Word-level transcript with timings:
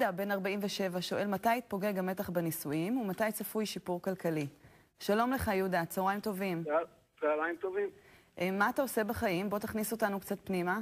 יהודה, 0.00 0.16
בן 0.16 0.30
47, 0.30 1.00
שואל 1.00 1.26
מתי 1.26 1.56
יתפוגג 1.56 1.98
המתח 1.98 2.30
בנישואים 2.30 2.98
ומתי 2.98 3.32
צפוי 3.32 3.66
שיפור 3.66 4.02
כלכלי. 4.02 4.46
שלום 4.98 5.32
לך, 5.32 5.50
יהודה, 5.54 5.84
צהריים 5.84 6.20
טובים. 6.20 6.64
צהריים 7.20 7.56
טובים. 7.56 7.90
אה, 8.38 8.50
מה 8.50 8.70
אתה 8.70 8.82
עושה 8.82 9.04
בחיים? 9.04 9.50
בוא 9.50 9.58
תכניס 9.58 9.92
אותנו 9.92 10.20
קצת 10.20 10.38
פנימה. 10.44 10.78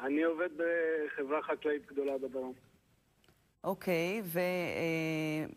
אני 0.00 0.22
עובד 0.22 0.48
בחברה 0.56 1.42
חקלאית 1.42 1.86
גדולה 1.86 2.18
בדרום. 2.18 2.52
אוקיי, 3.64 4.22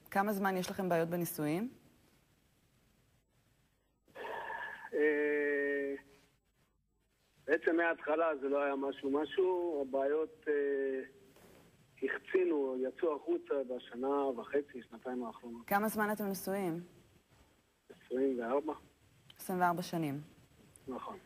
וכמה 0.07 0.33
זמן 0.33 0.57
יש 0.57 0.69
לכם 0.69 0.89
בעיות 0.89 1.09
בנישואים? 1.09 1.69
אה, 4.93 5.93
בעצם 7.47 7.75
מההתחלה 7.75 8.35
זה 8.41 8.49
לא 8.49 8.63
היה 8.63 8.75
משהו 8.75 9.11
משהו, 9.11 9.85
הבעיות 9.89 10.45
אה, 10.47 11.16
החצינו, 12.03 12.75
יצאו 12.79 13.15
החוצה 13.15 13.53
בשנה 13.75 14.25
וחצי, 14.37 14.81
שנתיים 14.89 15.23
האחרונות. 15.23 15.67
כמה 15.67 15.87
זמן 15.87 16.11
אתם 16.11 16.25
נשואים? 16.25 16.83
24. 18.05 18.73
24 19.39 19.81
שנים. 19.81 20.21
נכון. 20.87 21.17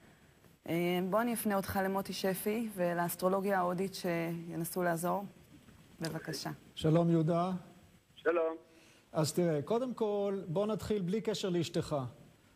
אה, 0.70 1.00
בוא 1.10 1.22
אני 1.22 1.34
אפנה 1.34 1.56
אותך 1.56 1.80
למוטי 1.84 2.14
שפי 2.14 2.70
ולאסטרולוגיה 2.76 3.60
ההודית 3.60 3.94
שינסו 3.94 4.84
לעזור. 4.84 5.24
בבקשה. 6.02 6.50
שלום 6.76 7.10
יהודה. 7.10 7.52
שלום. 8.16 8.56
אז 9.12 9.34
תראה, 9.34 9.62
קודם 9.62 9.94
כל, 9.94 10.42
בוא 10.48 10.66
נתחיל 10.66 11.02
בלי 11.02 11.22
קשר 11.22 11.50
לאשתך. 11.50 11.96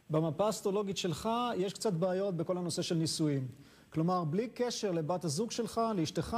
במפה 0.09 0.45
האסטרולוגית 0.45 0.97
שלך 0.97 1.29
יש 1.57 1.73
קצת 1.73 1.93
בעיות 1.93 2.37
בכל 2.37 2.57
הנושא 2.57 2.81
של 2.81 2.95
נישואים. 2.95 3.47
כלומר, 3.89 4.23
בלי 4.23 4.49
קשר 4.53 4.91
לבת 4.91 5.23
הזוג 5.23 5.51
שלך, 5.51 5.81
לאשתך, 5.95 6.37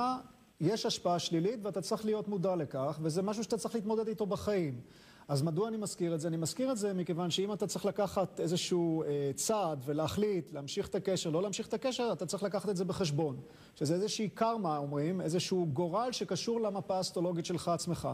יש 0.61 0.85
השפעה 0.85 1.19
שלילית 1.19 1.59
ואתה 1.63 1.81
צריך 1.81 2.05
להיות 2.05 2.27
מודע 2.27 2.55
לכך, 2.55 2.99
וזה 3.01 3.21
משהו 3.21 3.43
שאתה 3.43 3.57
צריך 3.57 3.75
להתמודד 3.75 4.07
איתו 4.07 4.25
בחיים. 4.25 4.81
אז 5.27 5.41
מדוע 5.41 5.67
אני 5.67 5.77
מזכיר 5.77 6.15
את 6.15 6.19
זה? 6.19 6.27
אני 6.27 6.37
מזכיר 6.37 6.71
את 6.71 6.77
זה 6.77 6.93
מכיוון 6.93 7.31
שאם 7.31 7.53
אתה 7.53 7.67
צריך 7.67 7.85
לקחת 7.85 8.39
איזשהו 8.39 9.03
אה, 9.03 9.31
צעד 9.35 9.81
ולהחליט 9.85 10.53
להמשיך 10.53 10.87
את 10.87 10.95
הקשר, 10.95 11.29
לא 11.29 11.41
להמשיך 11.41 11.67
את 11.67 11.73
הקשר, 11.73 12.09
אתה 12.13 12.25
צריך 12.25 12.43
לקחת 12.43 12.69
את 12.69 12.77
זה 12.77 12.85
בחשבון. 12.85 13.39
שזה 13.75 13.93
איזושהי 13.93 14.29
קרמה, 14.29 14.77
אומרים, 14.77 15.21
איזשהו 15.21 15.67
גורל 15.73 16.11
שקשור 16.11 16.61
למפה 16.61 16.97
האסטרולוגית 16.97 17.45
שלך 17.45 17.67
עצמך. 17.67 18.09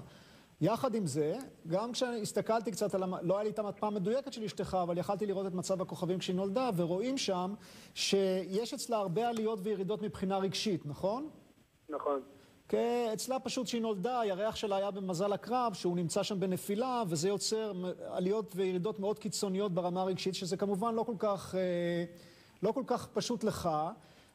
יחד 0.62 0.96
עם 0.96 1.08
זה, 1.08 1.38
גם 1.68 1.92
כשהסתכלתי 1.92 2.72
קצת 2.72 2.96
על, 2.96 3.04
המ... 3.04 3.14
לא 3.22 3.38
היה 3.38 3.44
לי 3.44 3.50
את 3.50 3.60
המפה 3.60 3.88
המדויקת 3.88 4.34
של 4.34 4.44
אשתך, 4.44 4.78
אבל 4.84 4.98
יכלתי 4.98 5.26
לראות 5.26 5.48
את 5.48 5.54
מצב 5.54 5.82
הכוכבים 5.82 6.20
כשהיא 6.20 6.36
נולדה, 6.36 6.70
ורואים 6.76 7.18
שם 7.18 7.54
שיש 7.94 8.74
אצלה 8.74 8.98
הרבה 8.98 9.30
עליות 9.30 9.60
וירידות 9.64 10.02
מבחינה 10.02 10.38
רגשית, 10.38 10.86
נכון? 10.86 11.30
נכון. 11.96 12.22
אצלה 13.14 13.40
פשוט 13.40 13.66
כשהיא 13.66 13.82
נולדה, 13.82 14.20
הירח 14.20 14.56
שלה 14.56 14.76
היה 14.76 14.92
במזל 14.92 15.34
הקרב, 15.34 15.74
שהוא 15.74 15.96
נמצא 15.96 16.24
שם 16.24 16.40
בנפילה, 16.40 17.04
וזה 17.08 17.28
יוצר 17.30 17.74
עליות 18.08 18.52
וירידות 18.56 19.00
מאוד 19.00 19.20
קיצוניות 19.20 19.74
ברמה 19.74 20.02
הרגשית, 20.02 20.36
שזה 20.36 20.58
כמובן 20.58 20.96
לא 20.96 21.04
כל 21.04 21.16
כך, 21.20 21.56
אה, 21.56 22.06
לא 22.64 22.72
כל 22.72 22.84
כך 22.88 23.08
פשוט 23.08 23.44
לך. 23.44 23.70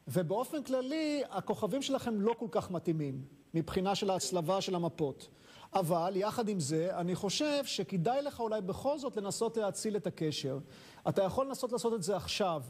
ובאופן 0.07 0.63
כללי, 0.63 1.21
הכוכבים 1.29 1.81
שלכם 1.81 2.21
לא 2.21 2.33
כל 2.39 2.45
כך 2.51 2.71
מתאימים, 2.71 3.21
מבחינה 3.53 3.95
של 3.95 4.09
ההצלבה 4.09 4.61
של 4.61 4.75
המפות. 4.75 5.27
אבל 5.73 6.13
יחד 6.15 6.49
עם 6.49 6.59
זה, 6.59 6.89
אני 6.97 7.15
חושב 7.15 7.65
שכדאי 7.65 8.21
לך 8.21 8.39
אולי 8.39 8.61
בכל 8.61 8.99
זאת 8.99 9.17
לנסות 9.17 9.57
להציל 9.57 9.95
את 9.95 10.07
הקשר. 10.07 10.59
אתה 11.09 11.23
יכול 11.23 11.45
לנסות 11.45 11.71
לעשות 11.71 11.93
את 11.93 12.03
זה 12.03 12.15
עכשיו, 12.15 12.61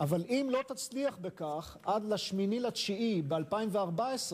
אבל 0.00 0.24
אם 0.28 0.46
לא 0.50 0.60
תצליח 0.66 1.18
בכך 1.20 1.76
עד 1.84 2.04
לשמיני 2.04 2.60
לתשיעי 2.60 3.22
ב-2014, 3.22 4.32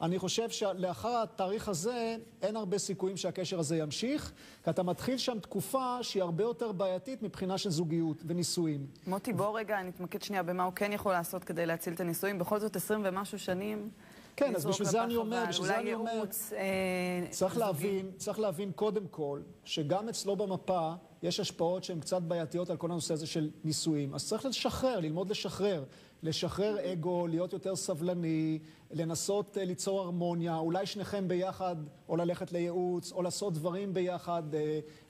אני 0.00 0.18
חושב 0.18 0.50
שלאחר 0.50 1.22
התאריך 1.22 1.68
הזה 1.68 2.16
אין 2.42 2.56
הרבה 2.56 2.78
סיכויים 2.78 3.16
שהקשר 3.16 3.58
הזה 3.58 3.76
ימשיך, 3.76 4.32
כי 4.64 4.70
אתה 4.70 4.82
מתחיל 4.82 5.18
שם 5.18 5.38
תקופה 5.38 5.98
שהיא 6.02 6.22
הרבה 6.22 6.44
יותר 6.44 6.72
בעייתית 6.72 7.22
מבחינה 7.22 7.58
של 7.58 7.70
זוגיות 7.70 8.22
ונישואים. 8.26 8.86
מוטי, 9.06 9.32
בוא 9.32 9.58
רגע 9.58 9.82
נתמקד 9.82 10.22
שנייה 10.22 10.42
במה 10.42 10.64
הוא 10.64 10.72
כן 10.72 10.92
יכול 10.92 11.12
לעשות 11.12 11.44
כדי 11.44 11.66
להציל 11.66 11.94
את 11.94 12.00
הנישואים. 12.00 12.38
בכל 12.38 12.60
זאת 12.60 12.76
עשרים 12.76 13.00
ומשהו 13.04 13.38
שנים 13.38 13.90
כן, 14.36 14.54
אז 14.56 14.66
בשביל 14.66 14.88
זה 14.88 15.04
אני 15.04 15.16
אומר, 15.16 15.44
בשביל 15.48 15.66
זה 15.66 15.78
אני 15.78 15.94
אומר, 15.94 16.10
אולי 16.10 16.16
ייעוץ, 16.20 16.52
אה, 16.52 17.30
צריך 17.30 17.56
להבין, 17.56 18.10
צריך 18.16 18.38
להבין 18.38 18.72
קודם 18.72 19.08
כל, 19.10 19.40
שגם 19.64 20.08
אצלו 20.08 20.36
במפה 20.36 20.92
יש 21.22 21.40
השפעות 21.40 21.84
שהן 21.84 22.00
קצת 22.00 22.22
בעייתיות 22.22 22.70
על 22.70 22.76
כל 22.76 22.90
הנושא 22.90 23.14
הזה 23.14 23.26
של 23.26 23.50
נישואים. 23.64 24.14
אז 24.14 24.28
צריך 24.28 24.44
לשחרר, 24.46 25.00
ללמוד 25.00 25.30
לשחרר. 25.30 25.84
לשחרר 26.22 26.92
אגו, 26.92 27.26
להיות 27.26 27.52
יותר 27.52 27.76
סבלני, 27.76 28.58
לנסות 28.90 29.56
uh, 29.56 29.60
ליצור 29.60 30.00
הרמוניה, 30.00 30.56
אולי 30.56 30.86
שניכם 30.86 31.28
ביחד, 31.28 31.76
או 32.08 32.16
ללכת 32.16 32.52
לייעוץ, 32.52 33.12
או 33.12 33.22
לעשות 33.22 33.54
דברים 33.54 33.94
ביחד, 33.94 34.42
uh, 34.52 34.56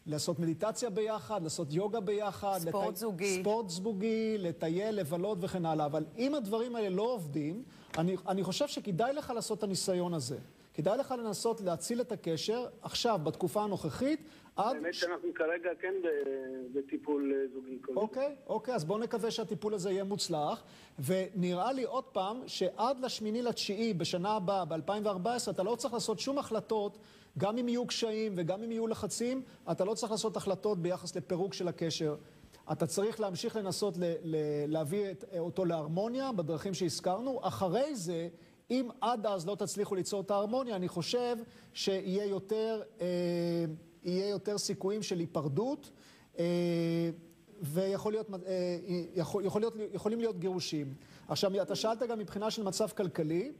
לעשות 0.06 0.38
מדיטציה 0.38 0.90
ביחד, 0.90 1.42
לעשות 1.42 1.72
יוגה 1.72 2.00
ביחד. 2.00 2.58
ספורט 2.58 2.88
לטי... 2.88 2.96
זוגי. 2.96 3.40
ספורט 3.40 3.68
זוגי, 3.68 4.38
לטייל, 4.38 4.94
לבלות 4.94 5.38
וכן 5.40 5.66
הלאה. 5.66 5.86
אבל 5.86 6.04
אם 6.18 6.34
הדברים 6.34 6.76
האלה 6.76 6.88
לא 6.88 7.14
עובדים, 7.14 7.62
אני, 7.98 8.16
אני 8.28 8.42
חושב 8.42 8.68
שכדאי 8.68 9.12
לך 9.12 9.32
לעשות 9.34 9.58
את 9.58 9.62
הניסיון 9.62 10.14
הזה. 10.14 10.38
כדאי 10.76 10.98
לך 10.98 11.14
לנסות 11.18 11.60
להציל 11.60 12.00
את 12.00 12.12
הקשר 12.12 12.66
עכשיו, 12.82 13.20
בתקופה 13.24 13.62
הנוכחית, 13.62 14.20
עד... 14.56 14.76
האמת 14.76 14.94
שאנחנו 14.94 15.28
כרגע 15.34 15.70
כן 15.80 15.94
בטיפול 16.72 17.32
אה, 17.34 17.48
זוגי. 17.54 17.78
אוקיי, 17.96 18.36
אוקיי, 18.46 18.74
אז 18.74 18.84
בואו 18.84 18.98
נקווה 18.98 19.30
שהטיפול 19.30 19.74
הזה 19.74 19.90
יהיה 19.90 20.04
מוצלח. 20.04 20.62
ונראה 20.98 21.72
לי 21.72 21.84
עוד 21.84 22.04
פעם, 22.04 22.40
שעד 22.46 23.00
לשמיני 23.00 23.42
לתשיעי 23.42 23.94
בשנה 23.94 24.36
הבאה, 24.36 24.64
ב-2014, 24.64 25.50
אתה 25.50 25.62
לא 25.62 25.76
צריך 25.76 25.94
לעשות 25.94 26.20
שום 26.20 26.38
החלטות, 26.38 26.98
גם 27.38 27.58
אם 27.58 27.68
יהיו 27.68 27.86
קשיים 27.86 28.32
וגם 28.36 28.62
אם 28.62 28.72
יהיו 28.72 28.86
לחצים, 28.86 29.42
אתה 29.70 29.84
לא 29.84 29.94
צריך 29.94 30.12
לעשות 30.12 30.36
החלטות 30.36 30.78
ביחס 30.78 31.16
לפירוק 31.16 31.54
של 31.54 31.68
הקשר. 31.68 32.16
אתה 32.72 32.86
צריך 32.86 33.20
להמשיך 33.20 33.56
לנסות 33.56 33.94
להביא 34.68 35.06
אותו 35.38 35.64
להרמוניה 35.64 36.32
בדרכים 36.32 36.74
שהזכרנו. 36.74 37.40
אחרי 37.42 37.94
זה... 37.94 38.28
אם 38.70 38.88
עד 39.00 39.26
אז 39.26 39.46
לא 39.46 39.54
תצליחו 39.54 39.94
ליצור 39.94 40.20
את 40.20 40.30
ההרמוניה, 40.30 40.76
אני 40.76 40.88
חושב 40.88 41.36
שיהיה 41.72 42.24
יותר, 42.24 42.82
אה, 43.00 43.06
יהיה 44.04 44.28
יותר 44.28 44.58
סיכויים 44.58 45.02
של 45.02 45.18
היפרדות, 45.18 45.90
אה, 46.38 46.44
ויכול 47.62 48.12
להיות, 48.12 48.26
אה, 48.46 48.78
יכול, 49.14 49.44
יכול 49.44 49.62
להיות, 49.62 49.74
יכולים 49.92 50.20
להיות 50.20 50.38
גירושים. 50.38 50.94
עכשיו, 51.28 51.62
אתה 51.62 51.74
שאלת 51.74 52.02
גם 52.02 52.18
מבחינה 52.18 52.50
של 52.50 52.62
מצב 52.62 52.88
כלכלי. 52.88 53.52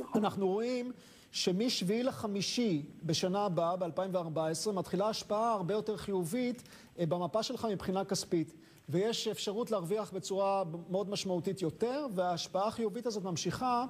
נכון. 0.00 0.24
אנחנו 0.24 0.48
רואים 0.48 0.92
שמשביעי 1.30 2.02
לחמישי 2.02 2.82
בשנה 3.02 3.44
הבאה, 3.44 3.76
ב-2014, 3.76 4.72
מתחילה 4.72 5.08
השפעה 5.08 5.52
הרבה 5.52 5.74
יותר 5.74 5.96
חיובית 5.96 6.62
אה, 6.98 7.06
במפה 7.06 7.42
שלך 7.42 7.66
מבחינה 7.70 8.04
כספית. 8.04 8.54
ויש 8.88 9.28
אפשרות 9.28 9.70
להרוויח 9.70 10.12
בצורה 10.12 10.62
מאוד 10.90 11.10
משמעותית 11.10 11.62
יותר, 11.62 12.06
וההשפעה 12.14 12.68
החיובית 12.68 13.06
הזאת 13.06 13.24
ממשיכה 13.24 13.86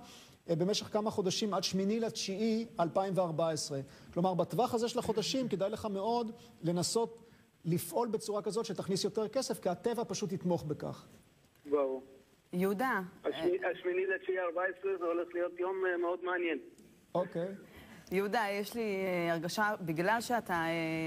במשך 0.58 0.86
כמה 0.86 1.10
חודשים 1.10 1.54
עד 1.54 1.64
שמיני 1.64 2.00
לתשיעי 2.00 2.66
2014. 2.80 3.80
כלומר, 4.12 4.34
בטווח 4.34 4.74
הזה 4.74 4.88
של 4.88 4.98
החודשים 4.98 5.48
כדאי 5.48 5.70
לך 5.70 5.86
מאוד 5.86 6.32
לנסות 6.62 7.22
לפעול 7.64 8.08
בצורה 8.08 8.42
כזאת 8.42 8.64
שתכניס 8.64 9.04
יותר 9.04 9.28
כסף, 9.28 9.60
כי 9.60 9.68
הטבע 9.68 10.02
פשוט 10.08 10.32
יתמוך 10.32 10.64
בכך. 10.64 11.06
ברור. 11.70 12.02
יהודה. 12.52 13.00
השמיני 13.24 14.06
לתשיעי 14.06 14.38
14 14.38 14.90
זה 14.98 15.04
הולך 15.04 15.28
להיות 15.34 15.60
יום 15.60 15.76
אה, 15.86 15.96
מאוד 15.96 16.24
מעניין. 16.24 16.58
אוקיי. 17.14 17.48
יהודה, 18.12 18.44
יש 18.50 18.74
לי 18.74 19.04
אה, 19.04 19.32
הרגשה, 19.32 19.74
בגלל 19.80 20.20
שאתה 20.20 20.64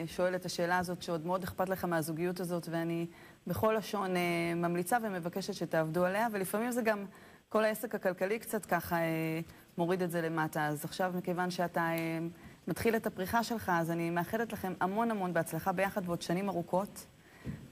שואל 0.08 0.36
את 0.36 0.46
השאלה 0.46 0.78
הזאת, 0.78 1.02
שעוד 1.02 1.26
מאוד 1.26 1.44
אכפת 1.44 1.70
לך 1.70 1.86
מהזוגיות 1.86 2.40
הזאת, 2.40 2.68
ואני 2.72 3.08
בכל 3.48 3.76
לשון 3.78 4.12
ממליצה 4.56 4.98
ומבקשת 5.04 5.54
שתעבדו 5.54 6.06
עליה, 6.06 6.28
ולפעמים 6.32 6.72
זה 6.72 6.82
גם 6.82 7.06
כל 7.54 7.64
העסק 7.64 7.96
הכלכלי 7.96 8.40
קצת 8.40 8.66
ככה 8.66 8.96
אה, 8.96 9.40
מוריד 9.78 10.02
את 10.02 10.12
זה 10.12 10.22
למטה. 10.22 10.68
אז 10.68 10.86
עכשיו, 10.86 11.12
מכיוון 11.18 11.52
שאתה 11.52 11.80
אה, 11.80 12.20
מתחיל 12.68 12.96
את 12.96 13.08
הפריחה 13.08 13.44
שלך, 13.44 13.72
אז 13.76 13.92
אני 13.92 14.10
מאחלת 14.10 14.54
לכם 14.54 14.74
המון 14.80 15.12
המון 15.12 15.34
בהצלחה 15.34 15.72
ביחד 15.72 16.02
ועוד 16.06 16.22
שנים 16.22 16.50
ארוכות. 16.50 17.06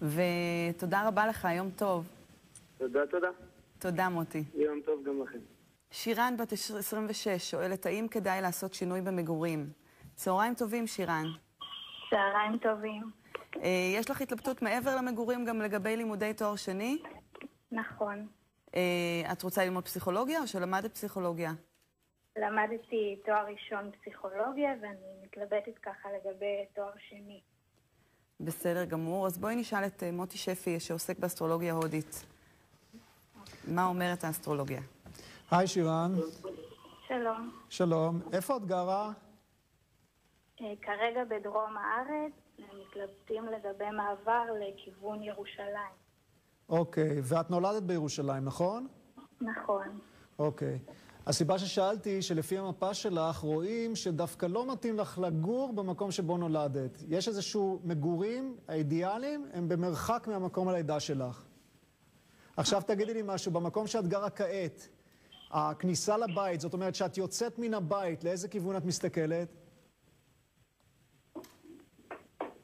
ותודה 0.02 1.08
רבה 1.08 1.28
לך, 1.28 1.48
יום 1.58 1.70
טוב. 1.70 2.10
תודה, 2.78 3.00
תודה. 3.12 3.28
תודה, 3.80 4.10
מוטי. 4.10 4.44
יום 4.54 4.82
טוב 4.86 5.04
גם 5.06 5.24
לכם. 5.24 5.40
שירן, 5.92 6.36
בת 6.38 6.54
26, 6.54 7.28
שואלת, 7.28 7.86
האם 7.86 8.08
כדאי 8.12 8.42
לעשות 8.42 8.74
שינוי 8.74 9.02
במגורים? 9.02 9.70
צהריים 10.16 10.56
טובים, 10.56 10.88
שירן. 10.88 11.26
צהריים 12.10 12.58
טובים. 12.58 13.04
אה, 13.64 13.70
יש 13.96 14.10
לך 14.10 14.22
התלבטות 14.22 14.62
מעבר 14.62 14.96
למגורים 14.96 15.46
גם 15.46 15.62
לגבי 15.62 15.98
לימודי 15.98 16.34
תואר 16.34 16.56
שני? 16.56 16.98
נכון. 17.72 18.28
אה, 18.76 19.32
את 19.32 19.44
רוצה 19.44 19.66
ללמוד 19.66 19.86
פסיכולוגיה 19.86 20.42
או 20.42 20.48
שלמדת 20.48 20.94
פסיכולוגיה? 20.94 21.52
למדתי 22.38 23.20
תואר 23.26 23.46
ראשון 23.46 23.92
פסיכולוגיה 23.92 24.70
ואני 24.82 25.24
מתלבטת 25.24 25.78
ככה 25.78 26.10
לגבי 26.12 26.66
תואר 26.74 26.92
שני. 27.10 27.42
בסדר 28.40 28.86
גמור. 28.86 29.28
אז 29.28 29.38
בואי 29.38 29.56
נשאל 29.56 29.86
את 29.86 30.04
אה, 30.04 30.12
מוטי 30.12 30.38
שפי 30.38 30.80
שעוסק 30.80 31.20
באסטרולוגיה 31.20 31.74
הודית. 31.74 32.26
מה 33.68 33.86
אומרת 33.86 34.24
האסטרולוגיה? 34.24 34.82
היי 35.52 35.68
שירן. 35.68 36.12
שלום. 37.08 37.52
שלום. 37.70 38.22
איפה 38.34 38.58
את 38.58 38.66
גרה? 38.66 39.12
אה, 40.62 40.74
כרגע 40.82 41.24
בדרום 41.24 41.78
הארץ, 41.78 42.34
מתלבטים 42.60 43.46
לגבי 43.46 43.90
מעבר 43.90 44.44
לכיוון 44.60 45.24
ירושלים. 45.24 46.01
אוקיי, 46.72 47.20
ואת 47.24 47.50
נולדת 47.50 47.84
בירושלים, 47.84 48.46
נכון? 48.46 48.88
נכון. 49.42 50.00
אוקיי. 50.40 50.80
הסיבה 51.28 51.60
ששאלתי 51.60 52.10
היא 52.10 52.22
שלפי 52.22 52.58
המפה 52.58 52.94
שלך 52.94 53.38
רואים 53.38 53.96
שדווקא 53.96 54.46
לא 54.46 54.72
מתאים 54.72 54.98
לך 54.98 55.20
לגור 55.20 55.74
במקום 55.74 56.12
שבו 56.12 56.38
נולדת. 56.38 57.04
יש 57.08 57.28
איזשהו 57.28 57.80
מגורים, 57.84 58.58
האידיאליים, 58.68 59.46
הם 59.54 59.70
במרחק 59.70 60.28
מהמקום 60.28 60.68
הלידה 60.68 61.00
שלך. 61.00 61.46
עכשיו 62.58 62.82
תגידי 62.88 63.14
לי 63.14 63.22
משהו, 63.26 63.52
במקום 63.52 63.88
שאת 63.88 64.08
גרה 64.08 64.30
כעת, 64.30 64.88
הכניסה 65.52 66.18
לבית, 66.18 66.62
זאת 66.62 66.74
אומרת 66.74 66.96
שאת 66.96 67.18
יוצאת 67.18 67.60
מן 67.60 67.74
הבית, 67.74 68.24
לאיזה 68.24 68.48
כיוון 68.48 68.78
את 68.78 68.86
מסתכלת? 68.86 69.48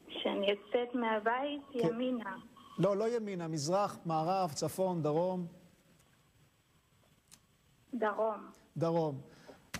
כשאני 0.06 0.50
יוצאת 0.50 0.94
מהבית. 0.94 1.62
ימינה. 1.74 2.36
לא, 2.78 2.96
לא 2.96 3.16
ימינה, 3.16 3.48
מזרח, 3.48 3.98
מערב, 4.04 4.52
צפון, 4.54 5.02
דרום. 5.02 5.46
דרום. 7.94 8.50
דרום. 8.76 9.20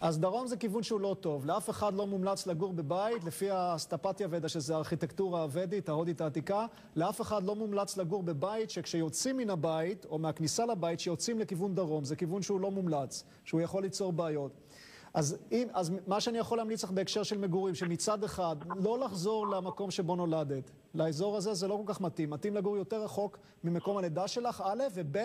אז 0.01 0.19
דרום 0.19 0.47
זה 0.47 0.57
כיוון 0.57 0.83
שהוא 0.83 1.01
לא 1.01 1.17
טוב. 1.21 1.47
לאף 1.47 1.71
אחד 1.71 1.95
לא 1.95 2.07
מומלץ 2.07 2.47
לגור 2.47 2.73
בבית, 2.73 3.25
לפי 3.25 3.51
הסטפתיה 3.51 4.29
ודה, 4.31 4.49
שזה 4.49 4.75
הארכיטקטורה 4.75 5.43
הוודית, 5.43 5.89
ההודית 5.89 6.21
העתיקה, 6.21 6.67
לאף 6.97 7.21
אחד 7.21 7.43
לא 7.43 7.55
מומלץ 7.55 7.97
לגור 7.97 8.23
בבית 8.23 8.71
שכשיוצאים 8.71 9.37
מן 9.37 9.51
הבית, 9.51 10.05
או 10.05 10.19
מהכניסה 10.19 10.67
לבית, 10.67 11.01
שיוצאים 11.01 11.39
לכיוון 11.39 11.75
דרום. 11.75 12.05
זה 12.05 12.17
כיוון 12.17 12.43
שהוא 12.43 12.61
לא 12.61 12.71
מומלץ, 12.71 13.25
שהוא 13.45 13.61
יכול 13.61 13.83
ליצור 13.83 14.13
בעיות. 14.13 14.53
אז, 15.19 15.37
אם, 15.53 15.69
אז 15.73 15.93
מה 16.07 16.21
שאני 16.21 16.39
יכול 16.39 16.59
להמליץ 16.59 16.85
לך 16.85 16.91
בהקשר 16.91 17.23
של 17.23 17.39
מגורים, 17.39 17.75
שמצד 17.75 18.25
אחד, 18.25 18.57
לא 18.77 18.99
לחזור 18.99 19.49
למקום 19.49 19.91
שבו 19.91 20.17
נולדת. 20.17 20.71
לאזור 20.95 21.37
הזה 21.37 21.55
זה 21.55 21.69
לא 21.69 21.83
כל 21.87 21.93
כך 21.93 22.01
מתאים. 22.01 22.31
מתאים 22.31 22.55
לגור 22.55 22.77
יותר 22.77 23.03
רחוק 23.03 23.39
ממקום 23.65 23.97
הלידה 23.97 24.29
שלך, 24.29 24.63
א', 24.67 24.83
וב', 24.95 25.17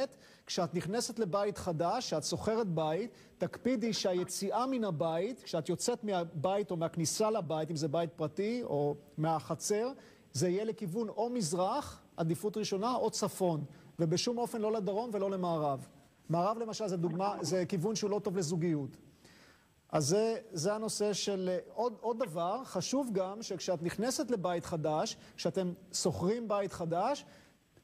כשאת 0.45 0.75
נכנסת 0.75 1.19
לבית 1.19 1.57
חדש, 1.57 2.06
כשאת 2.06 2.24
שוכרת 2.24 2.68
בית, 2.68 3.12
תקפידי 3.38 3.94
שהיציאה 3.94 4.66
מן 4.66 4.84
הבית, 4.84 5.44
כשאת 5.44 5.69
יוצאת 5.69 6.04
מהבית 6.04 6.72
או 6.72 6.78
מהכניסה 6.78 7.31
לבית, 7.31 7.72
אם 7.72 7.75
זה 7.75 7.88
בית 7.88 8.10
פרטי 8.16 8.63
או 8.63 8.95
מהחצר, 9.18 9.92
זה 10.34 10.50
יהיה 10.50 10.63
לכיוון 10.63 11.10
או 11.10 11.30
מזרח, 11.30 12.01
עדיפות 12.18 12.57
ראשונה, 12.57 12.95
או 12.95 13.10
צפון. 13.10 13.63
ובשום 14.00 14.38
אופן 14.38 14.62
לא 14.62 14.72
לדרום 14.72 15.10
ולא 15.13 15.31
למערב. 15.31 15.88
מערב 16.30 16.57
למשל 16.57 16.88
זה 16.88 16.98
דוגמה, 16.98 17.36
זה 17.42 17.66
כיוון 17.66 17.95
שהוא 17.95 18.10
לא 18.10 18.19
טוב 18.19 18.38
לזוגיות. 18.38 18.98
אז 19.94 20.07
זה, 20.07 20.38
זה 20.51 20.74
הנושא 20.74 21.13
של 21.13 21.57
עוד, 21.74 21.98
עוד 22.01 22.19
דבר, 22.19 22.63
חשוב 22.63 23.10
גם 23.13 23.42
שכשאת 23.42 23.84
נכנסת 23.84 24.31
לבית 24.31 24.66
חדש, 24.66 25.18
כשאתם 25.36 25.74
שוכרים 25.94 26.48
בית 26.48 26.74
חדש, 26.74 27.25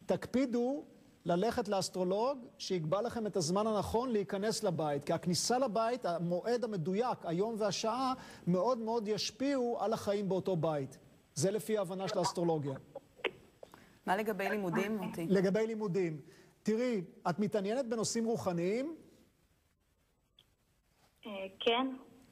תקפידו 0.05 0.83
ללכת 1.25 1.67
לאסטרולוג 1.67 2.45
שיקבע 2.57 3.01
לכם 3.01 3.27
את 3.27 3.37
הזמן 3.37 3.67
הנכון 3.67 4.11
להיכנס 4.11 4.63
לבית. 4.63 5.03
כי 5.03 5.13
הכניסה 5.13 5.57
לבית, 5.57 6.05
המועד 6.05 6.63
המדויק, 6.63 7.17
היום 7.23 7.55
והשעה, 7.57 8.13
מאוד 8.47 8.77
מאוד 8.77 9.07
ישפיעו 9.07 9.77
על 9.79 9.93
החיים 9.93 10.29
באותו 10.29 10.55
בית. 10.55 10.97
זה 11.35 11.51
לפי 11.51 11.77
ההבנה 11.77 12.07
של 12.07 12.17
האסטרולוגיה. 12.17 12.73
מה 14.05 14.17
לגבי 14.17 14.49
לימודים, 14.49 14.97
מוטי? 14.97 15.25
לגבי 15.29 15.67
לימודים. 15.67 16.21
תראי, 16.63 17.01
את 17.29 17.39
מתעניינת 17.39 17.85
בנושאים 17.85 18.25
רוחניים? 18.25 18.95
כן. 21.59 21.87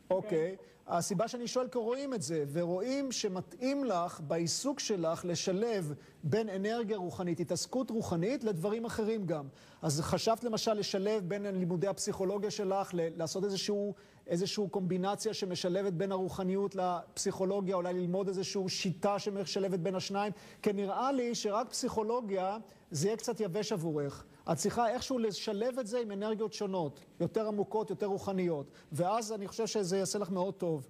אוקיי. 0.10 0.56
הסיבה 0.88 1.28
שאני 1.28 1.48
שואל, 1.48 1.68
כי 1.68 1.78
רואים 1.78 2.14
את 2.14 2.22
זה, 2.22 2.46
ורואים 2.54 3.12
שמתאים 3.12 3.84
לך 3.84 4.22
בעיסוק 4.28 4.80
שלך 4.80 5.26
לשלב 5.26 5.94
בין 6.24 6.50
אנרגיה 6.50 6.98
רוחנית, 6.98 7.40
התעסקות 7.40 7.90
רוחנית, 7.90 8.44
לדברים 8.44 8.86
אחרים 8.86 9.26
גם. 9.26 9.48
אז 9.82 10.02
חשבת 10.02 10.44
למשל 10.44 10.74
לשלב 10.74 11.24
בין 11.28 11.46
לימודי 11.46 11.88
הפסיכולוגיה 11.88 12.52
שלך, 12.52 12.90
לעשות 12.94 13.44
איזשהו, 13.44 13.94
איזשהו 14.28 14.70
קומבינציה 14.70 15.34
שמשלבת 15.34 15.94
בין 15.94 16.12
הרוחניות 16.12 16.76
לפסיכולוגיה, 16.76 17.76
אולי 17.76 17.94
ללמוד 17.94 18.28
איזושהי 18.28 18.70
שיטה 18.70 19.20
שמשלבת 19.20 19.80
בין 19.80 19.96
השניים? 19.96 20.34
כי 20.62 20.74
נראה 20.74 21.12
לי 21.12 21.36
שרק 21.36 21.70
פסיכולוגיה 21.70 22.58
זה 22.92 23.08
יהיה 23.08 23.18
קצת 23.18 23.40
יבש 23.40 23.72
עבורך. 23.72 24.26
את 24.52 24.58
צריכה 24.58 24.90
איכשהו 24.90 25.20
לשלב 25.20 25.80
את 25.80 25.88
זה 25.88 26.00
עם 26.00 26.12
אנרגיות 26.12 26.54
שונות, 26.54 27.00
יותר 27.20 27.48
עמוקות, 27.48 27.90
יותר 27.90 28.06
רוחניות, 28.06 28.72
ואז 28.92 29.34
אני 29.34 29.48
חושב 29.48 29.68
שזה 29.68 29.98
יעשה 29.98 30.20
לך 30.20 30.30
מאוד 30.30 30.54
טוב. 30.54 30.88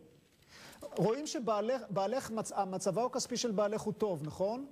רואים 0.98 1.27
שבעלך, 1.27 2.31
מצ, 2.31 2.51
מצבו 2.68 3.06
הכספי 3.06 3.38
של 3.38 3.51
בעלך 3.51 3.81
הוא 3.81 3.94
טוב, 3.94 4.24
נכון? 4.24 4.65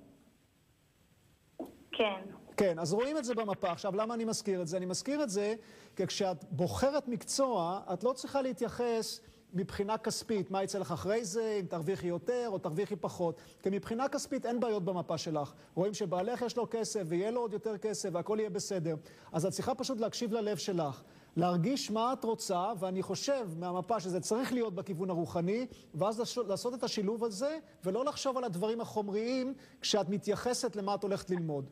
כן. 1.92 2.20
כן, 2.56 2.78
אז 2.78 2.92
רואים 2.92 3.18
את 3.18 3.24
זה 3.24 3.34
במפה. 3.34 3.72
עכשיו, 3.72 3.96
למה 3.96 4.14
אני 4.14 4.24
מזכיר 4.24 4.62
את 4.62 4.66
זה? 4.66 4.76
אני 4.76 4.86
מזכיר 4.86 5.22
את 5.22 5.30
זה 5.30 5.54
כי 5.96 6.06
כשאת 6.06 6.44
בוחרת 6.50 7.08
מקצוע, 7.08 7.80
את 7.92 8.04
לא 8.04 8.12
צריכה 8.12 8.42
להתייחס 8.42 9.20
מבחינה 9.56 9.98
כספית, 9.98 10.50
מה 10.50 10.62
יצא 10.62 10.78
לך 10.78 10.92
אחרי 10.92 11.24
זה, 11.24 11.58
אם 11.60 11.66
תרוויחי 11.66 12.06
יותר 12.06 12.48
או 12.52 12.58
תרוויחי 12.58 12.96
פחות. 12.96 13.40
כי 13.62 13.70
מבחינה 13.72 14.08
כספית 14.08 14.46
אין 14.46 14.60
בעיות 14.60 14.84
במפה 14.84 15.18
שלך. 15.18 15.52
רואים 15.74 15.94
שבעלך 15.94 16.42
יש 16.42 16.56
לו 16.56 16.66
כסף 16.70 17.02
ויהיה 17.06 17.30
לו 17.30 17.40
עוד 17.40 17.52
יותר 17.52 17.78
כסף 17.78 18.08
והכל 18.12 18.36
יהיה 18.40 18.50
בסדר. 18.50 18.96
אז 19.32 19.46
את 19.46 19.52
צריכה 19.52 19.74
פשוט 19.74 20.00
להקשיב 20.00 20.32
ללב 20.32 20.56
שלך. 20.56 21.02
להרגיש 21.36 21.90
מה 21.90 22.12
את 22.12 22.24
רוצה, 22.24 22.72
ואני 22.78 23.02
חושב 23.02 23.48
מהמפה 23.58 24.00
שזה 24.00 24.20
צריך 24.20 24.52
להיות 24.52 24.74
בכיוון 24.74 25.10
הרוחני, 25.10 25.66
ואז 25.94 26.36
לעשות 26.48 26.74
את 26.74 26.84
השילוב 26.84 27.24
הזה, 27.24 27.58
ולא 27.84 28.04
לחשוב 28.04 28.36
על 28.36 28.44
הדברים 28.44 28.80
החומריים 28.80 29.54
כשאת 29.80 30.08
מתייחסת 30.08 30.76
למה 30.76 30.94
את 30.94 31.02
הולכת 31.02 31.30
ללמוד. 31.30 31.70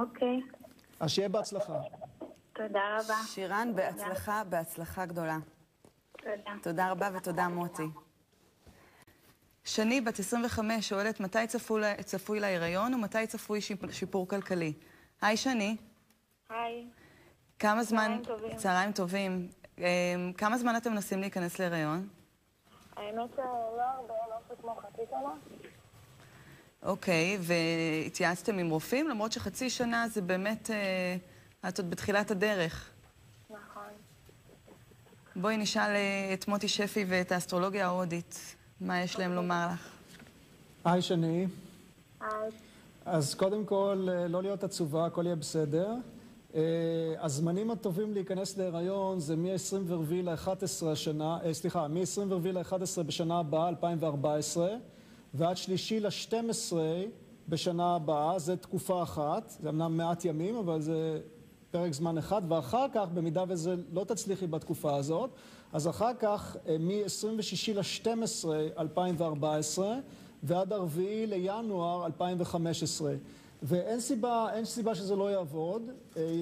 אוקיי. 0.00 0.40
אז 1.00 1.10
שיהיה 1.10 1.28
בהצלחה. 1.28 1.80
תודה 2.52 2.80
רבה. 2.98 3.16
שירן, 3.26 3.72
בהצלחה, 3.74 4.44
בהצלחה 4.44 5.06
גדולה. 5.06 5.38
תודה. 6.24 6.56
תודה 6.62 6.90
רבה 6.90 7.10
ותודה 7.14 7.48
מוטי. 7.48 7.82
שני, 9.64 10.00
בת 10.00 10.18
25, 10.18 10.88
שואלת 10.88 11.20
מתי 11.20 11.46
צפוי, 11.46 11.82
צפוי 12.04 12.40
להיריון 12.40 12.94
ומתי 12.94 13.26
צפוי 13.26 13.60
שיפ, 13.60 13.92
שיפור 13.92 14.28
כלכלי. 14.28 14.72
היי 15.22 15.36
שני. 15.36 15.76
היי. 16.48 16.86
כמה 17.58 17.84
זמן... 17.84 18.18
צהריים 18.22 18.22
טובים. 18.24 18.56
צהריים 18.56 18.92
טובים. 18.92 19.48
אמ, 19.78 20.32
כמה 20.36 20.58
זמן 20.58 20.76
אתם 20.76 20.92
מנסים 20.92 21.20
להיכנס 21.20 21.58
להיריון? 21.58 22.08
האמת 22.96 23.30
שלא 23.36 23.82
הרבה, 23.82 24.14
לא 24.30 24.56
כמו 24.60 24.74
חצי 24.74 25.02
שנה. 25.10 25.34
אוקיי, 26.82 27.38
והתייעצתם 27.40 28.58
עם 28.58 28.70
רופאים? 28.70 29.08
למרות 29.08 29.32
שחצי 29.32 29.70
שנה 29.70 30.08
זה 30.08 30.22
באמת... 30.22 30.70
אה, 30.70 31.16
את 31.68 31.78
עוד 31.78 31.90
בתחילת 31.90 32.30
הדרך. 32.30 32.93
בואי 35.36 35.56
נשאל 35.56 35.90
אה, 35.90 36.30
את 36.34 36.48
מוטי 36.48 36.68
שפי 36.68 37.04
ואת 37.08 37.32
האסטרולוגיה 37.32 37.86
ההודית, 37.86 38.56
מה 38.80 39.00
יש 39.02 39.18
להם 39.18 39.32
לומר 39.32 39.68
לך. 39.72 39.88
היי 40.84 41.02
שני. 41.02 41.46
היי. 42.20 42.50
אז 43.04 43.34
קודם 43.34 43.64
כל, 43.64 44.08
אה, 44.12 44.28
לא 44.28 44.42
להיות 44.42 44.64
עצובה, 44.64 45.06
הכל 45.06 45.22
יהיה 45.26 45.36
בסדר. 45.36 45.94
אה, 46.54 46.60
הזמנים 47.20 47.70
הטובים 47.70 48.14
להיכנס 48.14 48.56
להיריון 48.58 49.20
זה 49.20 49.36
מ-24 49.36 50.14
ל-11 50.22 50.86
השנה, 50.86 51.38
סליחה, 51.52 51.88
מ-24 51.88 52.52
ל-11 52.52 53.02
בשנה 53.02 53.38
הבאה, 53.38 53.68
2014, 53.68 54.68
ועד 55.34 55.56
שלישי 55.56 56.00
ל-12 56.00 56.76
בשנה 57.48 57.94
הבאה, 57.94 58.38
זה 58.38 58.56
תקופה 58.56 59.02
אחת, 59.02 59.54
זה 59.60 59.68
אמנם 59.68 59.96
מעט 59.96 60.24
ימים, 60.24 60.56
אבל 60.56 60.80
זה 60.80 61.20
פרק 61.74 61.92
זמן 61.92 62.18
אחד, 62.18 62.42
ואחר 62.48 62.86
כך, 62.94 63.06
במידה 63.14 63.44
וזה 63.48 63.74
לא 63.92 64.04
תצליחי 64.04 64.46
בתקופה 64.46 64.96
הזאת, 64.96 65.30
אז 65.72 65.88
אחר 65.88 66.10
כך, 66.20 66.56
מ-26 66.80 67.72
ל-12 67.74 68.48
2014 68.78 69.98
ועד 70.42 70.72
4 70.72 71.02
לינואר 71.26 72.06
2015. 72.06 73.14
ואין 73.62 74.00
סיבה, 74.00 74.46
אין 74.52 74.64
סיבה 74.64 74.94
שזה 74.94 75.16
לא 75.16 75.30
יעבוד, 75.30 75.82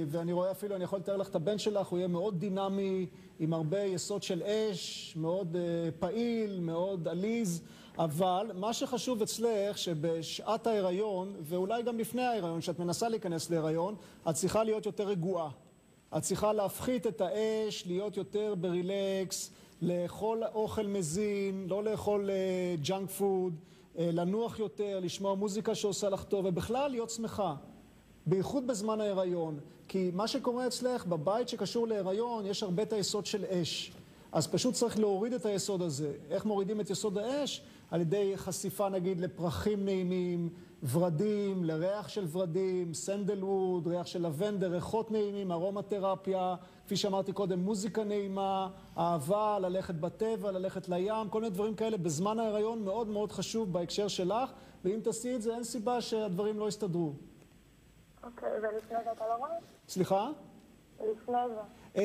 ואני 0.06 0.32
רואה 0.32 0.50
אפילו, 0.50 0.76
אני 0.76 0.84
יכול 0.84 0.98
לתאר 0.98 1.16
לך 1.16 1.28
את 1.28 1.34
הבן 1.34 1.58
שלך, 1.58 1.86
הוא 1.86 1.98
יהיה 1.98 2.08
מאוד 2.08 2.40
דינמי, 2.40 3.06
עם 3.40 3.54
הרבה 3.54 3.82
יסוד 3.82 4.22
של 4.22 4.42
אש, 4.42 5.14
מאוד 5.16 5.56
פעיל, 5.98 6.60
מאוד 6.60 7.08
עליז. 7.08 7.62
אבל 7.99 8.50
מה 8.54 8.72
שחשוב 8.72 9.22
אצלך, 9.22 9.78
שבשעת 9.78 10.66
ההיריון, 10.66 11.34
ואולי 11.42 11.82
גם 11.82 11.99
לפני 11.99 12.22
ההיריון, 12.22 12.61
כשאת 12.61 12.78
מנסה 12.78 13.08
להיכנס 13.08 13.50
להיריון, 13.50 13.94
את 14.30 14.34
צריכה 14.34 14.64
להיות 14.64 14.87
יותר 14.87 15.08
רגועה. 15.08 15.49
את 16.16 16.22
צריכה 16.22 16.52
להפחית 16.52 17.06
את 17.06 17.20
האש, 17.20 17.87
להיות 17.87 18.16
יותר 18.16 18.54
ברילקס, 18.61 19.50
לאכול 19.82 20.42
אוכל 20.54 20.87
מזין, 20.87 21.66
לא 21.68 21.84
לאכול 21.84 22.30
junk 22.82 23.11
food, 23.11 23.54
uh, 23.54 23.99
לנוח 23.99 24.58
יותר, 24.58 25.00
לשמוע 25.02 25.34
מוזיקה 25.34 25.75
שעושה 25.75 26.08
לך 26.08 26.25
טוב, 26.25 26.44
ובכלל 26.49 26.90
להיות 26.90 27.11
שמחה. 27.11 27.54
בייחוד 28.26 28.66
בזמן 28.66 29.00
ההיריון. 29.00 29.61
כי 29.88 30.11
מה 30.14 30.28
שקורה 30.28 30.66
אצלך, 30.66 31.06
בבית 31.06 31.49
שקשור 31.49 31.87
להיריון, 31.87 32.46
יש 32.46 32.62
הרבה 32.62 32.82
היסוד 32.90 33.26
של 33.26 33.44
אש. 33.44 33.92
אז 34.32 34.46
פשוט 34.46 34.75
צריך 34.75 34.99
להוריד 34.99 35.32
את 35.32 35.46
היסוד 35.46 35.82
הזה. 35.82 36.12
איך 36.30 36.44
מורידים 36.44 36.80
את 36.80 36.90
יסוד 36.90 37.18
האש? 37.18 37.62
על 37.92 38.00
ידי 38.00 38.32
חשיפה 38.37 38.88
נגיד 38.88 39.20
לפרחים 39.20 39.84
נעימים, 39.84 40.49
ורדים, 40.92 41.64
לריח 41.64 42.08
של 42.08 42.26
ורדים, 42.32 42.94
sandalwood, 42.94 43.87
ריח 43.87 44.06
של 44.06 44.26
לבנדר, 44.26 44.72
ריחות 44.72 45.11
נעימים, 45.11 45.52
ארומתרפיה, 45.52 46.54
כפי 46.87 46.96
שאמרתי 46.96 47.32
קודם, 47.32 47.58
מוזיקה 47.58 48.04
נעימה, 48.04 48.68
אהבה, 48.99 49.58
ללכת 49.58 49.94
בטבע, 49.94 50.50
ללכת 50.50 50.88
לים, 50.88 51.28
כל 51.30 51.40
מיני 51.40 51.54
דברים 51.54 51.75
כאלה 51.75 51.96
בזמן 51.96 52.38
ההיריון 52.38 52.84
מאוד 52.84 53.08
מאוד 53.08 53.32
חשוב 53.32 53.72
בהקשר 53.72 54.08
שלך, 54.08 54.52
ואם 54.84 55.00
תעשי 55.02 55.37
את 55.37 55.42
זה 55.42 55.54
אין 55.54 55.64
סיבה 55.64 56.00
שהדברים 56.00 56.58
לא 56.58 56.68
יסתדרו. 56.68 57.12
אוקיי, 58.25 58.49
ולפני 58.58 58.99
זה 59.04 59.12
אתה 59.12 59.25
לא 59.28 59.34
רואה? 59.34 59.50
סליחה? 59.88 60.30
לפני 61.00 61.37
זה. 61.49 61.81
אה, 61.96 62.02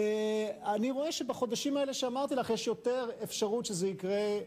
אני 0.75 0.91
רואה 0.91 1.11
שבחודשים 1.11 1.77
האלה 1.77 1.93
שאמרתי 1.93 2.35
לך, 2.35 2.49
יש 2.49 2.67
יותר 2.67 3.09
אפשרות 3.23 3.65
שזה 3.65 3.87
יקרה 3.87 4.11
אה, 4.11 4.39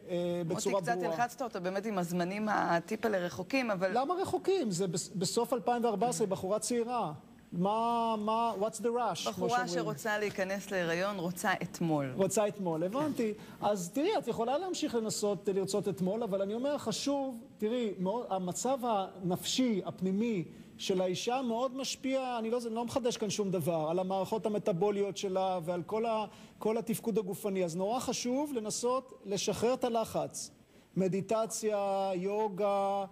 בצורה 0.47 0.75
מוטי, 0.81 0.91
ברורה. 0.93 0.97
קצת 1.13 1.21
הלחצת 1.21 1.43
אותה 1.43 1.61
באמת 1.61 1.87
עם 1.87 1.99
הזמנים 1.99 2.49
הטיפה 2.51 3.09
לרחוקים, 3.09 3.71
אבל... 3.71 3.91
למה 3.99 4.15
רחוקים? 4.15 4.71
זה 4.71 4.87
בס- 4.89 5.09
בסוף 5.09 5.53
2014, 5.53 6.25
היא 6.25 6.31
בחורה 6.31 6.59
צעירה. 6.59 7.13
מה, 7.53 8.15
מה, 8.19 8.53
what's 8.61 8.81
the 8.81 8.87
rush? 8.87 9.29
בחורה. 9.29 9.69
שרוצה 9.69 10.19
להיכנס 10.19 10.71
להיריון 10.71 11.19
רוצה 11.19 11.51
אתמול. 11.63 12.13
רוצה 12.17 12.49
אתמול, 12.49 12.85
הבנתי. 12.85 13.33
אז 13.63 13.91
תראי, 13.95 14.19
את 14.19 14.29
יכולה 14.29 14.59
להמשיך 14.59 14.95
לנסות 14.95 15.49
לרצות 15.55 15.89
אתמול, 15.89 16.23
אבל 16.23 16.43
אני 16.43 16.55
אומר, 16.55 16.79
חשוב, 16.79 17.37
תראי, 17.59 17.91
מאוד, 17.99 18.27
המצב 18.31 18.79
הנפשי, 18.83 19.83
הפנימי, 19.87 20.45
של 20.81 21.01
האישה 21.01 21.43
מאוד 21.43 21.77
משפיע, 21.77 22.39
אני 22.39 22.51
לא, 22.51 22.59
אני 22.67 22.75
לא 22.75 22.85
מחדש 22.85 23.17
כאן 23.17 23.31
שום 23.31 23.51
דבר, 23.51 23.87
על 23.91 23.99
המערכות 23.99 24.47
המטבוליות 24.47 25.17
שלה 25.17 25.59
ועל 25.65 25.83
כל, 25.83 26.07
ה, 26.07 26.25
כל 26.59 26.79
התפקוד 26.79 27.19
הגופני. 27.19 27.65
אז 27.65 27.77
נורא 27.77 28.01
חשוב 28.01 28.53
לנסות 28.53 29.23
לשחרר 29.25 29.75
את 29.75 29.85
הלחץ. 29.85 30.51
מדיטציה, 30.97 32.11
יוגה, 32.15 33.05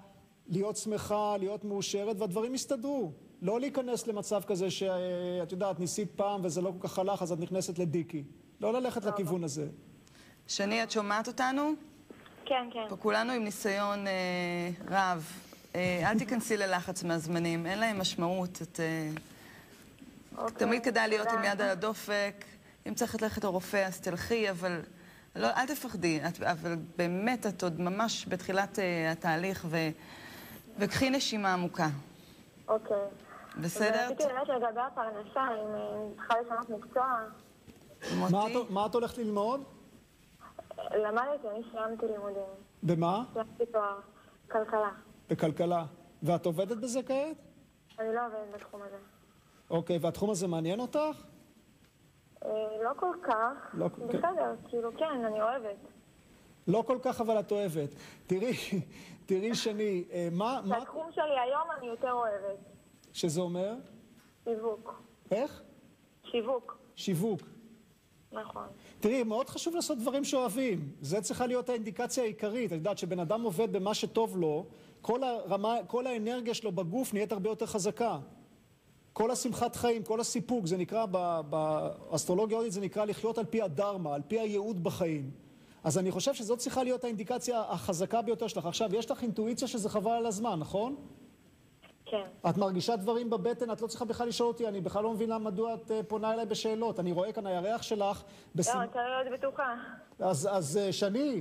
להיות 0.46 0.76
שמחה, 0.76 1.36
להיות 1.36 1.64
מאושרת, 1.64 2.16
והדברים 2.18 2.54
יסתדרו. 2.54 3.12
לא 3.42 3.60
להיכנס 3.60 4.06
למצב 4.06 4.42
כזה 4.46 4.70
שאת 4.70 5.52
יודעת, 5.52 5.80
ניסית 5.80 6.10
פעם 6.16 6.40
וזה 6.44 6.62
לא 6.62 6.72
כל 6.80 6.88
כך 6.88 6.98
הלך, 6.98 7.22
אז 7.22 7.32
את 7.32 7.40
נכנסת 7.40 7.78
לדיקי. 7.78 8.24
לא 8.60 8.72
ללכת 8.72 9.04
לכיוון 9.04 9.44
הזה. 9.44 9.68
שני, 10.46 10.82
את 10.82 10.90
שומעת 10.90 11.28
אותנו? 11.28 11.72
כן, 12.44 12.68
כן. 12.72 12.86
פה 12.88 12.96
כולנו 12.96 13.32
עם 13.32 13.44
ניסיון 13.44 14.06
אה, 14.06 14.70
רב. 14.88 15.47
אה, 15.78 16.10
אל 16.10 16.18
תיכנסי 16.18 16.56
ללחץ 16.56 17.04
מהזמנים, 17.04 17.66
אין 17.66 17.78
להם 17.78 18.00
משמעות. 18.00 18.58
את, 18.62 18.80
אה, 18.80 19.10
אוקיי, 20.38 20.56
תמיד 20.56 20.84
כדאי 20.84 21.08
להיות 21.08 21.28
עם. 21.28 21.44
יד 21.44 21.62
על 21.62 21.68
הדופק. 21.68 22.44
אם 22.88 22.94
צריך 22.94 23.22
ללכת 23.22 23.44
לרופא, 23.44 23.86
אז 23.86 24.00
תלכי, 24.00 24.50
אבל 24.50 24.80
לא, 25.36 25.46
אל 25.46 25.66
תפחדי. 25.66 26.20
את, 26.28 26.42
אבל 26.42 26.76
באמת, 26.96 27.46
את 27.46 27.62
עוד 27.62 27.80
ממש 27.80 28.26
בתחילת 28.28 28.78
אה, 28.78 29.12
התהליך, 29.12 29.66
ו, 29.68 29.76
וקחי 30.78 31.10
נשימה 31.10 31.52
עמוקה. 31.52 31.88
אוקיי. 32.68 32.96
בסדר? 33.56 34.06
ורציתי 34.10 34.32
לדעת 34.32 34.48
לגבי 34.48 34.80
הפרנסה, 34.80 35.40
אם 35.40 36.14
צריכה 36.16 36.34
לשנות 36.40 36.70
מקצוע. 36.70 37.18
מה 38.18 38.28
מוטי? 38.28 38.62
את, 38.62 38.70
מה 38.70 38.86
את 38.86 38.94
הולכת 38.94 39.18
ללמוד? 39.18 39.62
למדתי, 40.78 41.48
אני 41.48 41.62
סיימתי 41.72 42.06
לימודים. 42.06 42.42
במה? 42.82 43.24
סיימתי 43.32 43.66
תואר. 43.72 44.00
כלכלה. 44.50 44.90
בכלכלה. 45.28 45.84
ואת 46.22 46.46
עובדת 46.46 46.76
בזה 46.76 47.02
כעת? 47.02 47.36
אני 47.98 48.14
לא 48.14 48.26
עובדת 48.26 48.54
בתחום 48.54 48.82
הזה. 48.82 48.96
אוקיי, 49.70 49.98
והתחום 49.98 50.30
הזה 50.30 50.46
מעניין 50.46 50.80
אותך? 50.80 50.98
אה, 52.44 52.50
לא 52.84 52.90
כל 52.96 53.14
כך. 53.22 53.70
לא 53.74 53.88
כל 53.88 54.00
כך. 54.08 54.14
בסדר, 54.14 54.54
כאילו, 54.68 54.90
כן, 54.98 55.24
אני 55.24 55.42
אוהבת. 55.42 55.76
לא 56.66 56.84
כל 56.86 56.98
כך, 57.02 57.20
אבל 57.20 57.40
את 57.40 57.52
אוהבת. 57.52 57.94
תראי, 58.26 58.52
תראי 59.26 59.54
שני, 59.54 60.04
אה, 60.12 60.28
מה, 60.32 60.60
מה 60.64 60.80
בתחום 60.80 61.12
שלי 61.12 61.40
היום 61.44 61.68
אני 61.78 61.86
יותר 61.86 62.12
אוהבת. 62.12 62.58
שזה 63.12 63.40
אומר? 63.40 63.74
שיווק. 64.44 65.02
איך? 65.30 65.62
שיווק. 66.24 66.78
שיווק. 66.96 67.40
נכון. 68.32 68.66
תראי, 69.00 69.22
מאוד 69.22 69.48
חשוב 69.48 69.74
לעשות 69.74 69.98
דברים 69.98 70.24
שאוהבים. 70.24 70.92
זה 71.00 71.20
צריכה 71.20 71.46
להיות 71.46 71.68
האינדיקציה 71.68 72.22
העיקרית. 72.24 72.72
את 72.72 72.76
יודעת, 72.76 72.98
שבן 72.98 73.20
אדם 73.20 73.42
עובד 73.42 73.72
במה 73.72 73.94
שטוב 73.94 74.36
לו, 74.38 74.66
כל, 75.08 75.22
הרמה, 75.24 75.76
כל 75.86 76.06
האנרגיה 76.06 76.54
שלו 76.54 76.72
בגוף 76.72 77.14
נהיית 77.14 77.32
הרבה 77.32 77.50
יותר 77.50 77.66
חזקה. 77.66 78.18
כל 79.12 79.30
השמחת 79.30 79.76
חיים, 79.76 80.02
כל 80.02 80.20
הסיפוק, 80.20 80.66
זה 80.66 80.76
נקרא, 80.76 81.06
באסטרולוגיה 81.50 82.56
ההודית 82.56 82.72
זה 82.72 82.80
נקרא 82.80 83.04
לחיות 83.04 83.38
על 83.38 83.44
פי 83.44 83.62
הדרמה, 83.62 84.14
על 84.14 84.22
פי 84.28 84.40
הייעוד 84.40 84.84
בחיים. 84.84 85.30
אז 85.84 85.98
אני 85.98 86.10
חושב 86.10 86.34
שזאת 86.34 86.58
צריכה 86.58 86.82
להיות 86.82 87.04
האינדיקציה 87.04 87.60
החזקה 87.60 88.22
ביותר 88.22 88.46
שלך. 88.46 88.66
עכשיו, 88.66 88.94
יש 88.94 89.10
לך 89.10 89.22
אינטואיציה 89.22 89.68
שזה 89.68 89.88
חבל 89.88 90.10
על 90.10 90.26
הזמן, 90.26 90.58
נכון? 90.58 90.96
כן. 92.04 92.26
את 92.48 92.56
מרגישה 92.56 92.96
דברים 92.96 93.30
בבטן, 93.30 93.72
את 93.72 93.82
לא 93.82 93.86
צריכה 93.86 94.04
בכלל 94.04 94.28
לשאול 94.28 94.48
אותי, 94.48 94.68
אני 94.68 94.80
בכלל 94.80 95.02
לא 95.02 95.12
מבינה 95.12 95.38
מדוע 95.38 95.74
את 95.74 95.90
אה, 95.90 96.02
פונה 96.02 96.32
אליי 96.32 96.46
בשאלות. 96.46 97.00
אני 97.00 97.12
רואה 97.12 97.32
כאן 97.32 97.46
הירח 97.46 97.82
שלך 97.82 98.22
בשים... 98.54 98.74
לא, 98.74 98.80
אני 98.80 98.86
רוצה 98.86 99.00
להיות 99.22 99.40
בטוחה. 99.40 99.74
אז, 100.18 100.48
אז 100.52 100.76
אה, 100.76 100.92
שני, 100.92 101.40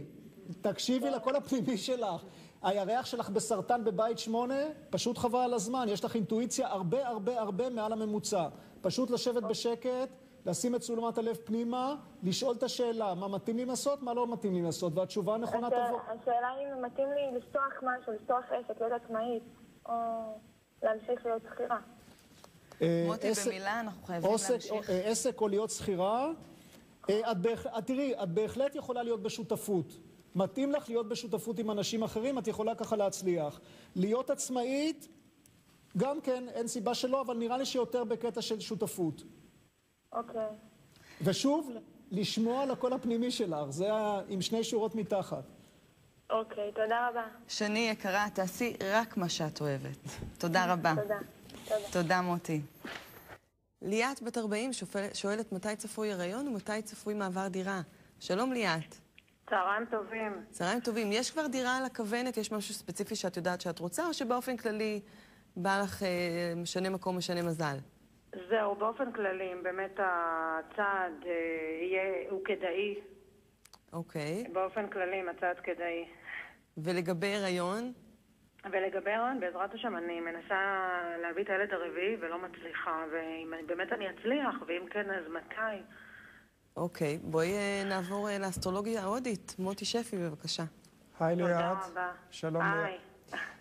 תקשיבי 0.62 1.10
לקול 1.10 1.36
הפנימי 1.36 1.78
שלך. 1.78 2.24
הירח 2.62 3.06
שלך 3.06 3.30
בסרטן 3.30 3.84
בבית 3.84 4.20
שמונה, 4.20 4.64
פשוט 4.90 5.18
חבל 5.18 5.40
על 5.40 5.54
הזמן. 5.54 5.86
יש 5.90 6.06
לך 6.06 6.16
אינטואיציה 6.16 6.68
הרבה 6.68 7.08
הרבה 7.08 7.40
הרבה 7.40 7.70
מעל 7.70 7.94
הממוצע. 7.94 8.48
פשוט 8.82 9.10
לשבת 9.10 9.44
בשקט, 9.44 10.10
לשים 10.46 10.76
את 10.76 10.80
תשומת 10.80 11.18
הלב 11.18 11.36
פנימה, 11.36 11.96
לשאול 12.24 12.56
את 12.56 12.64
השאלה, 12.64 13.14
מה 13.14 13.28
מתאים 13.28 13.58
לי 13.58 13.66
לעשות, 13.66 14.04
מה 14.04 14.14
לא 14.14 14.28
מתאים 14.34 14.54
לי 14.54 14.62
לעשות, 14.62 14.94
והתשובה 14.96 15.36
הנכונה 15.36 15.70
תבוא. 15.70 16.00
השאלה 16.08 16.50
אם 16.58 16.82
מתאים 16.86 17.08
לי 17.12 17.38
לפתוח 17.38 17.74
משהו, 17.82 18.14
לפתוח 18.14 18.44
עסק, 18.52 18.82
להיות 18.82 19.02
עצמאית, 19.04 19.44
או 19.86 19.94
להמשיך 20.84 21.26
להיות 21.26 21.42
שכירה. 21.44 21.80
אה, 22.82 23.04
מוטי, 23.08 23.32
במילה, 23.46 23.80
אנחנו 23.80 24.06
חייבים 24.06 24.32
להמשיך. 24.50 24.90
אה, 24.90 25.10
עסק 25.10 25.42
או 25.42 25.48
להיות 25.48 25.70
שכירה, 25.70 26.32
אה, 27.10 27.34
תראי, 27.86 28.14
את 28.24 28.30
בהחלט 28.30 28.76
יכולה 28.76 29.04
להיות 29.04 29.24
בשותפות. 29.24 29.94
מתאים 30.38 30.72
לך 30.72 30.90
להיות 30.90 31.10
בשותפות 31.10 31.60
עם 31.60 31.72
אנשים 31.72 32.04
אחרים, 32.04 32.38
את 32.40 32.48
יכולה 32.48 32.76
ככה 32.76 32.96
להצליח. 32.96 33.60
להיות 33.96 34.30
עצמאית, 34.30 35.08
גם 35.98 36.22
כן, 36.22 36.44
אין 36.50 36.68
סיבה 36.68 36.94
שלא, 36.94 37.22
אבל 37.22 37.38
נראה 37.38 37.58
לי 37.58 37.66
שיותר 37.66 38.04
בקטע 38.04 38.42
של 38.42 38.60
שותפות. 38.60 39.24
אוקיי. 40.14 40.48
ושוב, 41.22 41.70
לשמוע 42.12 42.66
לקול 42.66 42.94
הפנימי 42.94 43.32
שלך, 43.32 43.70
זה 43.70 43.94
ה- 43.94 44.22
עם 44.30 44.42
שני 44.42 44.64
שורות 44.64 44.96
מתחת. 44.96 45.44
אוקיי, 46.30 46.72
תודה 46.72 47.10
רבה. 47.10 47.26
שני 47.48 47.80
יקרה, 47.92 48.28
תעשי 48.34 48.74
רק 48.94 49.18
מה 49.18 49.30
שאת 49.30 49.62
אוהבת. 49.62 49.98
תודה 50.38 50.74
רבה. 50.74 50.94
תודה. 51.02 51.18
תודה. 51.68 51.80
תודה, 51.92 52.22
מוטי. 52.22 52.62
ליאת, 53.82 54.22
בת 54.22 54.38
40, 54.38 54.74
שופל- 54.74 55.14
שואלת 55.14 55.52
מתי 55.52 55.76
צפוי 55.76 56.12
הריון 56.12 56.48
ומתי 56.48 56.82
צפוי 56.84 57.14
מעבר 57.14 57.48
דירה. 57.48 57.82
שלום, 58.20 58.54
ליאת. 58.54 58.96
צהריים 59.50 59.86
טובים. 59.86 60.46
צהריים 60.50 60.80
טובים. 60.80 61.12
יש 61.12 61.32
כבר 61.32 61.48
דירה 61.48 61.78
על 61.78 61.86
הכוונת? 61.86 62.38
יש 62.38 62.52
משהו 62.52 62.74
ספציפי 62.74 63.16
שאת 63.16 63.38
יודעת 63.38 63.62
שאת 63.62 63.80
רוצה, 63.80 64.08
או 64.08 64.14
שבאופן 64.14 64.58
כללי 64.58 65.02
בא 65.56 65.82
לך 65.84 66.04
אה, 66.04 66.54
משנה 66.56 66.90
מקום, 66.90 67.18
משנה 67.18 67.42
מזל? 67.42 67.78
זהו, 68.50 68.76
באופן 68.76 69.12
כללי, 69.12 69.54
אם 69.54 69.64
באמת 69.64 70.00
הצעד 70.00 71.14
אה, 71.26 71.32
יהיה, 71.82 72.30
הוא 72.30 72.46
כדאי, 72.46 72.96
אוקיי. 73.94 74.44
באופן 74.54 74.90
כללי, 74.90 75.22
אם 75.22 75.30
הצעד 75.30 75.60
כדאי. 75.60 76.06
ולגבי 76.78 77.36
הריון? 77.36 77.94
ולגבי 78.72 79.12
הריון, 79.12 79.40
בעזרת 79.40 79.74
השם, 79.74 79.96
אני 79.96 80.20
מנסה 80.20 80.90
להביא 81.22 81.44
את 81.44 81.50
הילד 81.50 81.74
הרביעי 81.74 82.18
ולא 82.20 82.38
מצליחה, 82.38 83.04
ואם 83.12 83.54
באמת 83.68 83.94
אני 83.94 84.06
אצליח, 84.10 84.56
ואם 84.68 84.86
כן, 84.90 85.12
אז 85.12 85.32
מתי? 85.32 85.84
אוקיי. 86.78 87.20
בואי 87.24 87.54
אה, 87.54 87.84
נעבור 87.86 88.30
אה, 88.30 88.38
לאסטרולוגיה 88.38 89.02
ההודית. 89.02 89.56
מוטי 89.60 89.86
שפי, 89.86 90.18
בבקשה. 90.18 90.64
היי 91.20 91.36
תודה 91.36 91.48
ליאת. 91.48 91.78
רבה. 91.92 92.12
שלום. 92.32 92.64
ליאת. 92.64 93.00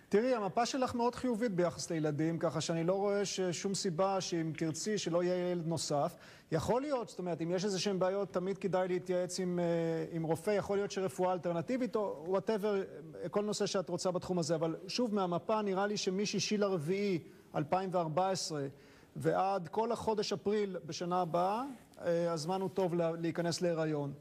תראי, 0.09 0.35
המפה 0.35 0.65
שלך 0.65 0.95
מאוד 0.95 1.15
חיובית 1.15 1.51
ביחס 1.51 1.89
לילדים, 1.89 2.39
ככה 2.39 2.61
שאני 2.61 2.83
לא 2.83 2.93
רואה 2.93 3.25
שום 3.51 3.73
סיבה 3.73 4.21
שאם 4.21 4.51
תרצי 4.57 4.97
שלא 4.97 5.23
יהיה 5.23 5.51
ילד 5.51 5.67
נוסף. 5.67 6.15
יכול 6.51 6.81
להיות, 6.81 7.09
זאת 7.09 7.19
אומרת, 7.19 7.41
אם 7.41 7.51
יש 7.51 7.65
איזה 7.65 7.79
שהן 7.79 7.99
בעיות, 7.99 8.33
תמיד 8.33 8.57
כדאי 8.57 8.87
להתייעץ 8.87 9.39
עם, 9.39 9.59
אה, 9.59 9.65
עם 10.11 10.23
רופא, 10.23 10.51
יכול 10.51 10.77
להיות 10.77 10.91
שרפואה 10.91 11.33
אלטרנטיבית 11.33 11.95
או 11.95 12.23
whatever, 12.27 12.81
כל 13.31 13.43
נושא 13.43 13.65
שאת 13.65 13.89
רוצה 13.89 14.11
בתחום 14.11 14.39
הזה. 14.39 14.55
אבל 14.55 14.75
שוב, 14.87 15.15
מהמפה 15.15 15.61
נראה 15.61 15.87
לי 15.87 15.97
שמשישי 15.97 16.57
לרביעי 16.57 17.19
2014 17.55 18.67
ועד 19.15 19.67
כל 19.67 19.91
החודש 19.91 20.33
אפריל 20.33 20.77
בשנה 20.85 21.21
הבאה, 21.21 21.59
אה, 21.59 21.86
הזמן 22.05 22.61
הוא 22.61 22.69
טוב 22.69 22.93
לה- 22.95 23.11
להיכנס 23.11 23.61
להיריון. 23.61 24.13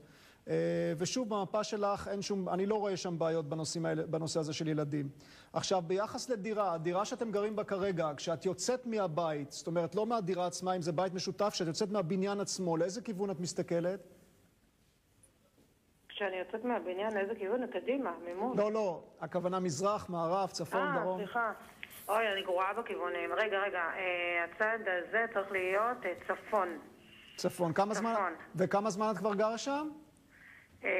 אה, 0.48 0.54
ושוב, 0.98 1.28
במפה 1.28 1.64
שלך 1.64 2.08
אין 2.08 2.22
שום, 2.22 2.48
אני 2.48 2.66
לא 2.66 2.74
רואה 2.74 2.96
שם 2.96 3.18
בעיות 3.18 3.48
בנושאים 3.48 3.86
האלה, 3.86 4.02
בנושא 4.06 4.40
הזה 4.40 4.52
של 4.52 4.68
ילדים. 4.68 5.08
עכשיו, 5.52 5.82
ביחס 5.86 6.28
לדירה, 6.30 6.74
הדירה 6.74 7.04
שאתם 7.04 7.30
גרים 7.30 7.56
בה 7.56 7.64
כרגע, 7.64 8.10
כשאת 8.16 8.46
יוצאת 8.46 8.86
מהבית, 8.86 9.52
זאת 9.52 9.66
אומרת, 9.66 9.94
לא 9.94 10.06
מהדירה 10.06 10.46
עצמה, 10.46 10.76
אם 10.76 10.82
זה 10.82 10.92
בית 10.92 11.14
משותף, 11.14 11.48
כשאת 11.52 11.66
יוצאת 11.66 11.90
מהבניין 11.90 12.40
עצמו, 12.40 12.76
לאיזה 12.76 13.02
כיוון 13.02 13.30
את 13.30 13.40
מסתכלת? 13.40 14.00
כשאני 16.08 16.36
יוצאת 16.36 16.64
מהבניין, 16.64 17.14
לאיזה 17.14 17.34
כיוון? 17.34 17.66
קדימה, 17.66 18.12
ממול. 18.28 18.56
לא, 18.56 18.72
לא, 18.72 19.02
הכוונה 19.20 19.60
מזרח, 19.60 20.08
מערב, 20.08 20.48
צפון, 20.50 20.80
אה, 20.80 21.00
דרום. 21.02 21.18
סליחה. 21.18 21.52
אוי, 22.08 22.32
אני 22.32 22.42
גרועה 22.42 22.72
בכיוונים. 22.74 23.30
רגע, 23.32 23.58
רגע, 23.66 23.78
אה, 23.78 24.44
הצד 24.44 24.78
הזה 24.86 25.24
צריך 25.34 25.52
להיות 25.52 25.96
אה, 26.04 26.12
צפון. 26.28 26.68
צפון. 27.36 27.72
כמה 27.72 27.94
זמן... 27.94 28.12
צפון. 28.14 28.32
וכמה 28.54 28.90
זמן 28.90 29.10
את 29.10 29.18
כבר 29.18 29.34
גרה 29.34 29.58
שם? 29.58 29.88
אה, 30.84 30.90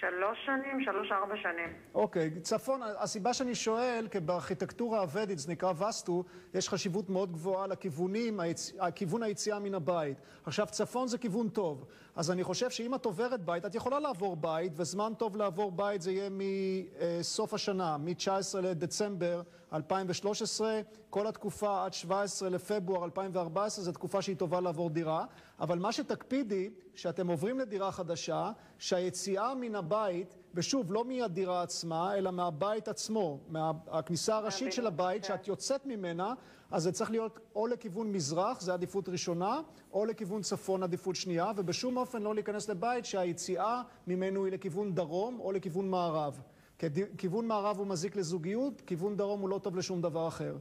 שלוש 0.00 0.38
שנים, 0.46 0.84
שלוש-ארבע 0.84 1.34
שנים. 1.42 1.76
אוקיי, 1.94 2.30
צפון, 2.40 2.80
הסיבה 2.98 3.34
שאני 3.34 3.54
שואל, 3.54 4.08
כי 4.10 4.20
בארכיטקטורה 4.20 5.00
הוודית, 5.00 5.38
זה 5.38 5.52
נקרא 5.52 5.72
וסטו, 5.88 6.24
יש 6.54 6.68
חשיבות 6.68 7.10
מאוד 7.10 7.32
גבוהה 7.32 7.66
לכיוונים, 7.66 8.40
היצ... 8.40 8.72
כיוון 8.94 9.22
היציאה 9.22 9.58
מן 9.58 9.74
הבית. 9.74 10.16
עכשיו, 10.46 10.66
צפון 10.66 11.08
זה 11.08 11.18
כיוון 11.18 11.48
טוב. 11.48 11.84
אז 12.16 12.30
אני 12.30 12.44
חושב 12.44 12.70
שאם 12.70 12.94
את 12.94 13.04
עוברת 13.04 13.40
בית, 13.44 13.66
את 13.66 13.74
יכולה 13.74 14.00
לעבור 14.00 14.36
בית, 14.36 14.72
וזמן 14.76 15.12
טוב 15.18 15.36
לעבור 15.36 15.72
בית 15.72 16.02
זה 16.02 16.12
יהיה 16.12 16.30
מסוף 16.30 17.54
השנה, 17.54 17.96
מ-19 17.96 18.60
לדצמבר 18.62 19.42
2013, 19.72 20.80
כל 21.10 21.26
התקופה 21.26 21.84
עד 21.84 21.92
17 21.92 22.48
לפברואר 22.48 23.04
2014, 23.04 23.84
זו 23.84 23.92
תקופה 23.92 24.22
שהיא 24.22 24.36
טובה 24.36 24.60
לעבור 24.60 24.90
דירה. 24.90 25.24
אבל 25.60 25.78
מה 25.78 25.92
שתקפידי, 25.92 26.70
שאתם 26.94 27.28
עוברים 27.28 27.58
לדירה 27.58 27.92
חדשה, 27.92 28.52
שהיציאה 28.78 29.54
מן 29.54 29.74
הבית, 29.74 30.36
ושוב, 30.54 30.92
לא 30.92 31.04
מהדירה 31.04 31.62
עצמה, 31.62 32.14
אלא 32.14 32.30
מהבית 32.30 32.88
עצמו, 32.88 33.38
מהכניסה 33.48 34.36
הראשית 34.36 34.72
של 34.72 34.86
הבית, 34.86 35.24
שאת 35.24 35.48
יוצאת 35.48 35.86
ממנה, 35.86 36.34
אז 36.70 36.82
זה 36.82 36.92
צריך 36.92 37.10
להיות 37.10 37.38
או 37.54 37.66
לכיוון 37.66 38.12
מזרח, 38.12 38.60
זה 38.60 38.72
עדיפות 38.72 39.08
ראשונה, 39.08 39.60
או 39.92 40.04
לכיוון 40.04 40.42
צפון, 40.42 40.82
עדיפות 40.82 41.16
שנייה, 41.16 41.52
ובשום 41.56 41.96
אופן 41.96 42.22
לא 42.22 42.34
להיכנס 42.34 42.68
לבית 42.68 43.04
שהיציאה 43.04 43.82
ממנו 44.06 44.44
היא 44.44 44.52
לכיוון 44.52 44.94
דרום 44.94 45.40
או 45.40 45.52
לכיוון 45.52 45.90
מערב. 45.90 46.40
כי 46.80 46.86
כיוון 47.18 47.46
מערב 47.46 47.78
הוא 47.78 47.86
מזיק 47.86 48.16
לזוגיות, 48.16 48.80
כיוון 48.80 49.16
דרום 49.16 49.40
הוא 49.40 49.48
לא 49.48 49.58
טוב 49.58 49.76
לשום 49.76 50.02
דבר 50.02 50.28
אחר. 50.28 50.56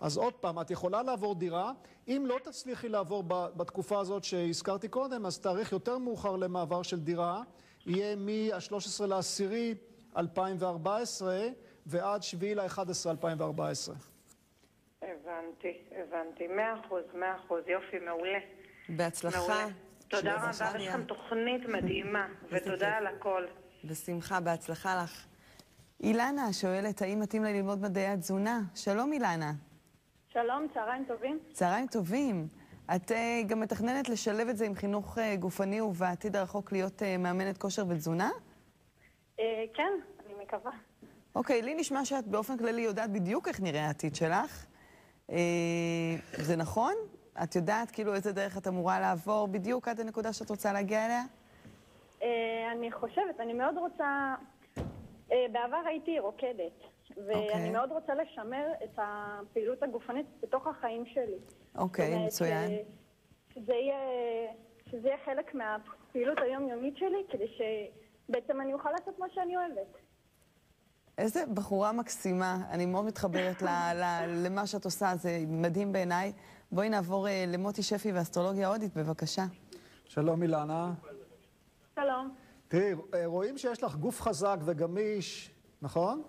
אז 0.00 0.16
עוד 0.16 0.34
פעם, 0.34 0.60
את 0.60 0.70
יכולה 0.70 1.02
לעבור 1.02 1.34
דירה. 1.34 1.72
אם 2.08 2.24
לא 2.28 2.38
תצליחי 2.42 2.88
לעבור 2.88 3.24
בתקופה 3.56 4.00
הזאת 4.00 4.24
שהזכרתי 4.24 4.88
קודם, 4.88 5.26
אז 5.26 5.38
תאריך 5.38 5.72
יותר 5.72 5.98
מאוחר 5.98 6.36
למעבר 6.36 6.82
של 6.82 7.00
דירה 7.00 7.42
יהיה 7.86 8.16
מה-13 8.16 9.06
לעשירי 9.06 9.74
2014 10.16 11.48
ועד 11.86 12.22
7 12.22 12.54
ל-11 12.54 13.10
2014. 13.10 13.94
הבנתי, 15.02 15.78
הבנתי. 15.90 16.46
מאה 16.46 16.80
אחוז, 16.80 17.02
מאה 17.14 17.36
אחוז. 17.36 17.62
יופי, 17.66 17.98
מעולה. 17.98 18.38
בהצלחה. 18.88 19.38
מעולה. 19.38 19.66
תודה 20.08 20.36
רבה. 20.36 20.50
יש 20.50 20.88
לכם 20.88 21.04
תוכנית 21.04 21.68
מדהימה, 21.68 22.26
ותודה. 22.50 22.96
על 22.96 23.06
הכל. 23.06 23.44
בשמחה, 23.84 24.40
בהצלחה 24.40 25.02
לך. 25.02 25.31
אילנה 26.02 26.52
שואלת, 26.52 27.02
האם 27.02 27.20
מתאים 27.20 27.44
לה 27.44 27.52
ללמוד 27.52 27.82
מדעי 27.82 28.06
התזונה? 28.06 28.60
שלום 28.74 29.12
אילנה. 29.12 29.52
שלום, 30.28 30.66
צהריים 30.74 31.04
טובים. 31.04 31.38
צהריים 31.52 31.86
טובים. 31.86 32.48
את 32.96 33.12
אה, 33.12 33.40
גם 33.46 33.60
מתכננת 33.60 34.08
לשלב 34.08 34.48
את 34.48 34.56
זה 34.56 34.66
עם 34.66 34.74
חינוך 34.74 35.18
אה, 35.18 35.36
גופני 35.36 35.80
ובעתיד 35.80 36.36
הרחוק 36.36 36.72
להיות 36.72 37.02
אה, 37.02 37.16
מאמנת 37.18 37.58
כושר 37.58 37.84
ותזונה? 37.88 38.30
כן, 39.74 39.92
אני 40.26 40.34
מקווה. 40.42 40.70
אוקיי, 41.34 41.62
לי 41.62 41.74
נשמע 41.74 42.04
שאת 42.04 42.26
באופן 42.26 42.58
כללי 42.58 42.82
יודעת 42.82 43.10
בדיוק 43.10 43.48
איך 43.48 43.60
נראה 43.60 43.86
העתיד 43.86 44.14
שלך. 44.14 44.66
זה 46.32 46.56
נכון? 46.56 46.92
את 47.42 47.56
יודעת 47.56 47.90
כאילו 47.90 48.14
איזה 48.14 48.32
דרך 48.32 48.56
את 48.56 48.68
אמורה 48.68 49.00
לעבור 49.00 49.48
בדיוק 49.48 49.88
עד 49.88 50.00
הנקודה 50.00 50.32
שאת 50.32 50.50
רוצה 50.50 50.72
להגיע 50.72 51.06
אליה? 51.06 51.22
אני 52.72 52.92
חושבת, 52.92 53.40
אני 53.40 53.52
מאוד 53.52 53.78
רוצה... 53.78 54.34
אה, 55.32 55.46
בעבר 55.52 55.82
הייתי 55.86 56.18
רוקדת, 56.18 56.78
ואני 57.16 57.46
אוקיי. 57.46 57.70
מאוד 57.70 57.92
רוצה 57.92 58.14
לשמר 58.14 58.66
את 58.84 58.98
הפעילות 58.98 59.82
הגופנית 59.82 60.26
בתוך 60.42 60.66
החיים 60.66 61.06
שלי. 61.06 61.38
אוקיי, 61.78 62.14
אומרת, 62.14 62.26
מצוין. 62.26 62.70
אה, 62.70 62.82
שזה 63.54 63.72
יהיה, 63.72 63.98
שזה 64.90 65.08
יהיה 65.08 65.18
חלק 65.24 65.54
מהפעילות 65.54 66.38
היומיומית 66.38 66.96
שלי, 66.96 67.24
כדי 67.28 67.46
שבעצם 67.48 68.60
אני 68.60 68.74
אוכל 68.74 68.90
לעשות 68.90 69.18
מה 69.18 69.26
שאני 69.34 69.56
אוהבת. 69.56 69.96
איזה 71.18 71.44
בחורה 71.54 71.92
מקסימה, 71.92 72.56
אני 72.70 72.86
מאוד 72.86 73.04
מתחברת 73.04 73.62
ל, 73.62 73.66
ל, 73.94 74.04
למה 74.46 74.66
שאת 74.66 74.84
עושה, 74.84 75.12
זה 75.16 75.38
מדהים 75.48 75.92
בעיניי. 75.92 76.32
בואי 76.72 76.88
נעבור 76.88 77.28
אה, 77.28 77.44
למוטי 77.48 77.82
שפי 77.82 78.12
ואסטרולוגיה 78.12 78.68
הודית, 78.68 78.96
בבקשה. 78.96 79.42
שלום 80.04 80.42
אילנה. 80.42 80.92
שלום. 81.94 82.41
תראי, 82.72 82.92
אה, 83.14 83.26
רואים 83.26 83.58
שיש 83.58 83.82
לך 83.82 83.96
גוף 83.96 84.20
חזק 84.20 84.56
וגמיש, 84.64 85.50
נכון? 85.82 86.22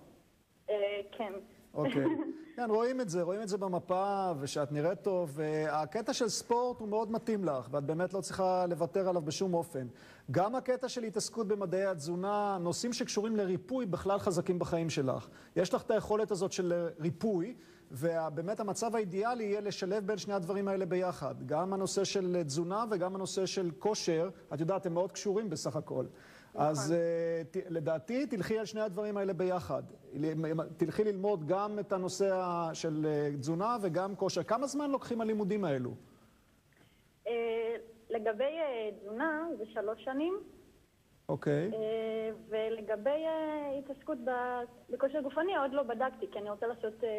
אה, 0.70 0.76
כן. 1.12 1.34
אוקיי. 1.74 2.06
כן, 2.56 2.70
רואים 2.70 3.02
את 3.02 3.10
זה, 3.10 3.22
רואים 3.22 3.42
את 3.42 3.48
זה 3.48 3.58
במפה, 3.58 4.32
ושאת 4.40 4.72
נראית 4.72 5.02
טוב. 5.02 5.32
והקטע 5.34 6.14
של 6.14 6.30
ספורט 6.30 6.80
הוא 6.80 6.88
מאוד 6.88 7.12
מתאים 7.12 7.46
לך, 7.46 7.68
ואת 7.72 7.84
באמת 7.84 8.14
לא 8.14 8.22
צריכה 8.22 8.66
לוותר 8.66 9.10
עליו 9.10 9.22
בשום 9.22 9.54
אופן. 9.54 9.88
גם 10.32 10.56
הקטע 10.56 10.90
של 10.90 11.04
התעסקות 11.04 11.48
במדעי 11.48 11.86
התזונה, 11.86 12.58
נושאים 12.62 12.94
שקשורים 12.94 13.36
לריפוי 13.36 13.86
בכלל 13.86 14.20
חזקים 14.20 14.60
בחיים 14.60 14.90
שלך. 14.90 15.28
יש 15.56 15.74
לך 15.74 15.82
את 15.82 15.92
היכולת 15.92 16.32
הזאת 16.32 16.52
של 16.52 16.88
ריפוי, 17.00 17.56
ובאמת 17.92 18.60
המצב 18.60 18.96
האידיאלי 18.96 19.44
יהיה 19.44 19.62
לשלב 19.62 20.08
בין 20.08 20.18
שני 20.18 20.34
הדברים 20.34 20.68
האלה 20.68 20.86
ביחד. 20.86 21.36
גם 21.46 21.74
הנושא 21.74 22.04
של 22.04 22.42
תזונה 22.46 22.86
וגם 22.92 23.16
הנושא 23.16 23.46
של 23.46 23.72
כושר, 23.80 24.30
את 24.54 24.60
יודעת, 24.60 24.86
הם 24.86 24.94
מאוד 24.94 25.12
קשורים 25.12 25.50
בסך 25.50 25.76
הכל. 25.76 26.06
אז 26.56 26.94
uh, 26.94 27.48
ת, 27.52 27.58
לדעתי, 27.70 28.26
תלכי 28.26 28.60
על 28.60 28.66
שני 28.66 28.82
הדברים 28.82 29.18
האלה 29.18 29.34
ביחד. 29.34 29.84
תלכי 30.78 31.04
ללמוד 31.04 31.48
גם 31.48 31.80
את 31.80 31.92
הנושא 31.92 32.42
של 32.74 33.06
uh, 33.06 33.38
תזונה 33.39 33.78
וגם 33.82 34.16
כושר. 34.16 34.44
כמה 34.44 34.68
זמן 34.68 34.92
לוקחים 34.92 35.22
הלימודים 35.22 35.66
האלו? 35.66 35.96
אה, 37.28 37.76
לגבי 38.10 38.44
אה, 38.44 38.89
תזונה, 39.00 39.48
זה 39.58 39.63
שלוש 39.74 40.04
שנים. 40.04 40.39
אוקיי. 41.34 41.72
אה, 41.74 42.30
ולגבי 42.50 43.10
אה, 43.10 43.80
התעסקות 43.80 44.17
בכושר 44.89 45.22
גופני, 45.22 45.58
עוד 45.58 45.74
לא 45.74 45.84
בדקתי, 45.84 46.26
כי 46.32 46.39
אני 46.39 46.50
רוצה 46.50 46.67
לעשות 46.67 47.04
אה, 47.04 47.10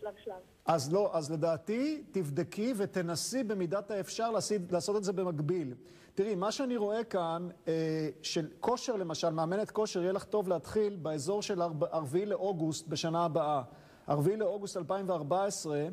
שלב-שלב. 0.00 0.34
אז 0.66 0.92
לא, 0.92 1.10
אז 1.12 1.32
לדעתי, 1.32 2.02
תבדקי 2.12 2.74
ותנסי 2.76 3.44
במידת 3.44 3.90
האפשר 3.90 4.30
לעשות, 4.30 4.72
לעשות 4.72 4.96
את 4.96 5.04
זה 5.04 5.12
במקביל. 5.12 5.74
תראי, 6.14 6.34
מה 6.34 6.52
שאני 6.52 6.76
רואה 6.76 7.04
כאן, 7.04 7.48
אה, 7.68 8.08
של 8.22 8.48
כושר 8.60 8.96
למשל, 8.96 9.30
מאמנת 9.30 9.70
כושר, 9.70 10.02
יהיה 10.02 10.12
לך 10.12 10.24
טוב 10.24 10.48
להתחיל 10.48 10.96
באזור 10.96 11.42
של 11.42 11.62
4 11.62 12.24
לאוגוסט 12.26 12.88
בשנה 12.88 13.24
הבאה. 13.24 13.62
4 14.08 14.36
לאוגוסט 14.36 14.76
2014, 14.76 15.76
אה, 15.76 15.88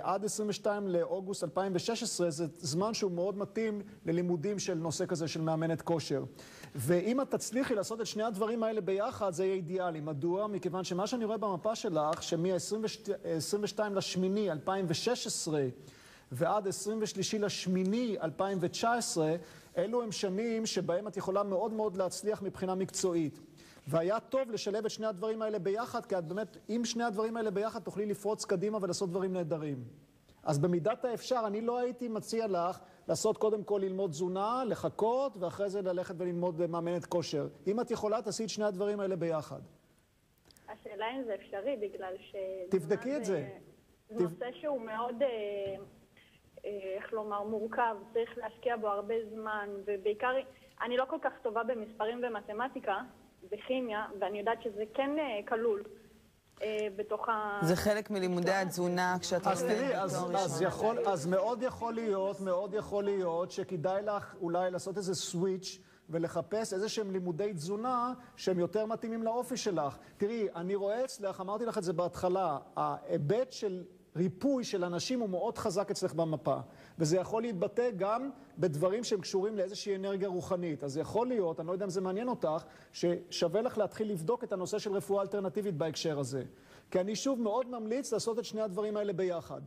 עד 0.00 0.24
22 0.24 0.88
לאוגוסט 0.88 1.44
2016, 1.44 2.30
זה 2.30 2.46
זמן 2.58 2.94
שהוא 2.94 3.12
מאוד 3.12 3.38
מתאים 3.38 3.82
ללימודים 4.06 4.58
של 4.58 4.74
נושא 4.74 5.06
כזה 5.06 5.28
של 5.28 5.40
מאמנת 5.40 5.82
כושר. 5.82 6.24
ואם 6.74 7.20
את 7.20 7.30
תצליחי 7.30 7.74
לעשות 7.74 8.00
את 8.00 8.06
שני 8.06 8.22
הדברים 8.22 8.62
האלה 8.62 8.80
ביחד, 8.80 9.32
זה 9.32 9.44
יהיה 9.44 9.54
אידיאלי. 9.54 10.00
מדוע? 10.00 10.46
מכיוון 10.46 10.84
שמה 10.84 11.06
שאני 11.06 11.24
רואה 11.24 11.36
במפה 11.36 11.74
שלך, 11.74 12.22
שמ-22 12.22 13.80
לשמיני 13.94 14.50
2016 14.50 15.66
ועד 16.32 16.68
23 16.68 17.34
לשמיני 17.34 18.16
2019, 18.22 19.34
אלו 19.76 20.02
הם 20.02 20.12
שנים 20.12 20.66
שבהם 20.66 21.08
את 21.08 21.16
יכולה 21.16 21.42
מאוד 21.42 21.72
מאוד 21.72 21.96
להצליח 21.96 22.42
מבחינה 22.42 22.74
מקצועית. 22.74 23.40
והיה 23.86 24.20
טוב 24.20 24.50
לשלב 24.50 24.84
את 24.84 24.90
שני 24.90 25.06
הדברים 25.06 25.42
האלה 25.42 25.58
ביחד, 25.58 26.06
כי 26.06 26.18
את 26.18 26.24
באמת, 26.24 26.56
עם 26.68 26.84
שני 26.84 27.04
הדברים 27.04 27.36
האלה 27.36 27.50
ביחד, 27.50 27.80
תוכלי 27.82 28.06
לפרוץ 28.06 28.44
קדימה 28.44 28.78
ולעשות 28.82 29.10
דברים 29.10 29.32
נהדרים. 29.32 29.84
אז 30.42 30.58
במידת 30.58 31.04
האפשר, 31.04 31.42
אני 31.46 31.60
לא 31.60 31.78
הייתי 31.78 32.08
מציע 32.08 32.46
לך 32.46 32.78
לעשות 33.08 33.36
קודם 33.36 33.64
כל 33.64 33.80
ללמוד 33.82 34.10
תזונה, 34.10 34.62
לחכות, 34.66 35.36
ואחרי 35.36 35.70
זה 35.70 35.82
ללכת 35.82 36.14
וללמוד 36.18 36.66
מאמנת 36.66 37.06
כושר. 37.06 37.48
אם 37.66 37.80
את 37.80 37.90
יכולה, 37.90 38.22
תעשי 38.22 38.44
את 38.44 38.48
שני 38.48 38.64
הדברים 38.64 39.00
האלה 39.00 39.16
ביחד. 39.16 39.60
השאלה 40.68 41.06
אם 41.16 41.22
זה 41.24 41.34
אפשרי, 41.34 41.76
בגלל 41.76 42.14
ש... 42.18 42.34
תבדקי 42.70 43.16
את 43.16 43.24
זה. 43.24 43.48
זה 44.08 44.14
תב- 44.16 44.22
נושא 44.22 44.46
שהוא 44.60 44.80
מאוד, 44.80 45.22
אה, 45.22 45.28
אה, 46.64 46.94
איך 46.96 47.12
לומר, 47.12 47.42
מורכב, 47.42 47.96
צריך 48.12 48.38
להשקיע 48.38 48.76
בו 48.76 48.88
הרבה 48.88 49.14
זמן, 49.34 49.68
ובעיקר, 49.86 50.30
אני 50.82 50.96
לא 50.96 51.04
כל 51.10 51.18
כך 51.22 51.32
טובה 51.42 51.62
במספרים 51.64 52.20
ומתמטיקה, 52.28 53.00
בכימיה, 53.50 54.06
ואני 54.20 54.38
יודעת 54.38 54.62
שזה 54.62 54.84
כן 54.94 55.10
אה, 55.18 55.40
כלול 55.48 55.82
אה, 56.62 56.88
בתוך 56.96 57.28
ה... 57.28 57.60
זה 57.62 57.76
חלק 57.76 58.10
מלימודי 58.10 58.52
התזונה 58.52 59.16
כשאת 59.20 59.46
אז 59.46 59.62
תראי, 59.62 59.96
אז. 59.96 60.62
יכול, 60.62 60.98
אז 61.06 61.26
מאוד 61.26 61.62
יכול 61.62 61.94
להיות, 61.94 62.40
מאוד 62.40 62.74
יכול 62.74 63.04
להיות 63.04 63.50
שכדאי 63.50 64.02
לך 64.02 64.34
אולי 64.40 64.70
לעשות 64.70 64.96
איזה 64.96 65.14
סוויץ' 65.14 65.78
ולחפש 66.10 66.72
איזה 66.72 66.88
שהם 66.88 67.10
לימודי 67.10 67.52
תזונה 67.52 68.12
שהם 68.36 68.58
יותר 68.58 68.86
מתאימים 68.86 69.22
לאופי 69.22 69.56
שלך. 69.56 69.96
תראי, 70.16 70.48
אני 70.56 70.74
רואה 70.74 71.04
אצלך, 71.04 71.40
אמרתי 71.40 71.64
לך 71.64 71.78
את 71.78 71.82
זה 71.82 71.92
בהתחלה, 71.92 72.58
ההיבט 72.76 73.52
של 73.52 73.84
ריפוי 74.16 74.64
של 74.64 74.84
אנשים 74.84 75.20
הוא 75.20 75.28
מאוד 75.28 75.58
חזק 75.58 75.90
אצלך 75.90 76.14
במפה. 76.14 76.56
וזה 77.02 77.16
יכול 77.16 77.42
להתבטא 77.42 77.90
גם 77.96 78.30
בדברים 78.58 79.04
שהם 79.04 79.20
קשורים 79.20 79.56
לאיזושהי 79.56 79.96
אנרגיה 79.96 80.28
רוחנית. 80.28 80.84
אז 80.84 80.96
יכול 80.96 81.26
להיות, 81.26 81.60
אני 81.60 81.68
לא 81.68 81.72
יודע 81.72 81.84
אם 81.84 81.90
זה 81.90 82.00
מעניין 82.00 82.28
אותך, 82.28 82.64
ששווה 82.92 83.62
לך 83.62 83.78
להתחיל 83.78 84.10
לבדוק 84.10 84.44
את 84.44 84.52
הנושא 84.52 84.78
של 84.78 84.92
רפואה 84.92 85.22
אלטרנטיבית 85.22 85.76
בהקשר 85.76 86.18
הזה. 86.18 86.42
כי 86.90 87.00
אני 87.00 87.16
שוב 87.16 87.40
מאוד 87.40 87.70
ממליץ 87.70 88.12
לעשות 88.12 88.38
את 88.38 88.44
שני 88.44 88.60
הדברים 88.60 88.96
האלה 88.96 89.12
ביחד. 89.12 89.60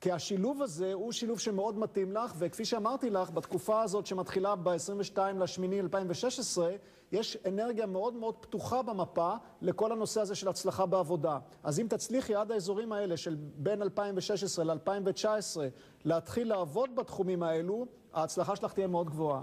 כי 0.00 0.12
השילוב 0.12 0.62
הזה 0.62 0.92
הוא 0.92 1.12
שילוב 1.12 1.40
שמאוד 1.40 1.78
מתאים 1.78 2.12
לך, 2.12 2.34
וכפי 2.38 2.64
שאמרתי 2.64 3.10
לך, 3.10 3.30
בתקופה 3.30 3.82
הזאת 3.82 4.06
שמתחילה 4.06 4.56
ב-22 4.56 5.18
לשמיני 5.18 5.80
2016, 5.80 6.74
יש 7.12 7.38
אנרגיה 7.48 7.86
מאוד 7.86 8.14
מאוד 8.14 8.34
פתוחה 8.40 8.82
במפה 8.82 9.34
לכל 9.62 9.92
הנושא 9.92 10.20
הזה 10.20 10.34
של 10.34 10.48
הצלחה 10.48 10.86
בעבודה. 10.86 11.38
אז 11.62 11.80
אם 11.80 11.86
תצליחי 11.90 12.34
עד 12.34 12.52
האזורים 12.52 12.92
האלה 12.92 13.16
של 13.16 13.36
בין 13.38 13.82
2016 13.82 14.64
ל-2019 14.64 15.56
להתחיל 16.04 16.48
לעבוד 16.48 16.96
בתחומים 16.96 17.42
האלו, 17.42 17.86
ההצלחה 18.12 18.56
שלך 18.56 18.72
תהיה 18.72 18.86
מאוד 18.86 19.10
גבוהה. 19.10 19.42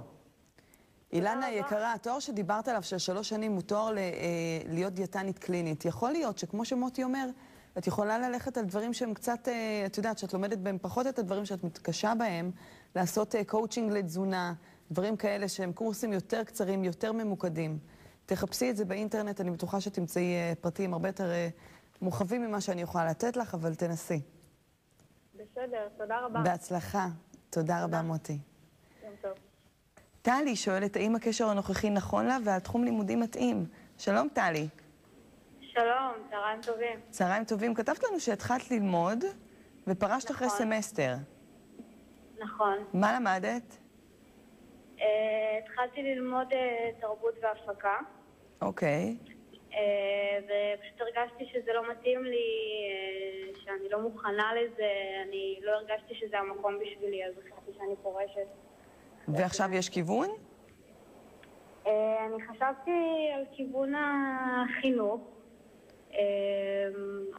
אילנה 1.13 1.51
יקרה, 1.51 1.93
התואר 1.93 2.19
שדיברת 2.19 2.67
עליו 2.67 2.83
של 2.83 2.97
שלוש 2.97 3.29
שנים 3.29 3.51
הוא 3.51 3.61
תואר 3.61 3.91
ל, 3.91 3.97
אה, 3.97 4.03
להיות 4.67 4.93
דיאטנית 4.93 5.39
קלינית. 5.39 5.85
יכול 5.85 6.11
להיות 6.11 6.37
שכמו 6.37 6.65
שמוטי 6.65 7.03
אומר, 7.03 7.29
את 7.77 7.87
יכולה 7.87 8.17
ללכת 8.17 8.57
על 8.57 8.65
דברים 8.65 8.93
שהם 8.93 9.13
קצת, 9.13 9.47
אה, 9.47 9.83
את 9.85 9.97
יודעת, 9.97 10.17
שאת 10.17 10.33
לומדת 10.33 10.57
בהם 10.57 10.77
פחות 10.81 11.07
את 11.07 11.19
הדברים 11.19 11.45
שאת 11.45 11.63
מתקשה 11.63 12.13
בהם, 12.15 12.51
לעשות 12.95 13.35
קואוצ'ינג 13.47 13.91
אה, 13.91 13.97
לתזונה, 13.97 14.53
דברים 14.91 15.17
כאלה 15.17 15.47
שהם 15.47 15.73
קורסים 15.73 16.13
יותר 16.13 16.43
קצרים, 16.43 16.83
יותר 16.83 17.11
ממוקדים. 17.11 17.77
תחפשי 18.25 18.69
את 18.69 18.77
זה 18.77 18.85
באינטרנט, 18.85 19.41
אני 19.41 19.51
בטוחה 19.51 19.81
שתמצאי 19.81 20.23
אה, 20.23 20.53
פרטים 20.61 20.93
הרבה 20.93 21.09
יותר 21.09 21.31
מורחבים 22.01 22.41
ממה 22.41 22.61
שאני 22.61 22.81
יכולה 22.81 23.05
לתת 23.05 23.37
לך, 23.37 23.53
אבל 23.53 23.75
תנסי. 23.75 24.21
בסדר, 25.41 25.87
תודה 25.97 26.19
רבה. 26.19 26.39
בהצלחה. 26.39 27.07
תודה, 27.49 27.73
תודה. 27.73 27.83
רבה, 27.83 28.01
מוטי. 28.01 28.37
יום 29.03 29.13
טוב. 29.21 29.31
טלי 30.21 30.55
שואלת, 30.55 30.95
האם 30.95 31.15
הקשר 31.15 31.47
הנוכחי 31.49 31.89
נכון 31.89 32.25
לה 32.25 32.37
ועל 32.45 32.59
תחום 32.59 32.83
לימודים 32.83 33.19
מתאים? 33.19 33.65
שלום, 33.97 34.27
טלי. 34.33 34.67
שלום, 35.61 36.13
צהריים 36.29 36.61
טובים. 36.61 36.99
צהריים 37.09 37.45
טובים. 37.45 37.73
כתבת 37.73 38.03
לנו 38.03 38.19
שהתחלת 38.19 38.71
ללמוד 38.71 39.23
ופרשת 39.87 40.31
נכון. 40.31 40.47
אחרי 40.47 40.49
סמסטר. 40.49 41.15
נכון. 42.39 42.77
מה 42.93 43.19
למדת? 43.19 43.77
Uh, 44.97 45.01
התחלתי 45.63 46.03
ללמוד 46.03 46.47
uh, 46.47 46.55
תרבות 47.01 47.33
והפקה. 47.41 47.97
אוקיי. 48.61 49.17
Okay. 49.25 49.40
Uh, 49.71 49.73
ופשוט 50.43 51.01
הרגשתי 51.01 51.45
שזה 51.45 51.73
לא 51.73 51.91
מתאים 51.91 52.23
לי, 52.23 52.37
uh, 53.53 53.59
שאני 53.63 53.89
לא 53.89 53.99
מוכנה 53.99 54.51
לזה, 54.53 54.91
אני 55.27 55.59
לא 55.61 55.71
הרגשתי 55.71 56.15
שזה 56.15 56.39
המקום 56.39 56.79
בשבילי, 56.79 57.25
אז 57.25 57.33
החלטתי 57.37 57.71
שאני 57.77 57.95
פורשת. 58.03 58.47
ועכשיו 59.27 59.69
יש 59.73 59.89
כיוון? 59.89 60.29
Uh, 61.85 61.89
אני 62.25 62.47
חשבתי 62.47 62.91
על 63.35 63.45
כיוון 63.51 63.93
החינוך. 63.95 65.21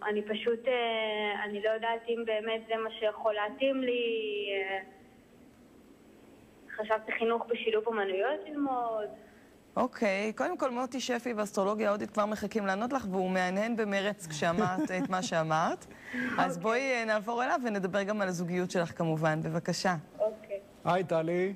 אני 0.09 0.23
פשוט, 0.23 0.69
אה, 0.69 1.45
אני 1.45 1.63
לא 1.63 1.71
יודעת 1.71 2.01
אם 2.09 2.23
באמת 2.27 2.61
זה 2.69 2.77
מה 2.77 2.91
שיכול 2.91 3.35
להתאים 3.35 3.81
לי. 3.81 4.03
אה, 4.53 4.79
חשבתי 6.77 7.13
חינוך 7.13 7.47
בשילוב 7.49 7.89
אמנויות 7.89 8.41
ללמוד. 8.47 9.09
אוקיי, 9.77 10.31
okay. 10.31 10.39
קודם 10.39 10.59
כל 10.59 10.71
מוטי 10.71 11.01
שפי 11.01 11.35
באסטרולוגיה 11.35 11.89
ההודית 11.89 12.11
כבר 12.11 12.27
מחכים 12.27 12.67
לענות 12.67 12.93
לך, 12.93 13.07
והוא 13.11 13.31
מהנהן 13.31 13.77
במרץ 13.77 14.27
כשאמרת 14.27 14.91
את 14.91 15.11
מה 15.11 15.23
שאמרת. 15.23 15.85
Okay. 15.85 16.17
אז 16.43 16.59
בואי 16.59 16.79
אוקיי. 16.79 17.01
אה, 17.01 17.05
נעבור 17.05 17.45
אליו 17.45 17.61
ונדבר 17.65 18.03
גם 18.03 18.21
על 18.21 18.29
הזוגיות 18.29 18.71
שלך 18.71 18.99
כמובן, 18.99 19.43
בבקשה. 19.43 19.97
אוקיי. 20.19 20.57
Okay. 20.57 20.91
היי, 20.91 21.05
טלי. 21.05 21.55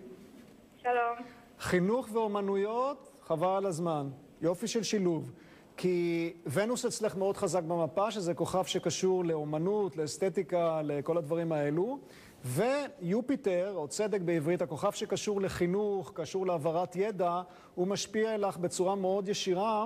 שלום. 0.83 1.17
חינוך 1.61 2.09
ואומנויות, 2.13 3.13
חבל 3.27 3.49
על 3.57 3.67
הזמן. 3.67 4.09
יופי 4.41 4.67
של 4.67 4.83
שילוב. 4.83 5.33
כי 5.77 6.33
ונוס 6.47 6.85
אצלך 6.85 7.17
מאוד 7.17 7.37
חזק 7.37 7.63
במפה, 7.63 8.11
שזה 8.11 8.35
כוכב 8.35 8.65
שקשור 8.65 9.25
לאומנות, 9.25 9.97
לאסתטיקה, 9.97 10.81
לכל 10.85 11.19
הדברים 11.19 11.53
האלו. 11.53 11.99
ויופיטר, 12.47 13.73
או 13.75 13.89
צדק 13.89 14.21
בעברית, 14.21 14.63
הכוכב 14.63 14.93
שקשור 14.93 15.41
לחינוך, 15.41 16.13
קשור 16.15 16.47
להעברת 16.47 16.97
ידע, 16.97 17.43
הוא 17.75 17.87
משפיע 17.87 18.39
לך 18.39 18.57
בצורה 18.57 18.95
מאוד 18.95 19.29
ישירה 19.29 19.85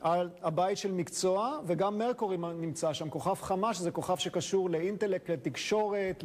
על 0.00 0.30
הבית 0.42 0.78
של 0.78 0.92
מקצוע, 0.92 1.58
וגם 1.66 1.98
מרקורי 1.98 2.36
נמצא 2.36 2.92
שם, 2.92 3.10
כוכב 3.10 3.34
חמה, 3.34 3.74
שזה 3.74 3.90
כוכב 3.90 4.16
שקשור 4.16 4.70
לאינטלקט, 4.70 5.30
לתקשורת, 5.30 6.24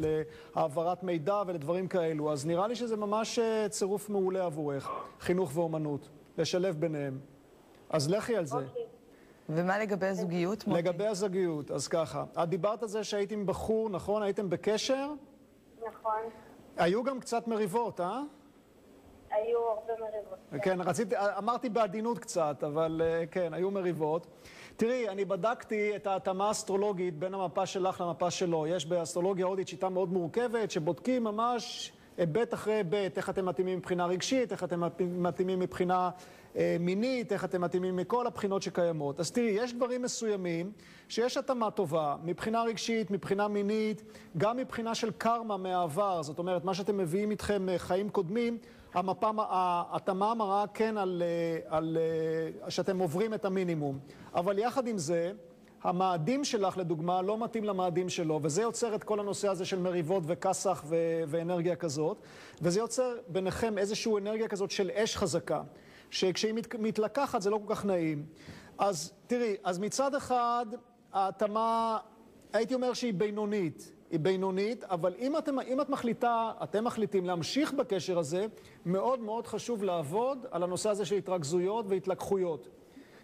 להעברת 0.54 1.02
מידע 1.02 1.42
ולדברים 1.46 1.88
כאלו. 1.88 2.32
אז 2.32 2.46
נראה 2.46 2.68
לי 2.68 2.74
שזה 2.74 2.96
ממש 2.96 3.38
אה, 3.38 3.68
צירוף 3.68 4.10
מעולה 4.10 4.44
עבורך, 4.44 4.90
חינוך 5.20 5.50
ואומנות, 5.54 6.08
לשלב 6.38 6.80
ביניהם. 6.80 7.18
אז 7.90 8.10
לכי 8.10 8.36
על 8.36 8.44
זה. 8.44 8.56
Okay. 8.56 8.58
אוקיי. 8.58 8.82
ומה 9.48 9.78
לגבי 9.78 10.06
הזוגיות, 10.06 10.66
מוטי? 10.66 10.78
לגבי 10.82 11.06
הזוגיות, 11.06 11.70
אז 11.70 11.88
ככה. 11.88 12.24
את 12.42 12.48
דיברת 12.48 12.82
על 12.82 12.88
זה 12.88 13.04
שהיית 13.04 13.32
עם 13.32 13.46
בחור, 13.46 13.90
נכון? 13.90 14.22
הייתם 14.22 14.50
בקשר? 14.50 15.08
נכון. 15.88 16.22
היו 16.76 17.04
גם 17.04 17.20
קצת 17.20 17.48
מריבות, 17.48 18.00
אה? 18.00 18.22
היו 19.30 19.58
הרבה 19.58 19.92
מריבות. 20.00 20.38
כן, 20.50 20.58
כן 20.58 20.80
רציתי, 20.80 21.14
אמרתי 21.38 21.68
בעדינות 21.68 22.18
קצת, 22.18 22.64
אבל 22.66 23.02
אה, 23.04 23.24
כן, 23.30 23.54
היו 23.54 23.70
מריבות. 23.70 24.26
תראי, 24.76 25.08
אני 25.08 25.24
בדקתי 25.24 25.96
את 25.96 26.06
ההתאמה 26.06 26.48
האסטרולוגית 26.48 27.18
בין 27.18 27.34
המפה 27.34 27.66
שלך 27.66 28.00
למפה 28.00 28.30
שלו. 28.30 28.66
יש 28.66 28.86
באסטרולוגיה 28.86 29.46
הודית 29.46 29.68
שיטה 29.68 29.88
מאוד 29.88 30.12
מורכבת, 30.12 30.70
שבודקים 30.70 31.24
ממש 31.24 31.92
היבט 32.16 32.54
אחרי 32.54 32.74
היבט, 32.74 33.16
איך 33.16 33.30
אתם 33.30 33.46
מתאימים 33.46 33.78
מבחינה 33.78 34.06
רגשית, 34.06 34.52
איך 34.52 34.64
אתם 34.64 34.82
מתאימים 35.00 35.58
מבחינה 35.58 36.04
אה, 36.04 36.10
מינית, 36.80 37.32
איך 37.32 37.44
אתם 37.44 37.60
מתאימים 37.60 37.96
מכל 37.96 38.26
הבחינות 38.26 38.62
שקיימות. 38.62 39.20
אז 39.20 39.30
תראי, 39.30 39.50
יש 39.50 39.74
דברים 39.74 40.02
מסוימים 40.02 40.72
שיש 41.08 41.36
התאמה 41.36 41.70
טובה, 41.70 42.16
מבחינה 42.24 42.62
רגשית, 42.62 43.10
מבחינה 43.10 43.48
מינית, 43.48 44.02
גם 44.38 44.56
מבחינה 44.56 44.94
של 44.94 45.10
קרמה 45.10 45.56
מהעבר, 45.56 46.22
זאת 46.22 46.38
אומרת, 46.38 46.64
מה 46.64 46.74
שאתם 46.74 46.96
מביאים 46.96 47.30
איתכם 47.30 47.68
אה, 47.68 47.78
חיים 47.78 48.08
קודמים, 48.08 48.58
המפה, 48.94 49.30
ההתאמה 49.36 50.34
מראה 50.34 50.64
כן 50.74 50.96
על, 50.96 51.22
אה, 51.26 51.76
על, 51.76 51.98
שאתם 52.68 52.98
עוברים 52.98 53.34
את 53.34 53.44
המינימום. 53.44 53.98
אבל 54.34 54.58
יחד 54.58 54.86
עם 54.86 54.98
זה, 54.98 55.32
המאדים 55.82 56.44
שלך, 56.44 56.78
לדוגמה, 56.78 57.22
לא 57.22 57.38
מתאים 57.38 57.64
למאדים 57.64 58.08
שלו, 58.08 58.40
וזה 58.42 58.62
יוצר 58.62 58.94
את 58.94 59.04
כל 59.04 59.20
הנושא 59.20 59.48
הזה 59.48 59.64
של 59.64 59.78
מריבות 59.78 60.22
וכסח 60.26 60.84
ו- 60.86 61.22
ואנרגיה 61.26 61.76
כזאת, 61.76 62.16
וזה 62.62 62.80
יוצר 62.80 63.14
ביניכם 63.28 63.78
איזושהי 63.78 64.12
אנרגיה 64.18 64.48
כזאת 64.48 64.70
של 64.70 64.90
אש 64.94 65.16
חזקה. 65.16 65.62
שכשהיא 66.10 66.52
מת, 66.52 66.74
מתלקחת 66.74 67.42
זה 67.42 67.50
לא 67.50 67.60
כל 67.66 67.74
כך 67.74 67.84
נעים. 67.84 68.26
אז 68.78 69.12
תראי, 69.26 69.56
אז 69.64 69.78
מצד 69.78 70.14
אחד 70.14 70.66
ההתאמה, 71.12 71.98
הייתי 72.52 72.74
אומר 72.74 72.92
שהיא 72.92 73.14
בינונית. 73.14 73.92
היא 74.10 74.20
בינונית, 74.20 74.84
אבל 74.84 75.14
אם, 75.18 75.38
אתם, 75.38 75.60
אם 75.60 75.80
את 75.80 75.88
מחליטה, 75.88 76.52
אתם 76.62 76.84
מחליטים 76.84 77.26
להמשיך 77.26 77.72
בקשר 77.72 78.18
הזה, 78.18 78.46
מאוד 78.86 79.20
מאוד 79.20 79.46
חשוב 79.46 79.84
לעבוד 79.84 80.46
על 80.50 80.62
הנושא 80.62 80.90
הזה 80.90 81.04
של 81.04 81.16
התרכזויות 81.16 81.86
והתלקחויות. 81.88 82.68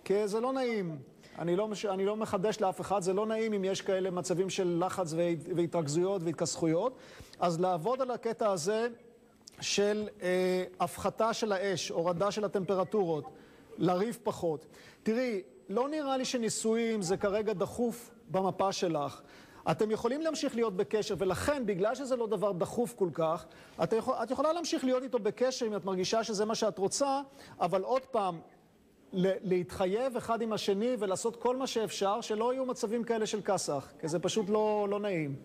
כי 0.05 0.29
זה 0.29 0.41
לא 0.41 0.53
נעים. 0.53 0.99
אני 1.39 1.57
לא, 1.57 1.69
אני 1.91 2.05
לא 2.05 2.17
מחדש 2.17 2.61
לאף 2.61 2.81
אחד, 2.81 3.03
זה 3.03 3.13
לא 3.13 3.27
נעים 3.27 3.53
אם 3.53 3.65
יש 3.65 3.81
כאלה 3.81 4.11
מצבים 4.11 4.51
של 4.51 4.85
לחץ 4.87 5.15
והתרכזויות 5.57 6.23
והתכסחויות. 6.23 6.97
אז 7.41 7.61
לעבוד 7.61 8.01
על 8.01 8.11
הקטע 8.11 8.51
הזה 8.51 8.89
של 9.63 10.09
אה, 10.23 10.65
הפחתה 10.81 11.33
של 11.33 11.53
האש, 11.53 11.89
הורדה 11.89 12.31
של 12.31 12.45
הטמפרטורות, 12.45 13.25
לריב 13.79 14.19
פחות. 14.23 14.67
תראי, 15.03 15.43
לא 15.69 15.89
נראה 15.89 16.17
לי 16.17 16.25
שנישואים 16.25 17.03
זה 17.03 17.17
כרגע 17.17 17.53
דחוף 17.53 18.11
במפה 18.31 18.73
שלך. 18.73 19.21
אתם 19.71 19.91
יכולים 19.91 20.21
להמשיך 20.21 20.55
להיות 20.55 20.77
בקשר, 20.77 21.15
ולכן, 21.19 21.67
בגלל 21.67 21.95
שזה 21.95 22.17
לא 22.17 22.27
דבר 22.27 22.53
דחוף 22.53 22.95
כל 22.95 23.09
כך, 23.15 23.47
את, 23.83 23.93
יכול, 23.93 24.15
את 24.23 24.31
יכולה 24.31 24.53
להמשיך 24.53 24.85
להיות 24.85 25.03
איתו 25.03 25.19
בקשר 25.19 25.67
אם 25.67 25.77
את 25.77 25.85
מרגישה 25.85 26.25
שזה 26.25 26.45
מה 26.45 26.55
שאת 26.55 26.79
רוצה, 26.79 27.21
אבל 27.61 27.83
עוד 27.83 28.03
פעם, 28.03 28.41
להתחייב 29.13 30.17
אחד 30.17 30.43
עם 30.43 30.53
השני 30.53 30.97
ולעשות 30.99 31.37
כל 31.37 31.57
מה 31.57 31.67
שאפשר, 31.67 32.21
שלא 32.21 32.53
יהיו 32.53 32.65
מצבים 32.65 33.05
כאלה 33.05 33.27
של 33.27 33.43
כסח, 33.43 33.93
כי 34.01 34.09
זה 34.09 34.19
פשוט 34.19 34.49
לא, 34.49 34.87
לא 34.91 35.01
נעים. 35.01 35.37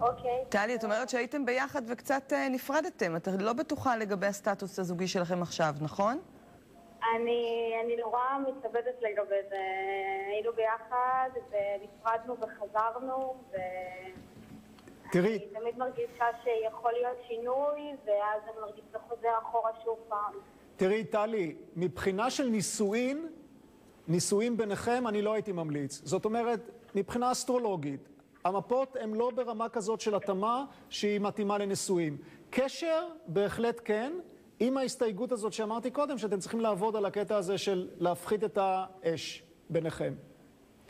אוקיי. 0.00 0.44
טלי, 0.48 0.74
את 0.74 0.84
אומרת 0.84 1.08
שהייתם 1.08 1.46
ביחד 1.46 1.82
וקצת 1.88 2.32
uh, 2.32 2.50
נפרדתם. 2.50 3.16
את 3.16 3.28
לא 3.38 3.52
בטוחה 3.52 3.96
לגבי 3.96 4.26
הסטטוס 4.26 4.78
הזוגי 4.78 5.08
שלכם 5.08 5.42
עכשיו, 5.42 5.74
נכון? 5.80 6.18
אני, 7.14 7.72
אני 7.84 7.96
נורא 7.96 8.20
מתלבטת 8.48 9.02
לגבי 9.02 9.36
זה. 9.48 9.56
היינו 10.32 10.52
ביחד 10.52 11.30
ונפרדנו 11.50 12.36
וחזרנו, 12.40 13.34
ו... 13.52 13.56
תראי... 15.12 15.36
אני 15.36 15.60
תמיד 15.60 15.78
מרגישה 15.78 16.24
שיכול 16.44 16.92
להיות 16.92 17.16
שינוי, 17.28 17.80
ואז 18.06 18.42
אני 18.44 18.60
מרגישה 18.60 18.98
חוזר 19.08 19.28
אחורה 19.42 19.70
שוב 19.84 19.98
פעם. 20.08 20.32
תראי, 20.76 21.04
טלי, 21.04 21.56
מבחינה 21.76 22.30
של 22.30 22.48
נישואין, 22.48 23.28
נישואין 24.08 24.56
ביניכם, 24.56 25.06
אני 25.08 25.22
לא 25.22 25.32
הייתי 25.32 25.52
ממליץ. 25.52 26.00
זאת 26.04 26.24
אומרת, 26.24 26.60
מבחינה 26.94 27.32
אסטרולוגית, 27.32 28.08
המפות 28.46 28.96
הן 29.00 29.14
לא 29.14 29.30
ברמה 29.34 29.68
כזאת 29.68 30.00
של 30.00 30.14
התאמה 30.14 30.64
שהיא 30.90 31.20
מתאימה 31.20 31.58
לנישואים. 31.58 32.16
קשר, 32.50 33.06
בהחלט 33.26 33.80
כן, 33.84 34.12
עם 34.60 34.76
ההסתייגות 34.76 35.32
הזאת 35.32 35.52
שאמרתי 35.52 35.90
קודם, 35.90 36.18
שאתם 36.18 36.38
צריכים 36.38 36.60
לעבוד 36.60 36.96
על 36.96 37.06
הקטע 37.06 37.36
הזה 37.36 37.58
של 37.58 37.88
להפחית 37.98 38.44
את 38.44 38.58
האש 38.60 39.42
ביניכם. 39.70 40.14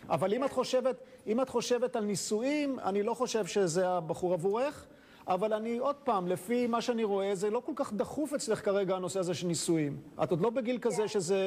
אבל 0.09 0.35
אם 0.35 0.45
את 0.45 0.53
חושבת, 0.53 0.97
אם 1.27 1.41
את 1.41 1.49
חושבת 1.49 1.97
על 1.97 2.05
נישואים, 2.05 2.79
אני 2.81 3.03
לא 3.03 3.15
חושב 3.15 3.47
שזה 3.47 3.89
הבחור 3.89 4.33
עבורך, 4.33 4.87
אבל 5.29 5.53
אני, 5.53 5.79
עוד 5.79 5.97
פעם, 5.97 6.29
לפי 6.29 6.67
מה 6.67 6.81
שאני 6.81 7.05
רואה, 7.05 7.35
זה 7.35 7.51
לא 7.51 7.63
כל 7.67 7.73
כך 7.77 7.93
דחוף 7.93 8.33
אצלך 8.33 8.65
כרגע 8.65 8.97
הנושא 8.97 9.21
הזה 9.21 9.35
של 9.35 9.47
נישואים. 9.47 10.01
את 10.23 10.31
עוד 10.31 10.41
לא 10.41 10.51
בגיל 10.51 10.79
כזה 10.79 11.09
שזה 11.09 11.39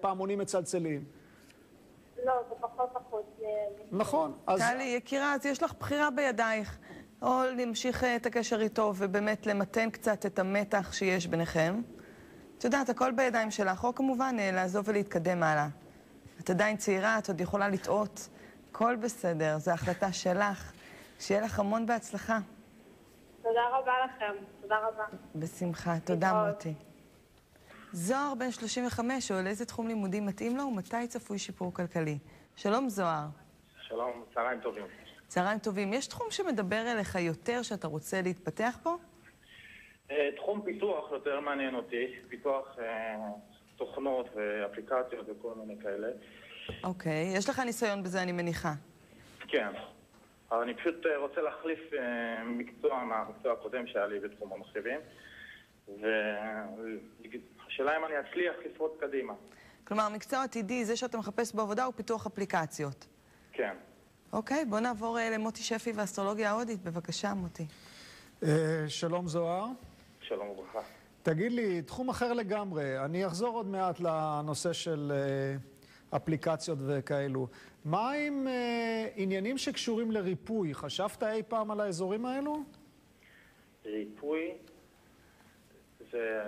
פעמונים 0.00 0.38
מצלצלים. 0.38 1.04
לא, 2.24 2.32
זה 2.48 2.54
פחות 2.60 2.88
פחות. 2.92 2.97
נכון. 3.92 4.38
אז 4.46 4.60
טלי, 4.60 4.84
יקירה, 4.84 5.34
אז 5.34 5.46
יש 5.46 5.62
לך 5.62 5.72
בחירה 5.80 6.10
בידייך. 6.10 6.78
או 7.22 7.42
להמשיך 7.56 8.04
אה, 8.04 8.16
את 8.16 8.26
הקשר 8.26 8.60
איתו 8.60 8.92
ובאמת 8.96 9.46
למתן 9.46 9.90
קצת 9.90 10.26
את 10.26 10.38
המתח 10.38 10.92
שיש 10.92 11.26
ביניכם. 11.26 11.80
את 12.58 12.64
יודעת, 12.64 12.88
הכל 12.88 13.12
בידיים 13.12 13.50
שלך, 13.50 13.84
או 13.84 13.94
כמובן 13.94 14.36
אה, 14.38 14.50
לעזוב 14.52 14.88
ולהתקדם 14.88 15.42
הלאה. 15.42 15.68
את 16.40 16.50
עדיין 16.50 16.76
צעירה, 16.76 17.18
את 17.18 17.28
עוד 17.28 17.40
יכולה 17.40 17.68
לטעות. 17.68 18.28
הכל 18.70 18.96
בסדר, 18.96 19.58
זו 19.58 19.70
החלטה 19.70 20.12
שלך. 20.12 20.72
שיהיה 21.20 21.40
לך 21.40 21.58
המון 21.58 21.86
בהצלחה. 21.86 22.38
תודה 23.42 23.60
רבה 23.72 23.92
לכם. 24.04 24.44
תודה 24.60 24.76
רבה. 24.78 25.04
בשמחה. 25.34 25.94
תודה. 26.04 26.44
מוטי. 26.46 26.74
זוהר 27.92 28.34
בן 28.34 28.50
35 28.50 29.28
שואל 29.28 29.46
איזה 29.46 29.64
תחום 29.64 29.88
לימודים 29.88 30.26
מתאים 30.26 30.56
לו 30.56 30.64
ומתי 30.64 31.08
צפוי 31.08 31.38
שיפור 31.38 31.74
כלכלי. 31.74 32.18
שלום, 32.56 32.88
זוהר. 32.88 33.26
שלום, 33.98 34.24
צהריים 34.34 34.60
טובים. 34.60 34.84
צהריים 35.28 35.58
טובים. 35.58 35.92
יש 35.92 36.06
תחום 36.06 36.26
שמדבר 36.30 36.92
אליך 36.92 37.14
יותר 37.14 37.62
שאתה 37.62 37.86
רוצה 37.86 38.22
להתפתח 38.22 38.78
בו? 38.82 38.98
אה, 40.10 40.28
תחום 40.36 40.62
פיתוח 40.64 41.12
יותר 41.12 41.40
מעניין 41.40 41.74
אותי, 41.74 42.14
פיתוח 42.28 42.78
אה, 42.78 43.16
תוכנות 43.76 44.26
ואפליקציות 44.34 45.26
וכל 45.28 45.54
מיני 45.54 45.82
כאלה. 45.82 46.08
אוקיי. 46.84 47.32
יש 47.36 47.48
לך 47.48 47.58
ניסיון 47.58 48.02
בזה, 48.02 48.22
אני 48.22 48.32
מניחה. 48.32 48.72
כן, 49.48 49.68
אבל 50.50 50.62
אני 50.62 50.74
פשוט 50.74 51.06
אה, 51.06 51.16
רוצה 51.16 51.40
להחליף 51.40 51.80
מקצוע 52.44 53.04
מהמקצוע 53.04 53.52
הקודם 53.52 53.86
שהיה 53.86 54.06
לי 54.06 54.20
בתחום 54.20 54.52
המחשבים, 54.52 55.00
והשאלה 55.88 57.96
אם 57.96 58.04
אני 58.04 58.14
אצליח 58.20 58.54
לפרוט 58.66 59.00
קדימה. 59.00 59.34
כלומר, 59.84 60.08
מקצוע 60.08 60.42
עתידי, 60.42 60.84
זה 60.84 60.96
שאתה 60.96 61.18
מחפש 61.18 61.54
בעבודה, 61.54 61.84
הוא 61.84 61.94
פיתוח 61.96 62.26
אפליקציות. 62.26 63.06
כן. 63.52 63.74
אוקיי, 64.32 64.64
בוא 64.64 64.80
נעבור 64.80 65.18
אה, 65.18 65.30
למוטי 65.30 65.62
שפי 65.62 65.92
ואסטרולוגיה 65.92 66.50
ההודית. 66.50 66.82
בבקשה, 66.82 67.34
מוטי. 67.34 67.66
אה, 68.42 68.48
שלום 68.88 69.28
זוהר. 69.28 69.66
שלום 70.20 70.48
וברכה. 70.48 70.80
תגיד 71.22 71.52
לי, 71.52 71.82
תחום 71.82 72.08
אחר 72.08 72.32
לגמרי, 72.32 73.04
אני 73.04 73.26
אחזור 73.26 73.54
עוד 73.56 73.66
מעט 73.66 74.00
לנושא 74.00 74.72
של 74.72 75.12
אה, 75.14 75.56
אפליקציות 76.16 76.78
וכאלו. 76.86 77.48
מה 77.84 78.10
עם 78.12 78.48
אה, 78.48 79.08
עניינים 79.16 79.58
שקשורים 79.58 80.10
לריפוי? 80.10 80.74
חשבת 80.74 81.22
אי 81.22 81.42
פעם 81.48 81.70
על 81.70 81.80
האזורים 81.80 82.26
האלו? 82.26 82.62
ריפוי, 83.86 84.50
זה... 86.12 86.40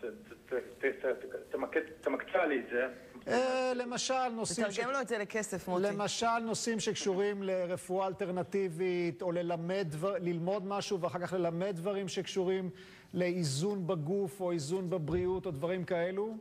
ת- 0.00 0.04
ת- 0.04 0.52
ת- 0.84 1.04
ת- 1.06 1.54
תמקד- 1.54 1.90
תמקצע 2.00 2.46
לי 2.46 2.58
את 2.58 2.64
זה. 2.72 2.86
אה, 3.28 3.72
למשל, 3.74 4.28
נושאים... 4.28 4.66
תתרגם 4.68 4.90
לו 4.90 5.00
את 5.00 5.08
זה 5.08 5.18
לכסף, 5.18 5.68
מוטי. 5.68 5.82
למשל 5.82 6.38
נושאים 6.42 6.80
שקשורים 6.80 7.42
לרפואה 7.42 8.06
אלטרנטיבית, 8.06 9.22
או 9.22 9.32
ללמד, 9.32 9.86
ללמוד 10.20 10.66
משהו 10.66 11.00
ואחר 11.00 11.18
כך 11.18 11.32
ללמד 11.32 11.76
דברים 11.76 12.08
שקשורים 12.08 12.70
לאיזון 13.14 13.86
בגוף, 13.86 14.40
או 14.40 14.52
איזון 14.52 14.90
בבריאות, 14.90 15.46
או 15.46 15.50
דברים 15.50 15.84
כאלו? 15.84 16.36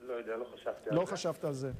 לא 0.00 0.12
יודע, 0.12 0.36
לא 0.36 0.44
חשבתי 0.54 0.90
על 0.90 0.96
לא 0.96 1.04
זה. 1.04 1.12
חשבת 1.12 1.44
על 1.44 1.52
זה. 1.52 1.70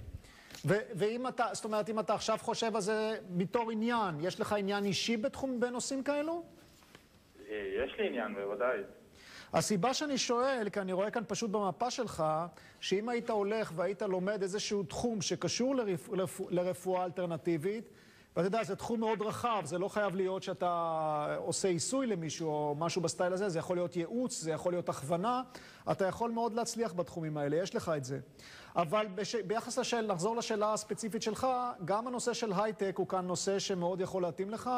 ו- 0.65 0.83
ואם 0.95 1.29
אתה, 1.29 1.47
זאת 1.53 1.65
אומרת, 1.65 1.89
אם 1.89 1.99
אתה 2.01 2.15
עכשיו 2.15 2.39
חושב 2.41 2.77
על 2.77 2.81
זה 2.83 3.17
בתור 3.31 3.71
עניין, 3.71 4.15
יש 4.21 4.41
לך 4.41 4.53
עניין 4.53 4.85
אישי 4.85 5.17
בתחום, 5.17 5.61
בנושאים 5.61 6.03
כאלו? 6.03 6.43
אה, 7.51 7.85
יש 7.85 7.93
לי 7.99 8.07
עניין, 8.07 8.35
בוודאי. 8.35 8.79
הסיבה 9.53 9.95
שאני 9.95 10.19
שואל, 10.19 10.69
כי 10.73 10.81
אני 10.81 10.93
רואה 10.93 11.11
כאן 11.11 11.23
פשוט 11.29 11.51
במפה 11.51 11.91
שלך, 11.91 12.25
שאם 12.81 13.09
היית 13.09 13.31
הולך 13.31 13.73
והיית 13.77 14.03
לומד 14.03 14.43
איזשהו 14.43 14.83
תחום 14.83 15.21
שקשור 15.21 15.77
לרפ... 15.77 16.09
לרפ... 16.13 16.41
לרפואה 16.51 17.05
אלטרנטיבית, 17.05 17.91
ואתה 18.37 18.47
יודע, 18.47 18.65
זה 18.65 18.77
תחום 18.77 19.01
מאוד 19.01 19.23
רחב, 19.23 19.63
זה 19.65 19.79
לא 19.79 19.89
חייב 19.89 20.15
להיות 20.17 20.43
שאתה 20.43 21.37
עושה 21.39 21.69
עיסוי 21.69 22.07
למישהו 22.07 22.49
או 22.49 22.75
משהו 22.79 23.03
בסטייל 23.03 23.33
הזה, 23.33 23.49
זה 23.49 23.59
יכול 23.59 23.77
להיות 23.77 23.97
ייעוץ, 23.97 24.41
זה 24.41 24.51
יכול 24.51 24.73
להיות 24.73 24.89
הכוונה, 24.89 25.43
אתה 25.91 26.07
יכול 26.07 26.31
מאוד 26.31 26.55
להצליח 26.55 26.93
בתחומים 26.93 27.37
האלה, 27.37 27.57
יש 27.57 27.75
לך 27.75 27.93
את 27.97 28.05
זה. 28.05 28.19
אבל 28.77 29.07
בש... 29.15 29.35
ביחס 29.35 29.79
לשאל, 29.79 30.07
נחזור 30.07 30.37
לשאלה 30.37 30.73
הספציפית 30.73 31.23
שלך, 31.23 31.47
גם 31.85 32.07
הנושא 32.07 32.33
של 32.33 32.53
הייטק 32.53 32.95
הוא 32.99 33.09
כאן 33.09 33.27
נושא 33.27 33.59
שמאוד 33.59 34.01
יכול 34.01 34.23
להתאים 34.23 34.51
לך. 34.51 34.71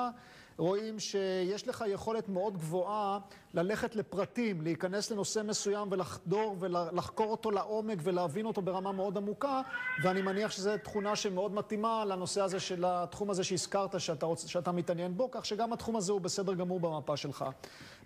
רואים 0.58 0.98
שיש 0.98 1.68
לך 1.68 1.84
יכולת 1.88 2.28
מאוד 2.28 2.56
גבוהה 2.56 3.18
ללכת 3.54 3.96
לפרטים, 3.96 4.60
להיכנס 4.60 5.10
לנושא 5.10 5.40
מסוים 5.44 5.88
ולחדור 5.90 6.56
ולחקור 6.60 7.26
אותו 7.26 7.50
לעומק 7.50 7.98
ולהבין 8.02 8.46
אותו 8.46 8.62
ברמה 8.62 8.92
מאוד 8.92 9.16
עמוקה, 9.16 9.60
ואני 10.02 10.22
מניח 10.22 10.50
שזו 10.50 10.70
תכונה 10.82 11.16
שמאוד 11.16 11.54
מתאימה 11.54 12.04
לנושא 12.04 12.42
הזה 12.42 12.60
של 12.60 12.84
התחום 12.86 13.30
הזה 13.30 13.44
שהזכרת 13.44 14.00
שאתה, 14.00 14.26
רוצ, 14.26 14.46
שאתה 14.46 14.72
מתעניין 14.72 15.16
בו, 15.16 15.28
כך 15.30 15.46
שגם 15.46 15.72
התחום 15.72 15.96
הזה 15.96 16.12
הוא 16.12 16.20
בסדר 16.20 16.54
גמור 16.54 16.80
במפה 16.80 17.16
שלך. 17.16 17.44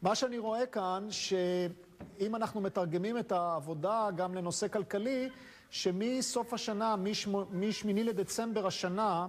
מה 0.03 0.15
שאני 0.15 0.39
רואה 0.39 0.67
כאן, 0.67 1.07
שאם 1.11 2.37
אנחנו 2.37 2.61
מתרגמים 2.61 3.19
את 3.19 3.33
העבודה 3.33 4.09
גם 4.17 4.35
לנושא 4.35 4.69
כלכלי, 4.69 5.29
שמסוף 5.71 6.55
השנה, 6.55 6.97
מ-8 6.97 7.87
לדצמבר 7.87 8.67
השנה, 8.67 9.27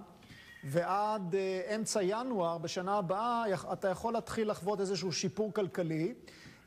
ועד 0.64 1.34
uh, 1.34 1.74
אמצע 1.74 2.00
ינואר 2.02 2.58
בשנה 2.58 2.98
הבאה 2.98 3.44
אתה 3.72 3.88
יכול 3.88 4.12
להתחיל 4.12 4.50
לחוות 4.50 4.80
איזשהו 4.80 5.12
שיפור 5.12 5.52
כלכלי. 5.52 6.14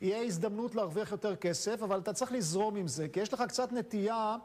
יהיה 0.00 0.22
הזדמנות 0.22 0.74
להרוויח 0.74 1.12
יותר 1.12 1.36
כסף, 1.36 1.82
אבל 1.82 1.98
אתה 1.98 2.12
צריך 2.12 2.32
לזרום 2.32 2.76
עם 2.76 2.88
זה, 2.88 3.08
כי 3.08 3.20
יש 3.20 3.32
לך 3.32 3.44
קצת 3.48 3.72
נטייה 3.72 4.36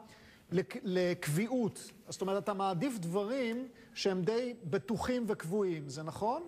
לק- 0.52 0.76
לקביעות. 0.82 1.90
זאת 2.08 2.20
אומרת, 2.20 2.42
אתה 2.42 2.54
מעדיף 2.54 2.98
דברים 2.98 3.68
שהם 3.94 4.22
די 4.22 4.54
בטוחים 4.64 5.24
וקבועים, 5.26 5.88
זה 5.88 6.02
נכון? 6.02 6.42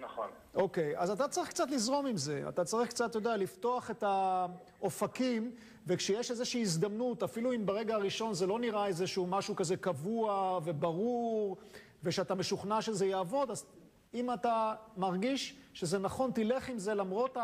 נכון. 0.00 0.28
אוקיי, 0.54 0.98
אז 0.98 1.10
אתה 1.10 1.28
צריך 1.28 1.48
קצת 1.48 1.70
לזרום 1.70 2.06
עם 2.06 2.16
זה. 2.16 2.44
אתה 2.48 2.64
צריך 2.64 2.88
קצת, 2.88 3.10
אתה 3.10 3.18
יודע, 3.18 3.36
לפתוח 3.36 3.90
את 3.90 4.04
האופקים, 4.06 5.50
וכשיש 5.86 6.30
איזושהי 6.30 6.62
הזדמנות, 6.62 7.22
אפילו 7.22 7.52
אם 7.52 7.66
ברגע 7.66 7.94
הראשון 7.94 8.34
זה 8.34 8.46
לא 8.46 8.58
נראה 8.58 8.86
איזשהו 8.86 9.26
משהו 9.26 9.56
כזה 9.56 9.76
קבוע 9.76 10.60
וברור, 10.64 11.56
ושאתה 12.04 12.34
משוכנע 12.34 12.82
שזה 12.82 13.06
יעבוד, 13.06 13.50
אז 13.50 13.66
אם 14.14 14.32
אתה 14.32 14.74
מרגיש 14.96 15.56
שזה 15.72 15.98
נכון, 15.98 16.30
תלך 16.30 16.68
עם 16.68 16.78
זה 16.78 16.94
למרות 16.94 17.36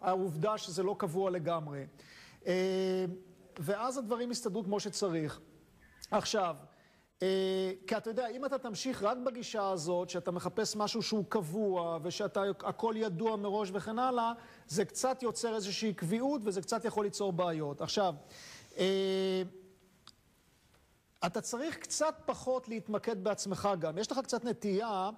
העובדה 0.00 0.58
שזה 0.58 0.82
לא 0.82 0.96
קבוע 0.98 1.30
לגמרי. 1.30 1.86
אה, 2.46 3.04
ואז 3.58 3.98
הדברים 3.98 4.30
יסתדרו 4.30 4.64
כמו 4.64 4.80
שצריך. 4.80 5.40
עכשיו, 6.10 6.56
אה, 7.22 7.72
כי 7.86 7.96
אתה 7.96 8.10
יודע, 8.10 8.28
אם 8.28 8.44
אתה 8.44 8.58
תמשיך 8.58 9.02
רק 9.02 9.16
בגישה 9.26 9.68
הזאת, 9.68 10.10
שאתה 10.10 10.30
מחפש 10.30 10.76
משהו 10.76 11.02
שהוא 11.02 11.24
קבוע, 11.28 11.98
ושאתה, 12.02 12.42
הכל 12.60 12.94
ידוע 12.96 13.36
מראש 13.36 13.70
וכן 13.72 13.98
הלאה, 13.98 14.32
זה 14.66 14.84
קצת 14.84 15.22
יוצר 15.22 15.54
איזושהי 15.54 15.94
קביעות, 15.94 16.40
וזה 16.44 16.62
קצת 16.62 16.84
יכול 16.84 17.04
ליצור 17.04 17.32
בעיות. 17.32 17.80
עכשיו, 17.80 18.14
אה, 18.78 19.42
אתה 21.26 21.40
צריך 21.40 21.76
קצת 21.78 22.14
פחות 22.26 22.68
להתמקד 22.68 23.24
בעצמך 23.24 23.68
גם. 23.78 23.98
יש 23.98 24.12
לך 24.12 24.18
קצת 24.18 24.44
נטייה, 24.44 25.10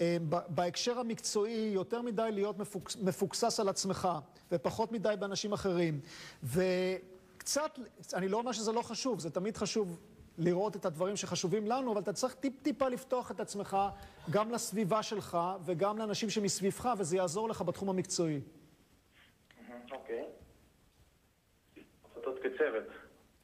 אה, 0.00 0.16
בהקשר 0.48 0.98
המקצועי, 0.98 1.70
יותר 1.74 2.02
מדי 2.02 2.28
להיות 2.32 2.58
מפוקס, 2.58 2.96
מפוקסס 2.96 3.60
על 3.60 3.68
עצמך, 3.68 4.08
ופחות 4.52 4.92
מדי 4.92 5.14
באנשים 5.18 5.52
אחרים. 5.52 6.00
וקצת, 6.44 7.78
אני 8.14 8.28
לא 8.28 8.36
אומר 8.36 8.52
שזה 8.52 8.72
לא 8.72 8.82
חשוב, 8.82 9.20
זה 9.20 9.30
תמיד 9.30 9.56
חשוב 9.56 9.98
לראות 10.38 10.76
את 10.76 10.86
הדברים 10.86 11.16
שחשובים 11.16 11.66
לנו, 11.66 11.92
אבל 11.92 12.00
אתה 12.00 12.12
צריך 12.12 12.34
טיפ-טיפה 12.34 12.88
לפתוח 12.88 13.30
את 13.30 13.40
עצמך 13.40 13.76
גם 14.30 14.50
לסביבה 14.50 15.02
שלך 15.02 15.38
וגם 15.64 15.98
לאנשים 15.98 16.30
שמסביבך, 16.30 16.88
וזה 16.98 17.16
יעזור 17.16 17.48
לך 17.48 17.62
בתחום 17.62 17.88
המקצועי. 17.88 18.40
אוקיי. 19.92 20.24
עבודות 22.14 22.38
כצוות. 22.38 22.84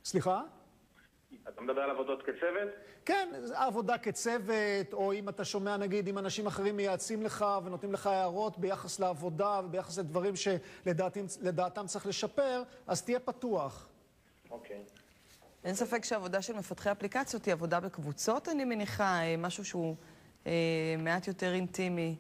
סליחה? 0.05 0.43
אתה 1.49 1.61
מדבר 1.61 1.81
על 1.81 1.91
עבודות 1.91 2.23
כצוות? 2.23 2.69
כן, 3.05 3.29
עבודה 3.55 3.99
כצוות, 3.99 4.93
או 4.93 5.13
אם 5.13 5.29
אתה 5.29 5.45
שומע, 5.45 5.77
נגיד, 5.77 6.09
אם 6.09 6.19
אנשים 6.19 6.47
אחרים 6.47 6.77
מייעצים 6.77 7.23
לך 7.23 7.45
ונותנים 7.65 7.93
לך 7.93 8.07
הערות 8.07 8.59
ביחס 8.59 9.01
לעבודה 9.01 9.61
וביחס 9.65 9.99
לדברים 9.99 10.35
שלדעתם 10.37 11.87
צריך 11.87 12.07
לשפר, 12.07 12.63
אז 12.87 13.03
תהיה 13.03 13.21
פתוח. 13.21 13.89
אוקיי. 14.51 14.83
אין 15.65 15.75
ספק 15.75 16.05
שעבודה 16.05 16.43
של 16.43 16.57
מפתחי 16.57 16.93
אפליקציות 16.93 17.45
היא 17.45 17.53
עבודה 17.53 17.81
בקבוצות, 17.81 18.49
אני 18.49 18.65
מניחה, 18.65 19.23
אה, 19.23 19.37
משהו 19.39 19.65
שהוא 19.65 19.97
אה, 20.47 20.53
מעט 20.99 21.29
יותר 21.29 21.55
אינטימי. 21.55 22.17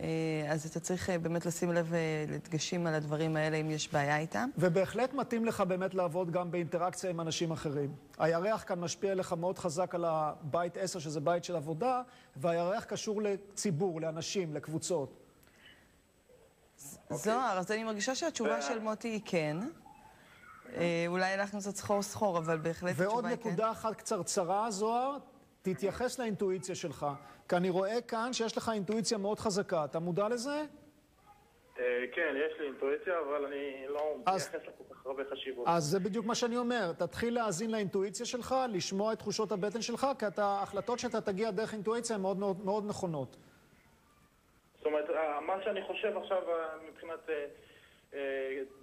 אה, 0.00 0.06
אז 0.48 0.66
אתה 0.66 0.80
צריך 0.80 1.10
אה, 1.10 1.18
באמת 1.18 1.46
לשים 1.46 1.72
לב 1.72 1.94
אה, 1.94 2.24
לדגשים 2.28 2.86
על 2.86 2.94
הדברים 2.94 3.36
האלה, 3.36 3.56
אם 3.56 3.70
יש 3.70 3.92
בעיה 3.92 4.18
איתם. 4.18 4.50
ובהחלט 4.58 5.14
מתאים 5.14 5.44
לך 5.44 5.60
באמת 5.60 5.94
לעבוד 5.94 6.30
גם 6.30 6.50
באינטראקציה 6.50 7.10
עם 7.10 7.20
אנשים 7.20 7.50
אחרים. 7.50 7.94
הירח 8.18 8.64
כאן 8.66 8.80
משפיע 8.80 9.14
לך 9.14 9.32
מאוד 9.32 9.58
חזק 9.58 9.94
על 9.94 10.04
הבית 10.04 10.76
10, 10.76 10.98
שזה 10.98 11.20
בית 11.20 11.44
של 11.44 11.56
עבודה, 11.56 12.02
והירח 12.36 12.84
קשור 12.84 13.22
לציבור, 13.22 14.00
לאנשים, 14.00 14.54
לקבוצות. 14.54 15.12
זוהר, 17.10 17.58
אז 17.58 17.70
אני 17.70 17.84
מרגישה 17.84 18.14
שהתשובה 18.14 18.62
של 18.62 18.78
מוטי 18.78 19.08
היא 19.08 19.20
כן. 19.24 19.56
אולי 21.06 21.32
הלכנו 21.32 21.60
קצת 21.60 21.76
סחור 21.76 22.02
סחור, 22.02 22.38
אבל 22.38 22.58
בהחלט 22.58 22.94
ועוד 22.96 23.24
התשובה 23.24 23.28
היא 23.28 23.36
כן. 23.36 23.48
נקודה 23.48 23.70
אחת 23.70 23.96
קצרצרה, 23.96 24.70
זוהר, 24.70 25.16
תתייחס 25.62 26.18
לאינטואיציה 26.18 26.74
שלך. 26.74 27.06
כי 27.48 27.56
אני 27.56 27.70
רואה 27.70 28.00
כאן 28.08 28.32
שיש 28.32 28.56
לך 28.56 28.70
אינטואיציה 28.74 29.18
מאוד 29.18 29.38
חזקה. 29.40 29.84
אתה 29.84 29.98
מודע 29.98 30.28
לזה? 30.28 30.64
אה, 31.78 32.04
כן, 32.14 32.34
יש 32.36 32.60
לי 32.60 32.66
אינטואיציה, 32.66 33.14
אבל 33.28 33.44
אני 33.46 33.86
לא 33.88 34.14
מייחס 34.26 34.54
לה 34.54 34.60
כל 34.60 34.94
כך 34.94 35.06
הרבה 35.06 35.22
חשיבות. 35.32 35.64
אז 35.68 35.84
זה 35.84 36.00
בדיוק 36.00 36.26
מה 36.26 36.34
שאני 36.34 36.56
אומר. 36.56 36.92
תתחיל 36.92 37.34
להאזין 37.34 37.70
לאינטואיציה 37.70 38.26
שלך, 38.26 38.54
לשמוע 38.72 39.12
את 39.12 39.18
תחושות 39.18 39.52
הבטן 39.52 39.82
שלך, 39.82 40.06
כי 40.18 40.26
ההחלטות 40.40 40.98
שאתה 40.98 41.20
תגיע 41.20 41.50
דרך 41.50 41.72
אינטואיציה 41.74 42.16
הן 42.16 42.22
מאוד, 42.22 42.38
מאוד, 42.38 42.64
מאוד 42.64 42.84
נכונות. 42.88 43.36
זאת 44.76 44.86
אומרת, 44.86 45.10
אה, 45.10 45.40
מה 45.40 45.54
שאני 45.64 45.82
חושב 45.86 46.16
עכשיו 46.16 46.42
אה, 46.50 46.54
מבחינת 46.90 47.20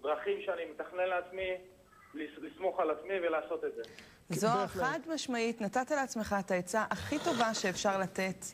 דרכים 0.03 0.41
שאני 0.45 0.65
מתכנן 0.65 1.07
לעצמי, 1.09 1.51
לס- 2.13 2.37
לסמוך 2.41 2.79
על 2.79 2.89
עצמי 2.91 3.13
ולעשות 3.27 3.63
את 3.65 3.75
זה. 3.75 3.81
זוהר, 4.29 4.57
בהחלט. 4.61 4.83
חד 4.83 4.99
משמעית, 5.13 5.61
נתת 5.61 5.91
לעצמך 5.91 6.35
את 6.39 6.51
העצה 6.51 6.85
הכי 6.89 7.19
טובה 7.19 7.53
שאפשר 7.53 7.97
לתת. 7.97 8.45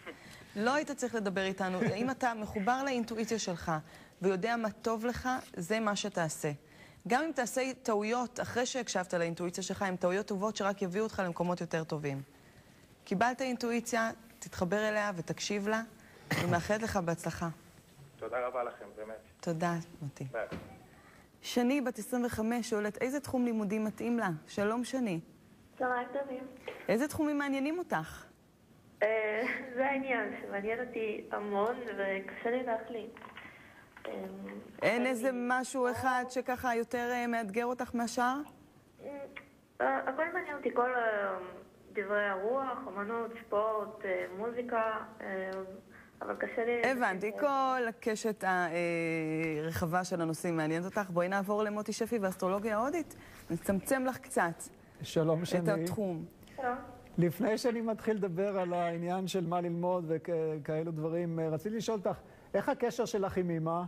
לא 0.55 0.73
היית 0.73 0.91
צריך 0.91 1.15
לדבר 1.15 1.43
איתנו. 1.43 1.79
אם 1.95 2.09
אתה 2.09 2.33
מחובר 2.33 2.83
לאינטואיציה 2.83 3.39
שלך 3.39 3.71
ויודע 4.21 4.55
מה 4.55 4.71
טוב 4.71 5.05
לך, 5.05 5.29
זה 5.57 5.79
מה 5.79 5.95
שתעשה. 5.95 6.51
גם 7.07 7.23
אם 7.23 7.31
תעשה 7.31 7.61
טעויות 7.83 8.39
אחרי 8.39 8.65
שהקשבת 8.65 9.13
לאינטואיציה 9.13 9.63
שלך, 9.63 9.81
הן 9.81 9.95
טעויות 9.95 10.25
טובות 10.25 10.55
שרק 10.55 10.81
יביאו 10.81 11.03
אותך 11.03 11.21
למקומות 11.25 11.61
יותר 11.61 11.83
טובים. 11.83 12.21
קיבלת 13.03 13.41
אינטואיציה, 13.41 14.11
תתחבר 14.39 14.89
אליה 14.89 15.11
ותקשיב 15.15 15.67
לה. 15.67 15.81
אני 16.31 16.45
מאחלת 16.45 16.81
לך 16.81 16.97
בהצלחה. 16.97 17.49
תודה 18.17 18.47
רבה 18.47 18.63
לכם, 18.63 18.85
באמת. 18.95 19.15
תודה, 19.39 19.75
מוטי. 20.01 20.23
ביי. 20.31 20.47
שני, 21.41 21.81
בת 21.81 21.99
25, 21.99 22.69
שואלת 22.69 22.97
איזה 22.97 23.19
תחום 23.19 23.45
לימודים 23.45 23.85
מתאים 23.85 24.19
לה? 24.19 24.29
שלום, 24.47 24.83
שני. 24.83 25.19
צהריים 25.81 26.07
טובים. 26.13 26.47
איזה 26.89 27.07
תחומים 27.07 27.37
מעניינים 27.37 27.79
אותך? 27.79 28.25
אה, 29.03 29.43
זה 29.75 29.85
העניין 29.85 30.33
שמעניין 30.41 30.87
אותי 30.87 31.23
המון 31.31 31.75
וקשה 31.75 32.51
לי 32.51 32.63
להחליט. 32.63 33.19
אה, 34.07 34.11
אין 34.81 35.05
איזה 35.05 35.29
משהו 35.33 35.91
אחד 35.91 36.25
שככה 36.29 36.75
יותר 36.75 37.09
אה, 37.11 37.27
מאתגר 37.27 37.65
אותך 37.65 37.95
מהשאר? 37.95 38.37
הכל 39.79 40.23
מעניין 40.33 40.57
אותי, 40.57 40.69
כל 40.73 40.91
דברי 41.93 42.25
הרוח, 42.25 42.77
אמנות, 42.87 43.31
ספורט, 43.45 44.05
מוזיקה, 44.37 44.97
אבל 46.21 46.35
קשה 46.35 46.65
לי... 46.65 46.91
הבנתי, 46.91 47.31
כל 47.39 47.87
הקשת 47.89 48.43
הרחבה 48.47 50.03
של 50.03 50.21
הנושאים 50.21 50.57
מעניינת 50.57 50.85
אותך. 50.85 51.09
בואי 51.09 51.27
נעבור 51.27 51.63
למוטי 51.63 51.93
שפי 51.93 52.17
ואסטרולוגיה 52.17 52.77
ההודית. 52.77 53.15
נצמצם 53.49 54.05
לך 54.05 54.17
קצת 54.17 54.80
שלום 55.03 55.41
את 55.41 55.47
שני. 55.47 55.71
התחום. 55.71 56.25
שלום. 56.55 56.75
לפני 57.17 57.57
שאני 57.57 57.81
מתחיל 57.81 58.15
לדבר 58.17 58.59
על 58.59 58.73
העניין 58.73 59.27
של 59.27 59.47
מה 59.47 59.61
ללמוד 59.61 60.05
וכאלו 60.07 60.91
דברים, 60.91 61.39
אה, 61.39 61.49
רציתי 61.49 61.75
לשאול 61.75 61.97
אותך, 61.97 62.19
איך 62.53 62.69
הקשר 62.69 63.05
שלך 63.05 63.37
עם 63.37 63.49
אמא? 63.49 63.81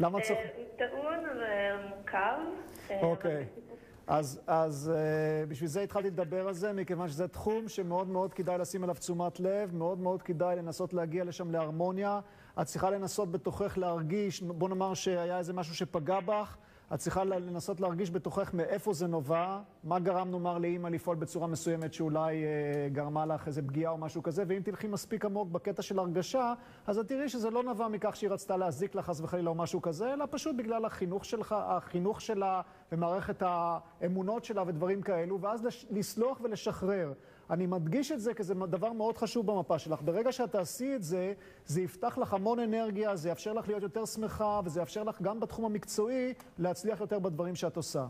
למה 0.00 0.20
צוחק? 0.20 0.40
אה, 0.40 0.64
טעון 0.76 1.18
ומורכב. 1.18 2.38
אה, 2.90 3.02
אוקיי. 3.02 3.46
אז, 4.06 4.40
אז 4.46 4.92
uh, 4.94 5.50
בשביל 5.50 5.68
זה 5.68 5.80
התחלתי 5.80 6.10
לדבר 6.10 6.48
על 6.48 6.54
זה, 6.54 6.72
מכיוון 6.72 7.08
שזה 7.08 7.28
תחום 7.28 7.68
שמאוד 7.68 8.08
מאוד 8.08 8.34
כדאי 8.34 8.58
לשים 8.58 8.82
עליו 8.82 8.94
תשומת 8.94 9.40
לב, 9.40 9.74
מאוד 9.74 9.98
מאוד 9.98 10.22
כדאי 10.22 10.56
לנסות 10.56 10.94
להגיע 10.94 11.24
לשם 11.24 11.50
להרמוניה. 11.50 12.20
את 12.60 12.66
צריכה 12.66 12.90
לנסות 12.90 13.32
בתוכך 13.32 13.78
להרגיש, 13.78 14.42
בוא 14.42 14.68
נאמר 14.68 14.94
שהיה 14.94 15.38
איזה 15.38 15.52
משהו 15.52 15.74
שפגע 15.74 16.20
בך, 16.20 16.56
את 16.94 16.98
צריכה 16.98 17.24
לנסות 17.24 17.80
להרגיש 17.80 18.10
בתוכך 18.10 18.54
מאיפה 18.54 18.92
זה 18.92 19.06
נובע, 19.06 19.60
מה 19.84 19.98
גרם 19.98 20.30
נאמר 20.30 20.58
לאימא 20.58 20.88
לפעול 20.88 21.16
בצורה 21.16 21.46
מסוימת 21.46 21.92
שאולי 21.92 22.36
uh, 22.42 22.92
גרמה 22.92 23.26
לך 23.26 23.46
איזה 23.46 23.62
פגיעה 23.62 23.92
או 23.92 23.98
משהו 23.98 24.22
כזה, 24.22 24.44
ואם 24.46 24.60
תלכי 24.64 24.86
מספיק 24.86 25.24
עמוק 25.24 25.48
בקטע 25.48 25.82
של 25.82 25.98
הרגשה, 25.98 26.54
אז 26.86 26.98
את 26.98 27.08
תראי 27.08 27.28
שזה 27.28 27.50
לא 27.50 27.62
נבע 27.62 27.88
מכך 27.88 28.16
שהיא 28.16 28.30
רצתה 28.30 28.56
להזיק 28.56 28.94
לך 28.94 29.06
חס 29.06 29.20
וחלילה 29.20 29.50
או 29.50 29.54
משהו 29.54 29.82
כזה, 29.82 30.12
אלא 30.12 30.24
פשוט 30.30 30.56
בגלל 30.56 30.84
החינוך 30.84 31.24
שלך, 31.24 31.54
החינוך 31.58 32.20
שלה 32.20 32.60
ומערכת 32.92 33.42
האמונות 33.46 34.44
שלה 34.44 34.62
ודברים 34.66 35.02
כאלו, 35.02 35.40
ואז 35.40 35.66
לסלוח 35.90 36.40
ולשחרר. 36.42 37.12
אני 37.50 37.66
מדגיש 37.66 38.12
את 38.12 38.20
זה 38.20 38.34
כי 38.34 38.42
זה 38.42 38.54
דבר 38.54 38.92
מאוד 38.92 39.18
חשוב 39.18 39.46
במפה 39.46 39.78
שלך. 39.78 40.02
ברגע 40.02 40.32
שאת 40.32 40.52
תעשי 40.52 40.94
את 40.94 41.02
זה, 41.02 41.32
זה 41.64 41.80
יפתח 41.80 42.18
לך 42.18 42.34
המון 42.34 42.58
אנרגיה, 42.58 43.16
זה 43.16 43.28
יאפשר 43.28 43.52
לך 43.52 43.68
להיות 43.68 43.82
יותר 43.82 44.06
שמחה, 44.06 44.60
וזה 44.64 44.80
יאפשר 44.80 45.02
לך 45.02 45.22
גם 45.22 45.40
בתחום 45.40 45.64
המקצועי 45.64 46.34
להצליח 46.58 47.00
יותר 47.00 47.18
בדברים 47.18 47.54
שאת 47.54 47.76
עושה. 47.76 48.06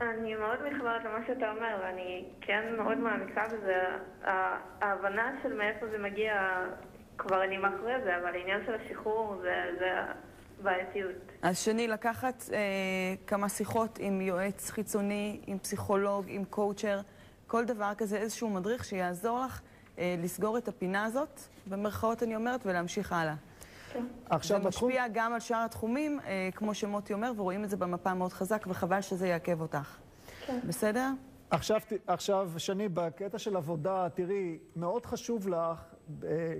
אני 0.00 0.34
מאוד 0.34 0.58
מתחברת 0.62 1.04
למה 1.04 1.18
שאתה 1.26 1.50
אומר, 1.50 1.78
ואני 1.82 2.24
כן 2.40 2.74
מאוד 2.76 2.98
מעמיקה 2.98 3.42
בזה. 3.46 3.76
ההבנה 4.80 5.38
של 5.42 5.52
מאיפה 5.52 5.86
זה 5.90 5.98
מגיע, 5.98 6.32
כבר 7.18 7.44
אני 7.44 7.58
מאחורי 7.58 7.92
זה, 8.04 8.16
אבל 8.16 8.34
העניין 8.34 8.60
של 8.66 8.74
השחרור 8.74 9.36
זה, 9.42 9.64
זה 9.78 9.86
הבעייתיות. 10.60 11.16
אז 11.42 11.58
שני, 11.58 11.88
לקחת 11.88 12.42
אה, 12.52 12.58
כמה 13.26 13.48
שיחות 13.48 13.98
עם 14.00 14.20
יועץ 14.20 14.70
חיצוני, 14.70 15.40
עם 15.46 15.58
פסיכולוג, 15.58 16.24
עם 16.28 16.44
קואוצ'ר, 16.44 17.00
כל 17.48 17.64
דבר 17.64 17.92
כזה, 17.98 18.16
איזשהו 18.16 18.50
מדריך 18.50 18.84
שיעזור 18.84 19.40
לך 19.40 19.60
אה, 19.98 20.14
לסגור 20.18 20.58
את 20.58 20.68
הפינה 20.68 21.04
הזאת, 21.04 21.40
במרכאות 21.66 22.22
אני 22.22 22.36
אומרת, 22.36 22.66
ולהמשיך 22.66 23.12
הלאה. 23.12 23.34
עכשיו, 24.30 24.62
זה 24.62 24.68
בתחום... 24.68 24.88
משפיע 24.88 25.04
גם 25.12 25.32
על 25.32 25.40
שאר 25.40 25.64
התחומים, 25.64 26.20
אה, 26.20 26.48
כמו 26.54 26.74
שמוטי 26.74 27.12
אומר, 27.12 27.32
ורואים 27.36 27.64
את 27.64 27.70
זה 27.70 27.76
במפה 27.76 28.14
מאוד 28.14 28.32
חזק, 28.32 28.64
וחבל 28.68 29.00
שזה 29.00 29.28
יעכב 29.28 29.60
אותך. 29.60 29.96
בסדר? 30.66 31.10
עכשיו, 31.50 31.80
עכשיו, 32.06 32.50
שני, 32.56 32.88
בקטע 32.88 33.38
של 33.38 33.56
עבודה, 33.56 34.08
תראי, 34.14 34.58
מאוד 34.76 35.06
חשוב 35.06 35.48
לך, 35.48 35.84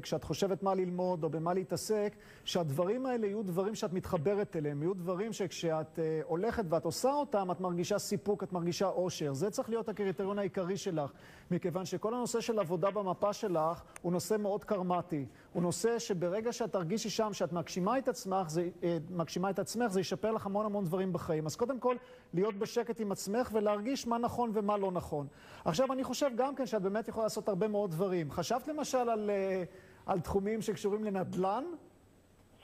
כשאת 0.02 0.24
חושבת 0.24 0.62
מה 0.62 0.74
ללמוד 0.74 1.24
או 1.24 1.30
במה 1.30 1.54
להתעסק, 1.54 2.16
שהדברים 2.44 3.06
האלה 3.06 3.26
יהיו 3.26 3.42
דברים 3.42 3.74
שאת 3.74 3.92
מתחברת 3.92 4.56
אליהם, 4.56 4.82
יהיו 4.82 4.94
דברים 4.94 5.32
שכשאת 5.32 5.98
אה, 5.98 6.20
הולכת 6.24 6.64
ואת 6.68 6.84
עושה 6.84 7.12
אותם, 7.12 7.50
את 7.50 7.60
מרגישה 7.60 7.98
סיפוק, 7.98 8.42
את 8.42 8.52
מרגישה 8.52 8.86
אושר. 8.86 9.32
זה 9.32 9.50
צריך 9.50 9.68
להיות 9.68 9.88
הקריטריון 9.88 10.38
העיקרי 10.38 10.76
שלך, 10.76 11.12
מכיוון 11.50 11.84
שכל 11.84 12.14
הנושא 12.14 12.40
של 12.40 12.58
עבודה 12.58 12.90
במפה 12.90 13.32
שלך 13.32 13.82
הוא 14.02 14.12
נושא 14.12 14.36
מאוד 14.38 14.64
קרמטי. 14.64 15.26
הוא 15.52 15.62
נושא 15.62 15.98
שברגע 15.98 16.52
שאת 16.52 16.72
תרגישי 16.72 17.10
שם, 17.10 17.32
שאת 17.32 17.52
מגשימה 17.52 17.98
את 17.98 18.08
עצמך, 18.08 18.50
זה, 18.50 18.68
אה, 18.82 18.98
מגשימה 19.10 19.50
את 19.50 19.58
עצמך, 19.58 19.92
זה 19.92 20.00
ישפר 20.00 20.30
לך 20.30 20.46
המון 20.46 20.66
המון 20.66 20.84
דברים 20.84 21.12
בחיים. 21.12 21.46
אז 21.46 21.56
קודם 21.56 21.80
כל, 21.80 21.96
להיות 22.34 22.54
בשקט 22.54 23.00
עם 23.00 23.12
עצמך 23.12 23.50
ולהרגיש 23.52 24.06
מה 24.06 24.18
נכון 24.18 24.50
ומה 24.54 24.76
לא 24.76 24.92
נכון. 24.92 25.26
עכשיו, 25.64 25.92
אני 25.92 26.04
חושב 26.04 26.30
גם 26.36 26.54
כן 26.54 26.66
שאת 26.66 26.82
באמת 26.82 27.08
יכולה 27.08 27.26
לעשות 27.26 27.48
הרבה 27.48 27.68
מאוד 27.68 27.90
דברים. 27.90 28.30
חשבת 28.30 28.68
למשל 28.68 28.98
על, 28.98 29.30
אה, 29.30 29.64
על 30.06 30.20
תחומים 30.20 30.62
שקשורים 30.62 31.04
לנדל"ן? 31.04 31.64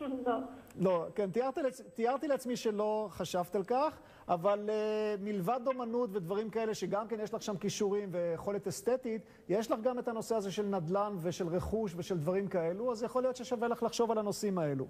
לא. 0.00 0.38
לא, 0.80 1.06
כן, 1.14 1.30
תיארתי, 1.30 1.62
לעצ... 1.62 1.80
תיארתי 1.80 2.28
לעצמי 2.28 2.56
שלא 2.56 3.08
חשבת 3.10 3.56
על 3.56 3.64
כך, 3.64 3.98
אבל 4.28 4.70
uh, 4.70 5.22
מלבד 5.22 5.60
אומנות 5.66 6.10
ודברים 6.12 6.50
כאלה, 6.50 6.74
שגם 6.74 7.08
כן 7.08 7.20
יש 7.20 7.34
לך 7.34 7.42
שם 7.42 7.56
כישורים 7.56 8.08
ויכולת 8.12 8.66
אסתטית, 8.66 9.22
יש 9.48 9.70
לך 9.70 9.80
גם 9.80 9.98
את 9.98 10.08
הנושא 10.08 10.34
הזה 10.34 10.50
של 10.50 10.66
נדל"ן 10.66 11.16
ושל 11.20 11.48
רכוש 11.48 11.94
ושל 11.96 12.18
דברים 12.18 12.48
כאלו, 12.48 12.92
אז 12.92 13.02
יכול 13.02 13.22
להיות 13.22 13.36
ששווה 13.36 13.68
לך 13.68 13.82
לחשוב 13.82 14.10
על 14.10 14.18
הנושאים 14.18 14.58
האלו. 14.58 14.86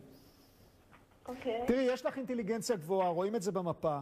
אוקיי. 1.28 1.64
תראי, 1.66 1.82
יש 1.82 2.06
לך 2.06 2.16
אינטליגנציה 2.16 2.76
גבוהה, 2.76 3.08
רואים 3.08 3.36
את 3.36 3.42
זה 3.42 3.52
במפה. 3.52 3.98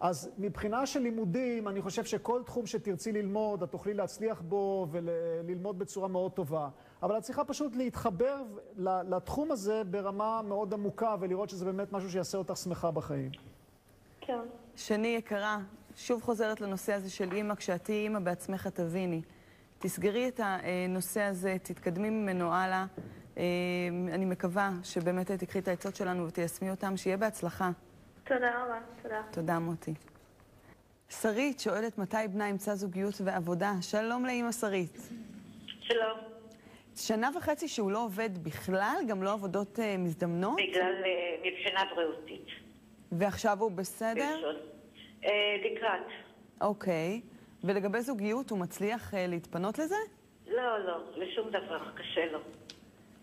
אז 0.00 0.30
מבחינה 0.38 0.86
של 0.86 1.00
לימודים, 1.00 1.68
אני 1.68 1.82
חושב 1.82 2.04
שכל 2.04 2.42
תחום 2.42 2.66
שתרצי 2.66 3.12
ללמוד, 3.12 3.62
את 3.62 3.70
תוכלי 3.70 3.94
להצליח 3.94 4.40
בו 4.40 4.86
וללמוד 4.90 5.78
בצורה 5.78 6.08
מאוד 6.08 6.32
טובה. 6.32 6.68
אבל 7.02 7.18
את 7.18 7.22
צריכה 7.22 7.44
פשוט 7.44 7.76
להתחבר 7.76 8.42
לתחום 8.76 9.52
הזה 9.52 9.82
ברמה 9.84 10.42
מאוד 10.42 10.74
עמוקה 10.74 11.16
ולראות 11.20 11.48
שזה 11.48 11.64
באמת 11.64 11.92
משהו 11.92 12.10
שיעשה 12.10 12.38
אותך 12.38 12.56
שמחה 12.56 12.90
בחיים. 12.90 13.30
כן. 14.20 14.40
שני 14.76 15.08
יקרה, 15.08 15.58
שוב 15.96 16.22
חוזרת 16.22 16.60
לנושא 16.60 16.92
הזה 16.92 17.10
של 17.10 17.32
אימא, 17.32 17.54
כשאת 17.54 17.84
תהיי 17.84 18.02
אימא 18.02 18.18
בעצמך 18.18 18.66
תביני. 18.66 19.22
תסגרי 19.78 20.28
את 20.28 20.40
הנושא 20.42 21.20
הזה, 21.20 21.56
תתקדמי 21.62 22.10
ממנו 22.10 22.52
הלאה. 22.52 22.86
אה, 23.38 23.42
אני 24.12 24.24
מקווה 24.24 24.70
שבאמת 24.82 25.30
תקחי 25.30 25.58
את 25.58 25.68
העצות 25.68 25.96
שלנו 25.96 26.26
ותיישמי 26.26 26.70
אותם, 26.70 26.96
שיהיה 26.96 27.16
בהצלחה. 27.16 27.70
תודה 28.24 28.64
רבה, 28.64 28.78
תודה. 29.02 29.22
תודה, 29.30 29.58
מוטי. 29.58 29.94
שרית 31.08 31.60
שואלת 31.60 31.98
מתי 31.98 32.16
בנה 32.32 32.48
ימצא 32.48 32.74
זוגיות 32.74 33.14
ועבודה. 33.24 33.72
שלום 33.80 34.26
לאימא 34.26 34.52
שרית. 34.52 35.08
שלום. 35.80 36.18
שנה 36.96 37.30
וחצי 37.36 37.68
שהוא 37.68 37.90
לא 37.90 38.04
עובד 38.04 38.30
בכלל, 38.42 38.96
גם 39.08 39.22
לא 39.22 39.32
עבודות 39.32 39.80
אה, 39.80 39.96
מזדמנות, 39.96 40.56
בגלל 40.56 40.94
אה, 41.04 41.50
מבחינה 41.50 41.80
בריאותית. 41.94 42.65
ועכשיו 43.12 43.60
הוא 43.60 43.70
בסדר? 43.70 44.52
אה, 45.24 45.30
לקראת. 45.64 46.06
אוקיי. 46.60 47.20
ולגבי 47.64 48.00
זוגיות, 48.00 48.50
הוא 48.50 48.58
מצליח 48.58 49.14
אה, 49.14 49.26
להתפנות 49.26 49.78
לזה? 49.78 49.96
לא, 50.46 50.78
לא, 50.78 50.98
לשום 51.16 51.50
דבר, 51.50 51.90
קשה 51.94 52.32
לו. 52.32 52.38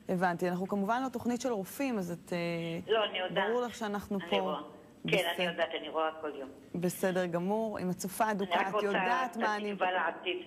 הבנתי. 0.09 0.49
אנחנו 0.49 0.67
כמובן 0.67 1.01
לא 1.03 1.09
תוכנית 1.09 1.41
של 1.41 1.51
רופאים, 1.51 1.97
אז 1.97 2.11
את... 2.11 2.33
אה, 2.33 2.93
לא, 2.93 3.05
אני 3.05 3.19
יודעת. 3.19 3.49
ברור 3.49 3.61
לך 3.61 3.75
שאנחנו 3.75 4.19
אני 4.19 4.29
פה. 4.29 4.39
רואה. 4.39 4.61
כן, 5.07 5.17
בסדר. 5.17 5.29
אני 5.37 5.45
יודעת, 5.45 5.69
אני 5.79 5.89
רואה 5.89 6.09
כל 6.21 6.31
יום. 6.39 6.49
בסדר 6.75 7.25
גמור. 7.25 7.79
אם 7.79 7.89
את 7.89 7.95
צופה 7.95 8.31
אדוקה, 8.31 8.53
אני 8.53 8.61
רק 8.63 8.67
את 8.69 8.73
רוצה 8.73 8.87
יודעת 8.87 9.31
את 9.31 9.37
מה 9.37 9.55
אני... 9.55 9.71
התקווה 9.71 9.91
לעתיד. 9.91 10.37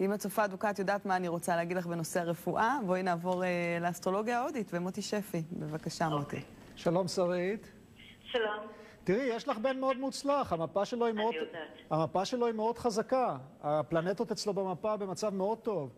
אם 0.00 0.14
את 0.14 0.18
צופה 0.18 0.44
אדוקה, 0.44 0.70
את 0.70 0.78
יודעת 0.78 1.06
מה 1.06 1.16
אני 1.16 1.28
רוצה 1.28 1.56
להגיד 1.56 1.76
לך 1.76 1.86
בנושא 1.86 2.20
הרפואה. 2.20 2.78
בואי 2.86 3.02
נעבור 3.02 3.44
אה, 3.44 3.78
לאסטרולוגיה 3.80 4.38
ההודית 4.38 4.70
ומוטי 4.74 5.02
שפי. 5.02 5.42
בבקשה, 5.52 6.08
מוטי. 6.08 6.22
אוקיי. 6.24 6.40
שלום 6.76 7.08
שרית. 7.08 7.72
שלום. 8.24 8.73
תראי, 9.04 9.22
יש 9.22 9.48
לך 9.48 9.58
בן 9.58 9.80
מאוד 9.80 9.96
מוצלח, 9.96 10.52
המפה 10.52 10.84
שלו 10.84 11.06
היא 11.06 11.14
מאוד. 11.14 11.34
המפה 11.90 12.24
שלו 12.24 12.46
היא 12.46 12.54
מאוד 12.54 12.78
חזקה. 12.78 13.36
הפלנטות 13.62 14.32
אצלו 14.32 14.52
במפה 14.54 14.96
במצב 14.96 15.34
מאוד 15.34 15.58
טוב. 15.58 15.90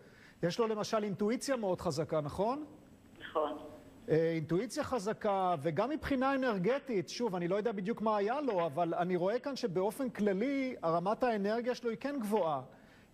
יש 0.43 0.59
לו 0.59 0.67
למשל 0.67 1.05
אינטואיציה 1.05 1.57
מאוד 1.57 1.81
חזקה, 1.81 2.21
נכון? 2.21 2.65
נכון. 3.21 3.59
אה, 4.09 4.31
אינטואיציה 4.35 4.85
חזקה, 4.85 5.55
וגם 5.63 5.91
מבחינה 5.91 6.35
אנרגטית, 6.35 7.09
שוב, 7.09 7.35
אני 7.35 7.49
לא 7.49 7.57
יודע 7.57 7.73
בדיוק 7.73 8.03
מה 8.03 8.17
היה 8.17 8.41
לו, 8.41 8.67
אבל 8.67 8.95
אני 8.95 9.17
רואה 9.17 9.39
כאן 9.39 9.57
שבאופן 9.57 10.11
כללי, 10.11 10.77
הרמת 10.83 11.23
האנרגיה 11.23 11.75
שלו 11.75 11.91
היא 11.91 11.99
כן 12.01 12.17
גבוהה. 12.21 12.63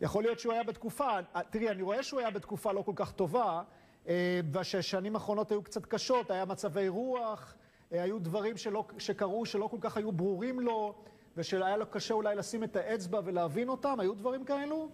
יכול 0.01 0.23
להיות 0.23 0.39
שהוא 0.39 0.53
היה 0.53 0.63
בתקופה, 0.63 1.09
אה, 1.37 1.41
תראי, 1.51 1.71
אני 1.71 1.83
רואה 1.83 2.03
שהוא 2.03 2.21
היה 2.21 2.31
בתקופה 2.31 2.73
לא 2.73 2.83
כל 2.83 2.93
כך 2.97 3.13
טובה, 3.13 3.63
אה, 4.09 4.41
והשנים 4.53 5.15
האחרונות 5.15 5.51
היו 5.51 5.63
קצת 5.63 5.87
קשות, 5.87 6.31
היה 6.31 6.45
מצבי 6.45 6.89
רוח, 6.89 7.55
היו 8.01 8.19
דברים 8.19 8.57
שלא, 8.57 8.85
שקרו 8.99 9.47
שלא 9.47 9.67
כל 9.67 9.77
כך 9.81 9.97
היו 9.97 10.13
ברורים 10.13 10.61
לו, 10.61 10.95
ושהיה 11.37 11.77
לו 11.77 11.87
קשה 11.87 12.15
אולי 12.15 12.37
לשים 12.37 12.65
את 12.65 12.77
האצבע 12.77 13.21
ולהבין 13.25 13.69
אותם, 13.69 14.01
היו 14.01 14.15
דברים 14.15 14.45
כאלו? 14.45 14.89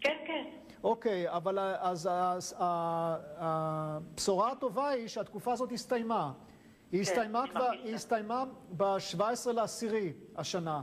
כן, 0.00 0.16
כן. 0.26 0.44
אוקיי, 0.82 1.30
אבל 1.30 1.58
אז 1.58 2.08
הבשורה 3.36 4.52
הטובה 4.52 4.88
היא 4.88 5.08
שהתקופה 5.08 5.52
הזאת 5.52 5.72
הסתיימה. 5.72 6.32
היא 6.92 7.00
הסתיימה 7.00 7.42
אני 7.42 7.50
כבר. 7.50 7.70
היא 7.84 7.94
הסתיימה 7.94 8.44
ב-17 8.76 9.52
לעשירי 9.52 10.12
השנה. 10.36 10.82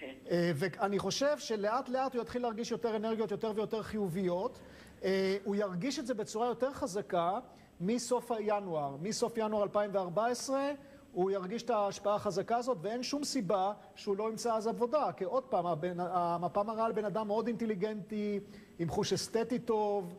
כן. 0.00 0.14
אה, 0.30 0.52
ואני 0.54 0.98
חושב 0.98 1.38
שלאט 1.38 1.88
לאט 1.88 2.14
הוא 2.14 2.22
יתחיל 2.22 2.42
להרגיש 2.42 2.70
יותר 2.70 2.96
אנרגיות 2.96 3.30
יותר 3.30 3.52
ויותר 3.54 3.82
חיוביות. 3.82 4.60
אה, 5.04 5.36
הוא 5.44 5.56
ירגיש 5.56 5.98
את 5.98 6.06
זה 6.06 6.14
בצורה 6.14 6.46
יותר 6.46 6.72
חזקה 6.72 7.38
מסוף 7.80 8.30
ינואר. 8.40 8.96
מסוף 9.00 9.32
ינואר 9.36 9.62
2014 9.62 10.72
הוא 11.14 11.30
ירגיש 11.30 11.62
את 11.62 11.70
ההשפעה 11.70 12.14
החזקה 12.14 12.56
הזאת, 12.56 12.78
ואין 12.80 13.02
שום 13.02 13.24
סיבה 13.24 13.72
שהוא 13.94 14.16
לא 14.16 14.30
ימצא 14.30 14.54
אז 14.54 14.66
עבודה. 14.66 15.10
כי 15.16 15.24
עוד 15.24 15.42
פעם, 15.42 15.66
הבן, 15.66 16.00
המפה 16.00 16.62
מראה 16.62 16.84
על 16.84 16.92
בן 16.92 17.04
אדם 17.04 17.26
מאוד 17.26 17.46
אינטליגנטי, 17.46 18.40
עם 18.78 18.88
חוש 18.88 19.12
אסתטי 19.12 19.58
טוב, 19.58 20.14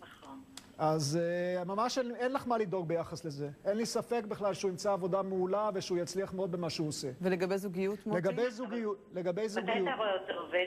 נכון. 0.00 0.40
אז 0.78 1.18
uh, 1.62 1.64
ממש 1.64 1.98
אין, 1.98 2.14
אין 2.14 2.32
לך 2.32 2.46
מה 2.46 2.58
לדאוג 2.58 2.88
ביחס 2.88 3.24
לזה. 3.24 3.50
אין 3.64 3.76
לי 3.76 3.86
ספק 3.86 4.24
בכלל 4.28 4.54
שהוא 4.54 4.70
ימצא 4.70 4.92
עבודה 4.92 5.22
מעולה 5.22 5.70
ושהוא 5.74 5.98
יצליח 5.98 6.32
מאוד 6.34 6.52
במה 6.52 6.70
שהוא 6.70 6.88
עושה. 6.88 7.08
ולגבי 7.20 7.58
זוגיות, 7.58 8.06
מוטי? 8.06 8.18
לגבי 8.18 8.50
זוגיות, 8.50 8.98
לגבי 9.14 9.40
מתי 9.42 9.48
זוגיות. 9.48 9.76
אתה 9.88 9.96
רואה 9.96 10.14
אותו 10.20 10.32
עובד? 10.40 10.66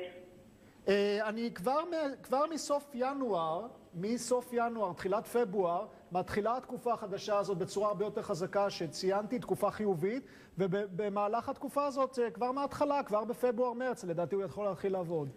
Uh, 0.86 0.89
אני 1.23 1.51
כבר, 1.53 1.79
כבר 2.23 2.45
מסוף 2.53 2.91
ינואר, 2.93 3.67
מסוף 3.93 4.49
ינואר, 4.53 4.93
תחילת 4.93 5.27
פברואר, 5.27 5.86
מתחילה 6.12 6.57
התקופה 6.57 6.93
החדשה 6.93 7.38
הזאת 7.38 7.57
בצורה 7.57 7.88
הרבה 7.88 8.05
יותר 8.05 8.22
חזקה 8.22 8.70
שציינתי, 8.70 9.39
תקופה 9.39 9.72
חיובית, 9.72 10.26
ובמהלך 10.57 11.49
התקופה 11.49 11.86
הזאת, 11.86 12.16
uh, 12.16 12.32
כבר 12.32 12.51
מההתחלה, 12.51 13.03
כבר 13.03 13.24
בפברואר-מרץ, 13.24 14.03
לדעתי 14.03 14.36
הוא 14.36 14.43
יכול 14.43 14.66
להתחיל 14.66 14.91
לעבוד. 14.91 15.30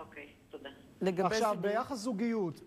אוקיי, 0.00 0.28
תודה. 0.50 0.70
לגבי 1.00 1.26
עכשיו. 1.26 1.56
ביחס 1.60 1.98
זוגיות, 1.98 2.60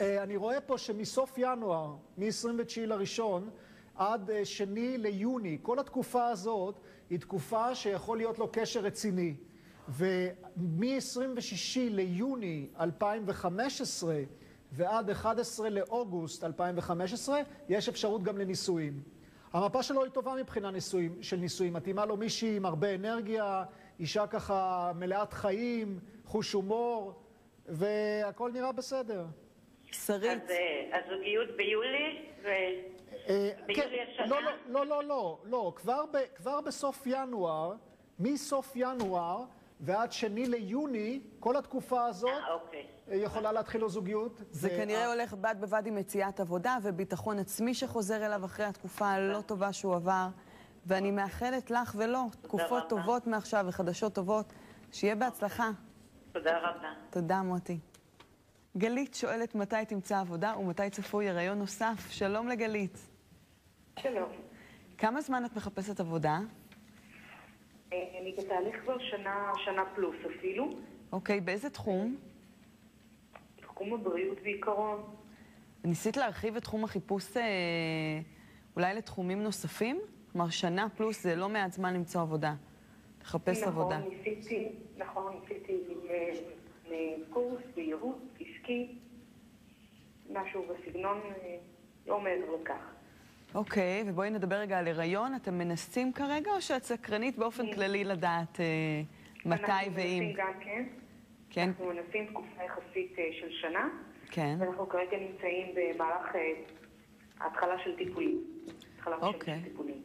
אה, 0.00 0.22
אני 0.22 0.36
רואה 0.36 0.60
פה 0.60 0.78
שמסוף 0.78 1.34
ינואר, 1.36 1.94
מ-29 2.18 2.80
לראשון, 2.86 3.50
עד 3.94 4.30
אה, 4.30 4.44
שני 4.44 4.98
ליוני, 4.98 5.58
כל 5.62 5.78
התקופה 5.78 6.28
הזאת 6.28 6.80
היא 7.10 7.20
תקופה 7.20 7.74
שיכול 7.74 8.16
להיות 8.16 8.38
לו 8.38 8.48
קשר 8.52 8.80
רציני. 8.80 9.34
ומ-26 9.88 11.78
ליוני 11.90 12.68
2015 12.80 14.22
ועד 14.72 15.10
11 15.10 15.70
לאוגוסט 15.70 16.44
2015, 16.44 17.40
יש 17.68 17.88
אפשרות 17.88 18.22
גם 18.22 18.38
לנישואים. 18.38 19.02
המפה 19.52 19.82
שלו 19.82 20.04
היא 20.04 20.10
טובה 20.10 20.34
מבחינה 20.34 20.70
נישואים, 20.70 21.22
של 21.22 21.36
נישואים. 21.36 21.72
מתאימה 21.72 22.06
לו 22.06 22.16
מישהי 22.16 22.56
עם 22.56 22.66
הרבה 22.66 22.94
אנרגיה, 22.94 23.64
אישה 24.00 24.26
ככה 24.26 24.92
מלאת 24.94 25.32
חיים, 25.32 26.00
חוש 26.24 26.52
הומור, 26.52 27.22
והכל 27.66 28.50
נראה 28.52 28.72
בסדר. 28.72 29.26
שרית, 29.92 30.42
אז 30.42 30.50
אה, 30.50 30.98
הזוגיות 30.98 31.56
ביולי, 31.56 32.22
ו... 32.42 32.46
אה, 33.28 33.50
ביולי 33.66 33.82
כן, 33.82 34.04
השנה? 34.12 34.26
לא, 34.26 34.40
לא, 34.42 34.50
לא, 34.68 34.86
לא, 34.86 35.04
לא, 35.04 35.38
לא. 35.44 35.72
כבר, 35.76 36.04
ב, 36.12 36.16
כבר 36.34 36.60
בסוף 36.60 37.02
ינואר, 37.06 37.74
מסוף 38.18 38.72
ינואר 38.76 39.44
ועד 39.80 40.12
שני 40.12 40.46
ליוני, 40.46 41.20
כל 41.40 41.56
התקופה 41.56 42.06
הזאת 42.06 42.30
אה, 42.30 42.52
אוקיי. 42.52 42.86
אה, 43.10 43.16
יכולה 43.16 43.52
להתחיל 43.52 43.80
לו 43.80 43.88
זוגיות. 43.88 44.42
זה 44.50 44.68
ו- 44.68 44.70
כנראה 44.70 45.12
הולך 45.12 45.34
בד 45.34 45.54
בבד 45.60 45.86
עם 45.86 45.94
מציאת 45.94 46.40
עבודה 46.40 46.76
וביטחון 46.82 47.38
עצמי 47.38 47.74
שחוזר 47.74 48.26
אליו 48.26 48.44
אחרי 48.44 48.66
התקופה 48.66 49.08
הלא 49.08 49.40
טובה 49.40 49.72
שהוא 49.72 49.94
עבר. 49.94 50.28
ואני 50.86 51.10
מאחלת 51.10 51.70
לך 51.70 51.94
ולו 51.98 52.24
תקופות 52.42 52.70
רבה. 52.70 52.88
טובות 52.88 53.26
מעכשיו 53.26 53.64
וחדשות 53.68 54.14
טובות. 54.14 54.52
שיהיה 54.92 55.14
בהצלחה. 55.14 55.70
תודה 56.32 56.58
רבה. 56.58 56.92
תודה, 57.10 57.42
מוטי. 57.42 57.78
גלית 58.76 59.14
שואלת 59.14 59.54
מתי 59.54 59.84
תמצא 59.88 60.20
עבודה 60.20 60.54
ומתי 60.58 60.90
צפוי 60.90 61.28
הריון 61.28 61.58
נוסף. 61.58 62.10
שלום 62.10 62.48
לגלית. 62.48 62.98
שלום. 63.98 64.28
כמה 64.98 65.20
זמן 65.20 65.44
את 65.44 65.56
מחפשת 65.56 66.00
עבודה? 66.00 66.38
אה, 67.92 68.20
אני 68.20 68.34
בתהליך 68.38 68.82
כבר 68.82 68.98
שנה, 68.98 69.52
שנה 69.64 69.84
פלוס 69.94 70.16
אפילו. 70.36 70.70
אוקיי, 71.12 71.40
באיזה 71.40 71.70
תחום? 71.70 72.16
תחום 73.56 73.94
הבריאות 73.94 74.38
בעיקרון. 74.42 75.02
ניסית 75.84 76.16
להרחיב 76.16 76.56
את 76.56 76.62
תחום 76.62 76.84
החיפוש 76.84 77.36
אה, 77.36 77.42
אולי 78.76 78.94
לתחומים 78.94 79.42
נוספים? 79.42 80.00
כלומר, 80.32 80.50
שנה 80.50 80.88
פלוס 80.96 81.22
זה 81.22 81.36
לא 81.36 81.48
מעט 81.48 81.72
זמן 81.72 81.94
למצוא 81.94 82.20
עבודה. 82.20 82.54
לחפש 83.22 83.62
עבודה. 83.62 83.98
נכון, 83.98 84.10
ניסיתי, 84.10 84.68
נכון, 84.96 85.40
ניסיתי 85.40 85.78
אה, 86.90 87.14
קורס 87.30 87.62
בייעוץ 87.74 88.18
עסקי, 88.40 88.98
משהו 90.32 90.64
בסגנון, 90.66 91.20
לא 92.06 92.20
מעבר 92.20 92.56
לכך. 92.62 92.97
אוקיי, 93.54 94.04
ובואי 94.06 94.30
נדבר 94.30 94.56
רגע 94.56 94.78
על 94.78 94.88
הריון. 94.88 95.34
אתם 95.34 95.58
מנסים 95.58 96.12
כרגע, 96.12 96.50
או 96.50 96.60
שאת 96.60 96.82
סקרנית 96.82 97.38
באופן 97.38 97.72
כללי 97.72 98.04
לדעת 98.04 98.60
אה, 98.60 98.66
מתי 99.44 99.64
אנחנו 99.64 99.94
ואם? 99.94 100.22
מנסים 100.22 100.32
גם 100.36 100.52
כן. 100.60 100.84
כן, 101.50 101.68
אנחנו 101.68 101.86
מנסים 101.86 102.26
תקופה 102.26 102.62
יחסית 102.64 103.18
אה, 103.18 103.24
של 103.40 103.50
שנה, 103.50 103.88
כן. 104.30 104.56
ואנחנו 104.60 104.88
כרגע 104.88 105.16
נמצאים 105.16 105.66
במהלך 105.74 106.34
אה, 106.34 106.40
ההתחלה 107.40 107.74
של 107.84 107.96
טיפולים. 107.96 108.44
התחלה 108.96 109.16
אוקיי. 109.16 109.60
של 109.64 109.70
טיפולים. 109.70 110.02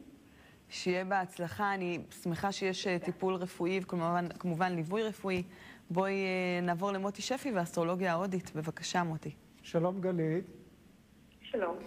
שיהיה 0.69 1.05
בהצלחה. 1.05 1.73
אני 1.73 1.99
שמחה 2.23 2.51
שיש 2.51 2.87
טיפול 2.87 3.33
רפואי 3.33 3.79
וכמובן 3.83 4.27
כמובן 4.39 4.75
ליווי 4.75 5.03
רפואי. 5.03 5.43
בואי 5.89 6.13
נעבור 6.61 6.91
למוטי 6.91 7.21
שפי 7.21 7.51
והאסטרולוגיה 7.51 8.11
ההודית. 8.11 8.55
בבקשה, 8.55 9.03
מוטי. 9.03 9.31
שלום 9.63 10.01
גלית. 10.01 10.45
שלום. 11.41 11.77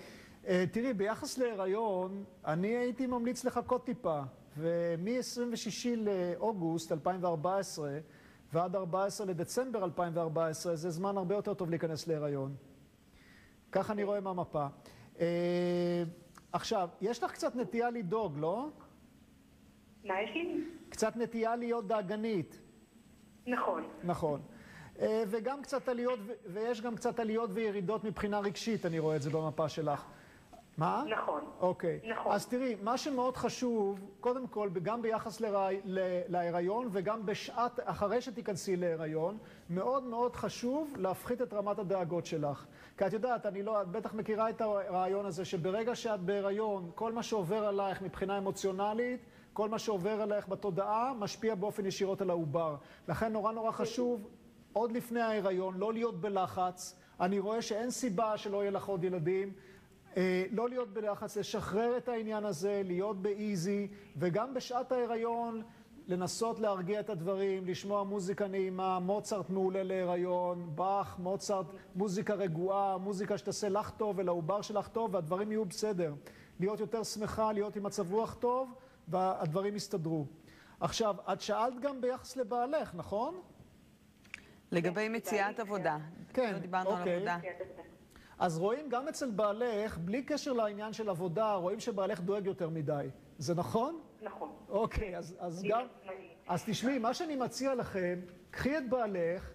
אה, 0.49 0.65
תראי, 0.73 0.93
ביחס 0.93 1.39
להיריון, 1.39 2.25
אני 2.45 2.69
הייתי 2.69 3.07
ממליץ 3.07 3.45
לחכות 3.45 3.87
טיפה. 3.87 4.21
ומ-26 4.59 5.89
לאוגוסט 5.97 6.93
2014 6.93 7.99
ועד 8.53 8.77
14 8.77 9.27
לדצמבר 9.27 9.85
2014, 9.85 10.77
זה 10.77 10.91
זמן 10.91 11.17
הרבה 11.17 11.35
יותר 11.35 11.55
טוב 11.55 11.71
להיכנס 11.71 12.07
להיריון. 12.07 12.55
כך 13.73 13.91
אני 13.91 14.05
רואה 14.05 14.21
מהמפה. 14.21 14.67
אה, 15.21 16.03
עכשיו, 16.53 16.89
יש 17.01 17.23
לך 17.23 17.33
קצת 17.33 17.57
נטייה 17.57 17.91
לדאוג, 17.91 18.39
לא? 18.39 18.69
מה 20.05 20.15
יש 20.23 20.31
לי? 20.35 20.65
קצת 20.89 21.17
נטייה 21.17 21.57
להיות 21.57 21.89
דאגנית. 21.89 22.61
נכון. 23.47 23.85
נכון. 24.05 24.41
אה, 24.99 25.23
וגם 25.29 25.63
קצת 25.63 25.89
עליות, 25.89 26.19
ויש 26.47 26.81
גם 26.81 26.97
קצת 26.97 27.21
עליות 27.21 27.51
וירידות 27.53 28.05
מבחינה 28.05 28.39
רגשית, 28.39 28.87
אני 28.87 28.99
רואה 28.99 29.17
את 29.17 29.23
זה 29.23 29.31
במפה 29.31 29.69
שלך. 29.69 30.07
מה? 30.79 31.05
נכון. 31.09 31.41
אוקיי. 31.61 32.01
נכון. 32.11 32.33
אז 32.33 32.47
תראי, 32.47 32.77
מה 32.83 32.99
שמאוד 32.99 33.37
חשוב, 33.37 34.01
קודם 34.21 34.47
כל, 34.47 34.69
גם 34.83 35.03
ביחס 35.03 35.41
להיריון 36.29 36.89
וגם 36.93 37.27
בשעת, 37.27 37.81
אחרי 37.85 38.21
שתיכנסי 38.21 38.77
להיריון, 38.77 39.39
מאוד 39.71 40.03
מאוד 40.03 40.37
חשוב 40.37 40.95
להפחית 40.97 41.43
את 41.43 41.55
רמת 41.55 41.79
הדאגות 41.79 42.27
שלך. 42.27 42.67
כי 42.99 43.07
את 43.07 43.13
יודעת, 43.13 43.47
אני 43.47 43.63
לא, 43.63 43.83
את 43.83 43.89
בטח 43.89 44.15
מכירה 44.15 44.51
את 44.51 44.61
הרעיון 44.61 45.27
הזה, 45.27 45.45
שברגע 45.45 45.95
שאת 45.95 46.21
בהיריון, 46.21 46.91
כל 46.95 47.13
מה 47.13 47.23
שעובר 47.23 47.67
עלייך 47.67 48.03
מבחינה 48.03 48.39
אמוציונלית, 48.39 49.21
כל 49.53 49.69
מה 49.69 49.79
שעובר 49.79 50.23
עלייך 50.23 50.49
בתודעה, 50.49 51.13
משפיע 51.19 51.55
באופן 51.55 51.87
ישירות 51.87 52.21
על 52.21 52.31
העובר. 52.31 52.77
לכן 53.09 53.33
נורא 53.33 53.53
נורא 53.53 53.71
חשוב, 53.71 54.29
עוד 54.73 54.93
לפני 54.93 55.21
ההיריון, 55.21 55.79
לא 55.79 55.93
להיות 55.93 56.21
בלחץ. 56.21 56.97
אני 57.21 57.39
רואה 57.39 57.63
שאין 57.63 57.91
סיבה 57.91 58.37
שלא 58.37 58.63
יהיה 58.63 58.71
לך 58.71 58.87
עוד 58.87 59.05
ילדים. 59.05 59.53
אה, 60.17 60.45
לא 60.51 60.69
להיות 60.69 60.93
בלחץ, 60.93 61.37
לשחרר 61.37 61.97
את 61.97 62.09
העניין 62.09 62.45
הזה, 62.45 62.83
להיות 62.85 63.23
באיזי, 63.23 63.89
וגם 64.17 64.55
בשעת 64.55 64.93
ההיריון 64.93 65.63
לנסות 66.09 66.61
להרגיע 66.61 67.01
את 67.01 67.11
הדברים, 67.11 67.67
לשמוע 67.67 68.05
מוזיקה 68.05 68.49
נעימה, 68.49 68.99
מוצרט 68.99 69.51
מעולה 69.51 69.83
להיריון, 69.83 70.71
באך, 70.75 71.19
מוצרט, 71.19 71.67
מוזיקה 71.95 72.35
רגועה, 72.35 72.99
מוזיקה 72.99 73.39
שתעשה 73.39 73.69
לך 73.69 73.91
טוב 73.91 74.19
ולעובר 74.19 74.63
שלך 74.63 74.89
טוב, 74.89 75.15
והדברים 75.15 75.53
יהיו 75.53 75.65
בסדר. 75.65 76.15
להיות 76.61 76.81
יותר 76.81 77.03
שמחה, 77.03 77.53
להיות 77.53 77.77
עם 77.77 77.83
מצב 77.83 78.13
רוח 78.13 78.35
טוב, 78.35 78.75
והדברים 79.09 79.77
יסתדרו. 79.77 80.27
עכשיו, 80.81 81.17
את 81.33 81.41
שאלת 81.41 81.81
גם 81.81 82.01
ביחס 82.01 82.37
לבעלך, 82.37 82.95
נכון? 82.95 83.41
לגבי 84.73 85.09
מציאת 85.09 85.61
עבודה. 85.61 85.99
כן, 86.35 86.53
לא 86.53 86.59
דיברנו 86.59 86.91
על 86.91 86.99
אוקיי. 86.99 87.15
עבודה. 87.17 87.39
אז 88.39 88.59
רואים 88.59 88.89
גם 88.89 89.09
אצל 89.09 89.31
בעלך, 89.31 89.99
בלי 89.99 90.23
קשר 90.23 90.53
לעניין 90.53 90.93
של 90.93 91.09
עבודה, 91.09 91.55
רואים 91.55 91.81
שבעלך 91.81 92.21
דואג 92.21 92.47
יותר 92.47 92.69
מדי. 92.69 93.09
זה 93.39 93.55
נכון? 93.55 94.01
נכון. 94.23 94.51
אוקיי, 94.69 95.17
אז, 95.17 95.37
אז 95.39 95.63
גם... 95.69 95.87
אז 96.49 96.65
תשמעי, 96.65 96.99
מה 96.99 97.15
שאני 97.15 97.37
מציע 97.37 97.75
לכם, 97.75 98.21
קחי 98.51 98.79
את 98.79 98.89
בעלך, 98.89 99.53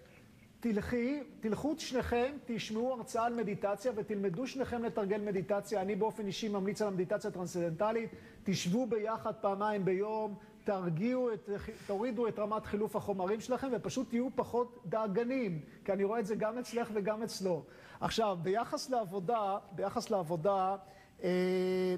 תלכי, 0.60 1.22
תלכו 1.40 1.74
שניכם, 1.78 2.36
תשמעו 2.44 2.92
הרצאה 2.92 3.24
על 3.26 3.34
מדיטציה 3.34 3.92
ותלמדו 3.94 4.46
שניכם 4.46 4.84
לתרגל 4.84 5.20
מדיטציה. 5.20 5.80
אני 5.82 5.96
באופן 5.96 6.26
אישי 6.26 6.48
ממליץ 6.48 6.82
על 6.82 6.88
המדיטציה 6.88 7.30
הטרנסצדנטלית. 7.30 8.10
תשבו 8.44 8.86
ביחד 8.86 9.32
פעמיים 9.34 9.84
ביום, 9.84 10.34
תרגיעו 10.64 11.32
את, 11.32 11.50
תורידו 11.86 12.28
את 12.28 12.38
רמת 12.38 12.66
חילוף 12.66 12.96
החומרים 12.96 13.40
שלכם 13.40 13.68
ופשוט 13.72 14.08
תהיו 14.08 14.28
פחות 14.34 14.82
דאגנים, 14.86 15.60
כי 15.84 15.92
אני 15.92 16.04
רואה 16.04 16.20
את 16.20 16.26
זה 16.26 16.34
גם 16.34 16.58
אצלך 16.58 16.90
וגם 16.94 17.22
אצלו. 17.22 17.64
עכשיו, 18.02 18.38
ביחס 18.42 18.90
לעבודה, 18.90 19.58
ביחס 19.72 20.10
לעבודה, 20.10 20.76
אה, 21.22 21.94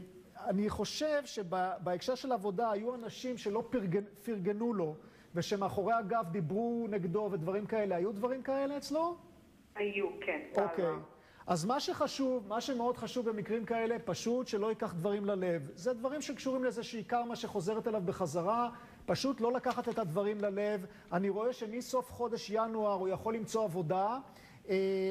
אני 0.46 0.68
חושב 0.70 1.22
שבהקשר 1.24 2.14
של 2.14 2.32
עבודה 2.32 2.70
היו 2.70 2.94
אנשים 2.94 3.38
שלא 3.38 3.64
פרגן, 3.70 4.04
פרגנו 4.24 4.74
לו 4.74 4.96
ושמאחורי 5.34 5.92
הגב 5.94 6.24
דיברו 6.30 6.86
נגדו 6.90 7.28
ודברים 7.32 7.66
כאלה. 7.66 7.96
היו 7.96 8.12
דברים 8.12 8.42
כאלה 8.42 8.76
אצלו? 8.76 9.16
היו, 9.74 10.06
כן. 10.20 10.40
אוקיי. 10.56 10.94
אז 11.46 11.64
מה 11.64 11.80
שחשוב, 11.80 12.48
מה 12.48 12.60
שמאוד 12.60 12.96
חשוב 12.96 13.30
במקרים 13.30 13.64
כאלה, 13.64 13.96
פשוט 13.98 14.48
שלא 14.48 14.66
ייקח 14.66 14.92
דברים 14.92 15.24
ללב. 15.24 15.70
זה 15.74 15.92
דברים 15.92 16.22
שקשורים 16.22 16.64
לאיזושהי 16.64 17.04
קרמה 17.04 17.36
שחוזרת 17.36 17.88
אליו 17.88 18.02
בחזרה, 18.04 18.70
פשוט 19.06 19.40
לא 19.40 19.52
לקחת 19.52 19.88
את 19.88 19.98
הדברים 19.98 20.40
ללב. 20.40 20.86
אני 21.12 21.28
רואה 21.28 21.52
שמסוף 21.52 22.12
חודש 22.12 22.50
ינואר 22.50 22.92
הוא 22.92 23.08
יכול 23.08 23.34
למצוא 23.34 23.64
עבודה, 23.64 24.18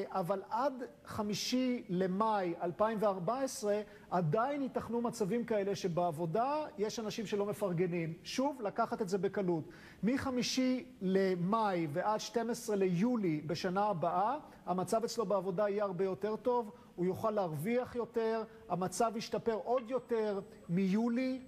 אבל 0.08 0.42
עד 0.50 0.82
חמישי 1.04 1.84
למאי 1.88 2.54
2014 2.62 3.80
עדיין 4.10 4.62
ייתכנו 4.62 5.00
מצבים 5.00 5.44
כאלה 5.44 5.76
שבעבודה 5.76 6.64
יש 6.78 7.00
אנשים 7.00 7.26
שלא 7.26 7.46
מפרגנים. 7.46 8.12
שוב, 8.22 8.62
לקחת 8.62 9.02
את 9.02 9.08
זה 9.08 9.18
בקלות. 9.18 9.64
מחמישי 10.02 10.84
למאי 11.00 11.86
ועד 11.92 12.20
12 12.20 12.76
ליולי 12.76 13.40
בשנה 13.40 13.84
הבאה, 13.84 14.38
המצב 14.66 15.04
אצלו 15.04 15.26
בעבודה 15.26 15.68
יהיה 15.68 15.84
הרבה 15.84 16.04
יותר 16.04 16.36
טוב, 16.36 16.70
הוא 16.96 17.06
יוכל 17.06 17.30
להרוויח 17.30 17.94
יותר, 17.94 18.42
המצב 18.68 19.12
ישתפר 19.16 19.54
עוד 19.54 19.90
יותר 19.90 20.40
מיולי, 20.68 21.40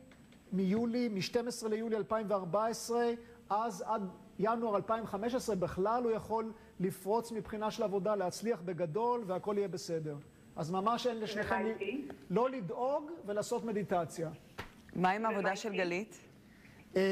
מיולי, 0.53 1.09
מ-12 1.09 1.69
ליולי 1.69 1.97
2014, 1.97 3.11
אז 3.51 3.85
עד 3.87 4.03
ינואר 4.39 4.77
2015 4.77 5.57
בכלל 5.57 6.05
הוא 6.05 6.13
יכול 6.13 6.53
לפרוץ 6.81 7.33
מבחינה 7.33 7.70
של 7.70 7.83
עבודה, 7.83 8.14
להצליח 8.16 8.61
בגדול 8.61 9.22
והכל 9.27 9.55
יהיה 9.59 9.68
בסדר. 9.68 10.16
אז 10.57 10.70
ממש 10.70 11.07
אין 11.07 11.20
לשניכם? 11.20 11.66
לא 12.31 12.51
לדאוג 12.51 13.11
ולעשות 13.27 13.64
מדיטציה. 13.64 14.31
מה 14.95 15.11
עם 15.11 15.27
העבודה 15.27 15.57
של? 15.57 15.72
גלית? 15.72 16.16
אה, 16.97 17.03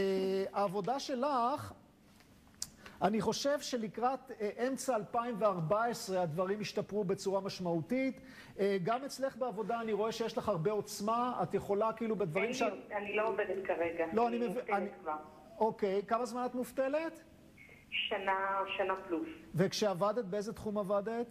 העבודה 0.52 0.98
שלך, 1.00 1.72
אני 3.02 3.20
חושב 3.20 3.60
שלקראת 3.60 4.30
אה, 4.40 4.66
אמצע 4.68 4.96
2014 4.96 6.22
הדברים 6.22 6.60
השתפרו 6.60 7.04
בצורה 7.04 7.40
משמעותית. 7.40 8.20
אה, 8.58 8.76
גם 8.82 9.04
אצלך 9.04 9.36
בעבודה 9.36 9.80
אני 9.80 9.92
רואה 9.92 10.12
שיש 10.12 10.38
לך 10.38 10.48
הרבה 10.48 10.70
עוצמה, 10.70 11.40
את 11.42 11.54
יכולה 11.54 11.92
כאילו 11.92 12.16
בדברים. 12.16 12.50
לי- 12.50 12.94
אני 12.96 13.16
לא 13.16 13.28
עובדת 13.28 13.66
כרגע. 13.66 14.04
לא, 14.12 14.28
אני 14.28 14.38
מבין... 14.38 14.64
אני- 14.74 14.88
כבר. 15.02 15.16
אוקיי, 15.58 16.02
כמה 16.06 16.26
זמן 16.26 16.46
את 16.46 16.54
מובטלת? 16.54 17.20
שנה, 17.94 18.58
שנה 18.76 18.94
פלוס. 19.08 19.28
וכשעבדת, 19.54 20.24
באיזה 20.24 20.52
תחום 20.52 20.78
עבדת? 20.78 21.26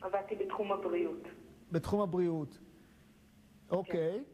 עבדתי 0.00 0.34
בתחום 0.36 0.72
הבריאות. 0.72 1.22
בתחום 1.72 2.00
הבריאות. 2.00 2.58
אוקיי. 3.70 4.24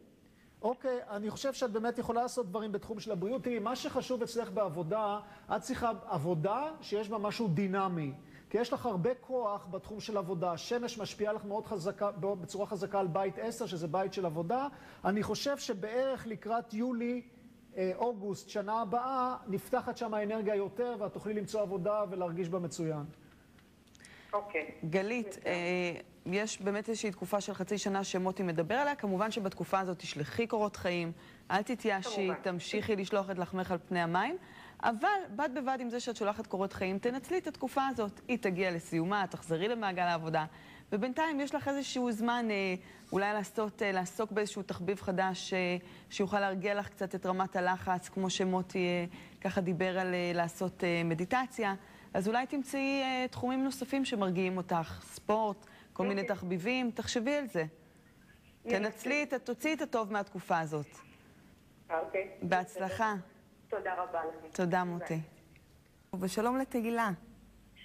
אוקיי, 0.62 0.98
אני 1.10 1.30
חושב 1.30 1.52
שאת 1.52 1.70
באמת 1.70 1.98
יכולה 1.98 2.22
לעשות 2.22 2.46
דברים 2.46 2.72
בתחום 2.72 3.00
של 3.00 3.12
הבריאות. 3.12 3.42
תראי, 3.42 3.58
מה 3.58 3.76
שחשוב 3.76 4.22
אצלך 4.22 4.50
בעבודה, 4.50 5.20
את 5.56 5.60
צריכה 5.60 5.92
עבודה 6.08 6.70
שיש 6.80 7.08
בה 7.08 7.18
משהו 7.18 7.48
דינמי. 7.48 8.12
כי 8.50 8.58
יש 8.58 8.72
לך 8.72 8.86
הרבה 8.86 9.14
כוח 9.14 9.66
בתחום 9.70 10.00
של 10.00 10.16
עבודה. 10.16 10.52
השמש 10.52 10.98
משפיעה 10.98 11.32
לך 11.32 11.44
מאוד 11.44 11.66
חזקה, 11.66 12.10
בצורה 12.10 12.66
חזקה 12.66 13.00
על 13.00 13.06
בית 13.06 13.38
10, 13.38 13.66
שזה 13.66 13.88
בית 13.88 14.12
של 14.12 14.26
עבודה. 14.26 14.68
אני 15.04 15.22
חושב 15.22 15.58
שבערך 15.58 16.26
לקראת 16.26 16.74
יולי, 16.74 17.22
אוגוסט, 17.94 18.48
שנה 18.48 18.80
הבאה, 18.80 19.36
נפתחת 19.46 19.96
שם 19.96 20.14
האנרגיה 20.14 20.54
יותר, 20.54 20.96
ואת 20.98 21.12
תוכלי 21.12 21.34
למצוא 21.34 21.60
עבודה 21.60 22.04
ולהרגיש 22.10 22.48
בה 22.48 22.58
מצוין. 22.58 23.04
אוקיי. 24.32 24.70
גלית, 24.90 25.38
אה, 25.46 25.52
יש 26.26 26.62
באמת 26.62 26.88
איזושהי 26.88 27.10
תקופה 27.10 27.40
של 27.40 27.54
חצי 27.54 27.78
שנה 27.78 28.04
שמוטי 28.04 28.42
מדבר 28.42 28.74
עליה. 28.74 28.94
כמובן 28.94 29.30
שבתקופה 29.30 29.80
הזאת 29.80 29.98
תשלחי 29.98 30.46
קורות 30.46 30.76
חיים, 30.76 31.12
אל 31.50 31.62
תתייאשי. 31.62 32.30
תמשיכי 32.42 32.96
לשלוח 32.96 33.30
את 33.30 33.38
לחמך 33.38 33.70
על 33.70 33.78
פני 33.88 34.00
המים, 34.00 34.36
אבל 34.82 35.08
בד 35.36 35.48
בבד 35.54 35.78
עם 35.80 35.90
זה 35.90 36.00
שאת 36.00 36.16
שולחת 36.16 36.46
קורות 36.46 36.72
חיים, 36.72 36.98
תנצלי 36.98 37.38
את 37.38 37.46
התקופה 37.46 37.86
הזאת. 37.86 38.20
היא 38.28 38.38
תגיע 38.38 38.70
לסיומה, 38.70 39.26
תחזרי 39.26 39.68
למעגל 39.68 40.02
העבודה, 40.02 40.44
ובינתיים 40.92 41.40
יש 41.40 41.54
לך 41.54 41.68
איזשהו 41.68 42.12
זמן 42.12 42.46
אה, 42.50 42.74
אולי 43.12 43.32
לעשות, 43.32 43.82
אה, 43.82 43.92
לעסוק 43.92 44.32
באיזשהו 44.32 44.62
תחביב 44.62 45.00
חדש 45.00 45.52
אה, 45.52 45.76
שיוכל 46.10 46.40
להרגיע 46.40 46.74
לך 46.74 46.88
קצת 46.88 47.14
את 47.14 47.26
רמת 47.26 47.56
הלחץ, 47.56 48.08
כמו 48.08 48.30
שמוטי 48.30 48.78
אה, 48.78 49.04
ככה 49.40 49.60
דיבר 49.60 49.98
על 49.98 50.14
אה, 50.14 50.32
לעשות 50.34 50.84
אה, 50.84 51.02
מדיטציה. 51.04 51.74
אז 52.14 52.28
אולי 52.28 52.46
תמצאי 52.46 53.02
אה, 53.02 53.26
תחומים 53.30 53.64
נוספים 53.64 54.04
שמרגיעים 54.04 54.56
אותך, 54.56 55.00
ספורט, 55.04 55.66
כל 55.92 56.06
מיני. 56.06 56.24
תחביבים, 56.26 56.90
תחשבי 56.90 57.34
על 57.34 57.46
זה. 57.46 57.64
תנצלי, 58.62 59.22
את- 59.22 59.34
תוציאי 59.34 59.74
את 59.74 59.82
הטוב 59.82 60.12
מהתקופה 60.12 60.58
הזאת. 60.58 60.86
אוקיי. 61.90 62.30
בהצלחה. 62.42 63.14
תודה 63.68 63.94
רבה 63.94 64.20
לכם. 64.24 64.48
תודה, 64.52 64.84
מוטי. 64.84 65.20
ושלום 66.20 66.56
לתהילה. 66.58 67.10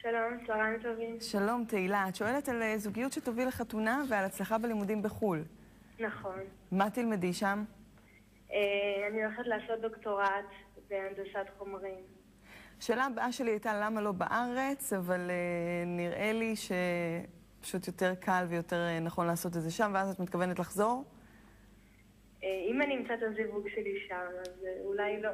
שלום, 0.01 0.45
צהריים 0.47 0.79
טובים. 0.81 1.17
שלום, 1.19 1.65
תהילה. 1.67 2.05
את 2.09 2.15
שואלת 2.15 2.49
על 2.49 2.61
אה, 2.61 2.77
זוגיות 2.77 3.11
שתוביל 3.11 3.47
לחתונה 3.47 4.03
ועל 4.09 4.25
הצלחה 4.25 4.57
בלימודים 4.57 5.01
בחו"ל. 5.01 5.43
נכון. 5.99 6.39
מה 6.71 6.89
תלמדי 6.89 7.33
שם? 7.33 7.63
אה, 8.51 8.57
אני 9.07 9.23
הולכת 9.23 9.43
לעשות 9.45 9.81
דוקטורט 9.81 10.45
בהנדסת 10.89 11.45
חומרים. 11.57 11.99
השאלה 12.79 13.05
הבאה 13.05 13.31
שלי 13.31 13.51
הייתה 13.51 13.79
למה 13.81 14.01
לא 14.01 14.11
בארץ, 14.11 14.93
אבל 14.93 15.29
uh, 15.29 15.87
נראה 15.87 16.31
לי 16.33 16.53
שפשוט 16.55 17.87
יותר 17.87 18.15
קל 18.15 18.45
ויותר 18.49 18.99
נכון 19.01 19.27
לעשות 19.27 19.57
את 19.57 19.61
זה 19.61 19.71
שם, 19.71 19.91
ואז 19.93 20.11
את 20.11 20.19
מתכוונת 20.19 20.59
לחזור? 20.59 21.05
אם 22.43 22.81
אני 22.81 22.97
אמצא 22.97 23.13
את 23.13 23.19
הזיווג 23.23 23.67
שלי 23.69 23.99
שם, 24.07 24.25
אז 24.41 24.65
אולי 24.83 25.21
לא. 25.21 25.29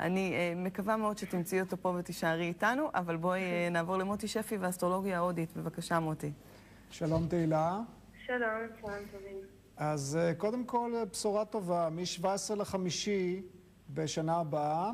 אני 0.00 0.32
uh, 0.32 0.58
מקווה 0.58 0.96
מאוד 0.96 1.18
שתמצאי 1.18 1.60
אותו 1.60 1.76
פה 1.76 1.94
ותישארי 1.98 2.48
איתנו, 2.48 2.88
אבל 2.94 3.16
בואי 3.16 3.40
uh, 3.40 3.72
נעבור 3.72 3.96
למוטי 3.96 4.28
שפי 4.28 4.56
והאסטרולוגיה 4.56 5.16
ההודית. 5.16 5.56
בבקשה, 5.56 6.00
מוטי. 6.00 6.32
שלום 6.90 7.26
תהילה. 7.28 7.80
שלום, 8.26 8.40
צהריים 8.82 9.06
טובים. 9.12 9.36
אז 9.76 10.18
אה, 10.20 10.34
קודם 10.34 10.64
כל, 10.64 10.92
אה, 10.96 11.04
בשורה 11.04 11.44
טובה, 11.44 11.88
מ-17 11.90 12.54
לחמישי 12.54 13.42
בשנה 13.94 14.36
הבאה, 14.36 14.90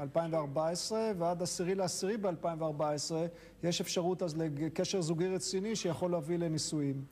2014, 0.00 1.12
ועד 1.18 1.42
10 1.42 1.74
לעשירי 1.74 2.16
ב-2014, 2.16 3.14
יש 3.62 3.80
אפשרות 3.80 4.22
אז 4.22 4.36
לקשר 4.36 5.00
זוגי 5.00 5.28
רציני 5.28 5.76
שיכול 5.76 6.10
להביא 6.10 6.38
לנישואים. 6.38 7.04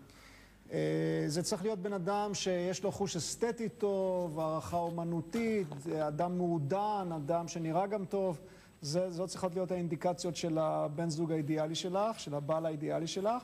אה, 0.73 1.25
זה 1.27 1.43
צריך 1.43 1.63
להיות 1.63 1.79
בן 1.79 1.93
אדם 1.93 2.35
שיש 2.35 2.85
לו 2.85 2.93
חוש 2.93 3.17
אסתטי 3.17 3.69
טוב, 3.69 4.41
הערכה 4.41 4.77
אומנותית, 4.77 5.67
אדם 6.01 6.39
מעודן, 6.39 7.09
אדם 7.17 7.49
שנראה 7.49 7.87
גם 7.87 8.05
טוב. 8.05 8.41
זה, 8.83 9.11
זאת 9.11 9.29
צריכות 9.29 9.55
להיות 9.55 9.71
האינדיקציות 9.71 10.37
של 10.37 10.59
הבן 10.59 11.11
זוג 11.11 11.33
האידיאלי 11.33 11.75
שלך, 11.75 12.21
של 12.21 12.35
הבעל 12.35 12.67
האידיאלי 12.67 13.07
שלך. 13.07 13.43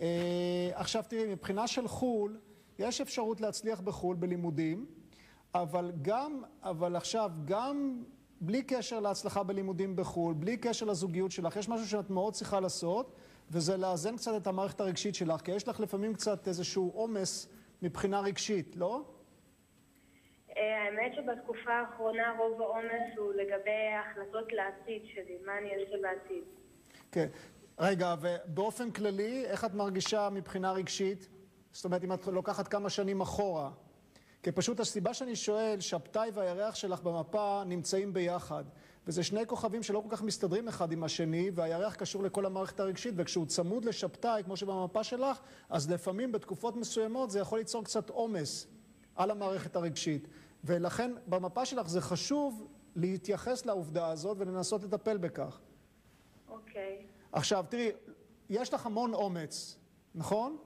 אה, 0.00 0.70
עכשיו 0.74 1.04
תראי, 1.08 1.32
מבחינה 1.32 1.66
של 1.66 1.88
חו"ל, 1.88 2.38
יש 2.78 3.00
אפשרות 3.00 3.40
להצליח 3.40 3.80
בחו"ל 3.80 4.16
בלימודים, 4.16 4.86
אבל 5.54 5.92
גם, 6.02 6.42
אבל 6.62 6.96
עכשיו, 6.96 7.30
גם 7.44 8.02
בלי 8.40 8.62
קשר 8.62 9.00
להצלחה 9.00 9.42
בלימודים 9.42 9.96
בחו"ל, 9.96 10.34
בלי 10.34 10.56
קשר 10.56 10.86
לזוגיות 10.86 11.30
שלך, 11.30 11.56
יש 11.56 11.68
משהו 11.68 11.86
שאת 11.86 12.10
מאוד 12.10 12.34
צריכה 12.34 12.60
לעשות, 12.60 13.12
וזה 13.50 13.76
לאזן 13.76 14.16
קצת 14.16 14.32
את 14.42 14.46
המערכת 14.46 14.80
הרגשית 14.80 15.14
שלך, 15.14 15.40
כי 15.40 15.52
יש 15.52 15.68
לך 15.68 15.80
לפעמים 15.80 16.14
קצת 16.14 16.48
איזשהו 16.48 16.90
עומס 16.94 17.48
מבחינה 17.82 18.20
רגשית, 18.20 18.76
לא? 18.76 19.02
אה, 20.56 20.84
האמת 20.84 21.14
שבתקופה 21.14 21.72
האחרונה 21.72 22.34
רוב 22.38 22.62
העומס 22.62 23.16
הוא 23.16 23.32
לגבי 23.32 23.70
ההחלטות 23.70 24.52
לעתיד 24.52 25.02
שלי, 25.14 25.38
מה 25.46 25.58
אני 25.58 25.70
אעשה 25.70 25.96
בעתיד. 26.02 26.44
כן. 27.12 27.26
רגע, 27.78 28.14
ובאופן 28.20 28.90
כללי, 28.90 29.44
איך 29.46 29.64
את 29.64 29.74
מרגישה 29.74 30.28
מבחינה 30.32 30.72
רגשית? 30.72 31.28
זאת 31.72 31.84
אומרת, 31.84 32.04
אם 32.04 32.12
את 32.12 32.26
לוקחת 32.26 32.68
כמה 32.68 32.90
שנים 32.90 33.20
אחורה. 33.20 33.70
כי 34.42 34.52
פשוט 34.52 34.80
הסיבה 34.80 35.14
שאני 35.14 35.36
שואל, 35.36 35.80
שבתאי 35.80 36.30
והירח 36.34 36.74
שלך 36.74 37.02
במפה 37.02 37.62
נמצאים 37.66 38.12
ביחד. 38.12 38.64
וזה 39.06 39.22
שני 39.22 39.46
כוכבים 39.46 39.82
שלא 39.82 40.02
כל 40.08 40.16
כך 40.16 40.22
מסתדרים 40.22 40.68
אחד 40.68 40.92
עם 40.92 41.04
השני, 41.04 41.50
והירח 41.54 41.94
קשור 41.94 42.22
לכל 42.22 42.46
המערכת 42.46 42.80
הרגשית, 42.80 43.14
וכשהוא 43.16 43.46
צמוד 43.46 43.84
לשבתאי, 43.84 44.42
כמו 44.44 44.56
שבמפה 44.56 45.04
שלך, 45.04 45.40
אז 45.70 45.90
לפעמים 45.90 46.32
בתקופות 46.32 46.76
מסוימות 46.76 47.30
זה 47.30 47.40
יכול 47.40 47.58
ליצור 47.58 47.84
קצת 47.84 48.10
עומס 48.10 48.66
על 49.16 49.30
המערכת 49.30 49.76
הרגשית. 49.76 50.28
ולכן 50.64 51.12
במפה 51.26 51.64
שלך 51.64 51.88
זה 51.88 52.00
חשוב 52.00 52.66
להתייחס 52.96 53.66
לעובדה 53.66 54.08
הזאת 54.08 54.36
ולנסות 54.40 54.82
לטפל 54.82 55.16
בכך. 55.16 55.60
אוקיי. 56.48 57.06
עכשיו, 57.32 57.64
תראי, 57.68 57.90
יש 58.50 58.74
לך 58.74 58.86
המון 58.86 59.14
אומץ, 59.14 59.78
נכון? 60.14 60.56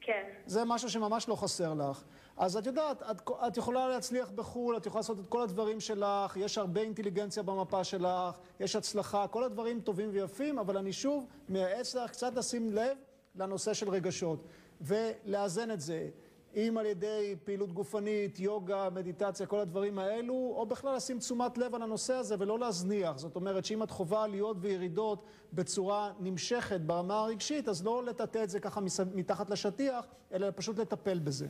כן. 0.00 0.30
זה 0.46 0.64
משהו 0.64 0.90
שממש 0.90 1.28
לא 1.28 1.36
חסר 1.36 1.74
לך. 1.74 2.04
אז 2.36 2.56
את 2.56 2.66
יודעת, 2.66 3.02
את, 3.02 3.30
את 3.46 3.56
יכולה 3.56 3.88
להצליח 3.88 4.30
בחו"ל, 4.30 4.76
את 4.76 4.86
יכולה 4.86 4.98
לעשות 4.98 5.20
את 5.20 5.26
כל 5.26 5.42
הדברים 5.42 5.80
שלך, 5.80 6.36
יש 6.36 6.58
הרבה 6.58 6.80
אינטליגנציה 6.80 7.42
במפה 7.42 7.84
שלך, 7.84 8.36
יש 8.60 8.76
הצלחה, 8.76 9.26
כל 9.26 9.44
הדברים 9.44 9.80
טובים 9.80 10.08
ויפים, 10.12 10.58
אבל 10.58 10.76
אני 10.76 10.92
שוב 10.92 11.26
מייעץ 11.48 11.94
לך 11.94 12.10
קצת 12.10 12.34
לשים 12.34 12.72
לב 12.72 12.96
לנושא 13.34 13.74
של 13.74 13.90
רגשות, 13.90 14.44
ולאזן 14.80 15.70
את 15.70 15.80
זה. 15.80 16.08
אם 16.56 16.76
על 16.78 16.86
ידי 16.86 17.36
פעילות 17.44 17.72
גופנית, 17.72 18.40
יוגה, 18.40 18.88
מדיטציה, 18.90 19.46
כל 19.46 19.58
הדברים 19.58 19.98
האלו, 19.98 20.54
או 20.56 20.66
בכלל 20.66 20.96
לשים 20.96 21.18
תשומת 21.18 21.58
לב 21.58 21.74
על 21.74 21.82
הנושא 21.82 22.14
הזה 22.14 22.36
ולא 22.38 22.58
להזניח. 22.58 23.18
זאת 23.18 23.36
אומרת 23.36 23.64
שאם 23.64 23.82
את 23.82 23.90
חווה 23.90 24.24
עליות 24.24 24.56
וירידות 24.60 25.24
בצורה 25.52 26.12
נמשכת 26.20 26.80
ברמה 26.80 27.20
הרגשית, 27.20 27.68
אז 27.68 27.84
לא 27.84 28.04
לטאטא 28.04 28.44
את 28.44 28.50
זה 28.50 28.60
ככה 28.60 28.80
מתחת 29.14 29.50
לשטיח, 29.50 30.06
אלא 30.32 30.48
פשוט 30.54 30.78
לטפל 30.78 31.18
בזה. 31.18 31.46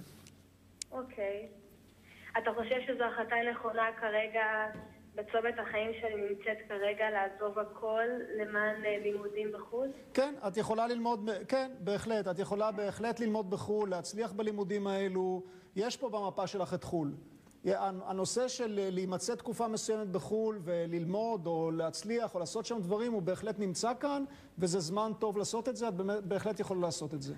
אוקיי. 0.94 1.48
אתה 2.38 2.50
חושב 2.54 2.76
שזו 2.86 3.04
החלטה 3.04 3.36
נכונה 3.52 3.86
כרגע 4.00 4.66
בצומת 5.14 5.54
החיים 5.58 5.90
שאני 6.00 6.28
נמצאת 6.28 6.58
כרגע 6.68 7.04
לעזוב 7.10 7.58
הכל 7.58 8.04
למען 8.38 8.84
אה, 8.84 8.98
לימודים 9.02 9.52
בחו"ל? 9.52 9.88
כן, 10.14 10.34
את 10.48 10.56
יכולה 10.56 10.86
ללמוד, 10.86 11.30
כן, 11.48 11.70
בהחלט. 11.80 12.28
את 12.28 12.38
יכולה 12.38 12.72
בהחלט 12.72 13.20
ללמוד 13.20 13.50
בחו"ל, 13.50 13.90
להצליח 13.90 14.32
בלימודים 14.32 14.86
האלו. 14.86 15.42
יש 15.76 15.96
פה 15.96 16.08
במפה 16.08 16.46
שלך 16.46 16.74
את 16.74 16.84
חו"ל. 16.84 17.14
הנושא 17.82 18.48
של 18.48 18.78
אה, 18.78 18.90
להימצא 18.90 19.34
תקופה 19.34 19.68
מסוימת 19.68 20.08
בחו"ל 20.08 20.58
וללמוד 20.64 21.46
או 21.46 21.70
להצליח 21.70 22.34
או 22.34 22.40
לעשות 22.40 22.66
שם 22.66 22.80
דברים 22.80 23.12
הוא 23.12 23.22
בהחלט 23.22 23.58
נמצא 23.58 23.92
כאן 24.00 24.24
וזה 24.58 24.80
זמן 24.80 25.12
טוב 25.18 25.38
לעשות 25.38 25.68
את 25.68 25.76
זה, 25.76 25.88
את 25.88 25.94
בהחלט 26.24 26.60
יכולה 26.60 26.80
לעשות 26.80 27.14
את 27.14 27.22
זה. 27.22 27.34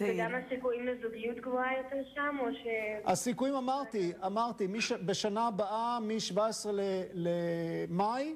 וגם 0.00 0.30
הסיכויים 0.34 0.86
לזוגיות 0.86 1.36
גבוהה 1.36 1.78
יותר 1.78 2.08
שם, 2.14 2.36
או 2.40 2.46
ש... 2.54 2.66
הסיכויים 3.04 3.54
אמרתי, 3.54 4.12
אמרתי, 4.26 4.66
מש, 4.66 4.92
בשנה 4.92 5.46
הבאה, 5.46 5.98
מ-17 6.00 6.68
למאי 7.14 8.34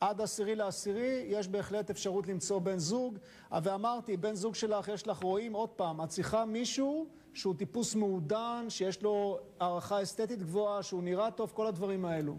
עד 0.00 0.20
10 0.20 0.54
לעשירי, 0.54 1.24
יש 1.26 1.48
בהחלט 1.48 1.90
אפשרות 1.90 2.28
למצוא 2.28 2.58
בן 2.58 2.78
זוג. 2.78 3.18
ואמרתי, 3.62 4.16
בן 4.16 4.34
זוג 4.34 4.54
שלך, 4.54 4.88
יש 4.88 5.06
לך, 5.08 5.22
רואים 5.22 5.52
עוד 5.52 5.68
פעם, 5.68 6.00
את 6.00 6.08
צריכה 6.08 6.44
מישהו 6.44 7.06
שהוא 7.34 7.54
טיפוס 7.54 7.94
מעודן, 7.94 8.66
שיש 8.68 9.02
לו 9.02 9.38
הערכה 9.60 10.02
אסתטית 10.02 10.38
גבוהה, 10.38 10.82
שהוא 10.82 11.02
נראה 11.02 11.30
טוב, 11.30 11.52
כל 11.54 11.66
הדברים 11.66 12.04
האלו. 12.04 12.36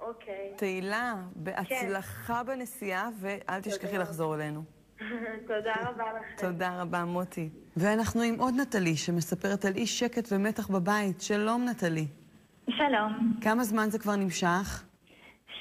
אוקיי. 0.00 0.52
תהילה, 0.56 1.14
בהצלחה 1.36 2.42
כן. 2.46 2.46
בנסיעה, 2.46 3.08
ואל 3.20 3.60
תשכחי 3.60 3.98
לחזור 3.98 4.34
אלינו. 4.34 4.62
תודה 5.48 5.74
רבה 5.82 6.04
לכם. 6.12 6.46
תודה 6.46 6.82
רבה, 6.82 7.04
מוטי. 7.04 7.48
ואנחנו 7.76 8.22
עם 8.22 8.34
עוד 8.38 8.54
נטלי, 8.60 8.96
שמספרת 8.96 9.64
על 9.64 9.72
אי 9.74 9.86
שקט 9.86 10.32
ומתח 10.32 10.68
בבית. 10.68 11.20
שלום, 11.20 11.68
נטלי. 11.68 12.06
שלום. 12.70 13.32
כמה 13.40 13.64
זמן 13.64 13.90
זה 13.90 13.98
כבר 13.98 14.16
נמשך? 14.16 14.84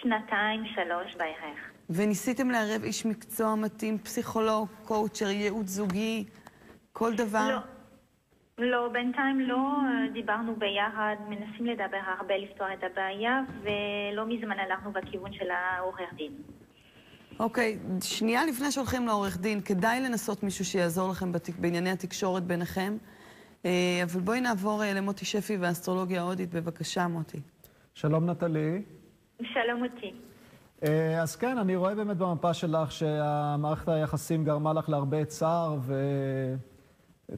שנתיים, 0.01 0.63
שלוש 0.75 1.15
בערך. 1.15 1.59
וניסיתם 1.89 2.49
לערב 2.49 2.83
איש 2.83 3.05
מקצוע 3.05 3.55
מתאים, 3.55 3.97
פסיכולוג, 3.97 4.67
קואוצ'ר, 4.83 5.29
ייעוץ 5.29 5.67
זוגי, 5.67 6.25
כל 6.93 7.15
דבר? 7.15 7.47
לא. 7.49 7.59
לא, 8.57 8.89
בינתיים 8.89 9.39
לא 9.39 9.77
דיברנו 10.13 10.55
ביחד, 10.55 11.15
מנסים 11.27 11.65
לדבר 11.65 11.99
הרבה, 12.19 12.37
לפתור 12.37 12.67
את 12.73 12.83
הבעיה, 12.83 13.41
ולא 13.61 14.25
מזמן 14.25 14.59
הלכנו 14.59 14.91
בכיוון 14.91 15.33
של 15.33 15.51
העורך 15.51 16.13
דין. 16.15 16.31
אוקיי, 17.39 17.77
okay, 17.99 18.03
שנייה 18.05 18.45
לפני 18.45 18.71
שהולכים 18.71 19.07
לעורך 19.07 19.37
דין, 19.37 19.61
כדאי 19.61 19.99
לנסות 20.01 20.43
מישהו 20.43 20.65
שיעזור 20.65 21.09
לכם 21.11 21.31
בתיק, 21.31 21.55
בענייני 21.59 21.91
התקשורת 21.91 22.43
ביניכם. 22.43 22.97
אה, 23.65 24.01
אבל 24.03 24.21
בואי 24.21 24.41
נעבור 24.41 24.83
אה, 24.83 24.93
למוטי 24.93 25.25
שפי 25.25 25.57
והאסטרולוגיה 25.57 26.21
ההודית. 26.21 26.53
בבקשה, 26.53 27.07
מוטי. 27.07 27.39
שלום, 27.93 28.29
נטלי. 28.29 28.81
שלום, 29.43 29.83
מוטי. 29.83 30.13
אה, 30.83 31.21
אז 31.21 31.35
כן, 31.35 31.57
אני 31.57 31.75
רואה 31.75 31.95
באמת 31.95 32.17
במפה 32.17 32.53
שלך 32.53 32.91
שהמערכת 32.91 33.87
היחסים 33.87 34.45
גרמה 34.45 34.73
לך 34.73 34.89
להרבה 34.89 35.25
צער 35.25 35.77
ו... 35.81 35.95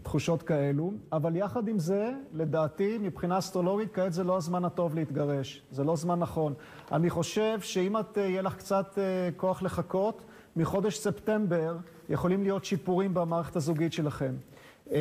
תחושות 0.02 0.44
כאלו, 0.44 0.92
אבל 1.12 1.36
יחד 1.36 1.68
עם 1.68 1.80
זה, 1.80 2.12
לדעתי, 2.34 2.98
מבחינה 3.02 3.38
אסטרולוגית, 3.38 3.94
כעת 3.94 4.14
זה 4.14 4.24
לא 4.24 4.38
הזמן 4.38 4.66
הטוב 4.66 4.96
להתגרש. 4.96 5.62
זה 5.72 5.84
לא 5.84 5.96
זמן 5.96 6.20
נכון. 6.20 6.54
אני 6.92 7.10
חושב 7.10 7.60
שאם 7.62 7.98
את, 7.98 8.18
אה, 8.18 8.24
יהיה 8.24 8.42
לך 8.42 8.56
קצת 8.56 8.98
אה, 8.98 9.30
כוח 9.38 9.62
לחכות, 9.62 10.22
מחודש 10.56 10.98
ספטמבר 10.98 11.78
יכולים 12.10 12.44
להיות 12.44 12.66
שיפורים 12.66 13.14
במערכת 13.14 13.56
הזוגית 13.56 13.94
שלכם. 13.94 14.36
אה, 14.92 14.98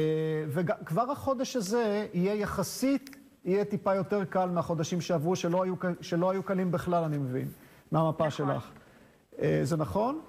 וכבר 0.48 1.10
החודש 1.10 1.56
הזה 1.56 2.06
יהיה 2.14 2.34
יחסית, 2.34 3.16
יהיה 3.44 3.64
טיפה 3.64 3.94
יותר 3.94 4.24
קל 4.24 4.48
מהחודשים 4.48 5.00
שעברו, 5.00 5.36
שלא 5.36 5.62
היו, 5.62 5.74
שלא 6.00 6.30
היו 6.30 6.42
קלים 6.42 6.70
בכלל, 6.70 7.04
אני 7.04 7.18
מבין, 7.18 7.48
מהמפה 7.92 8.26
נכון. 8.26 8.30
שלך. 8.30 8.70
זה 9.62 9.76
נכון? 9.76 10.20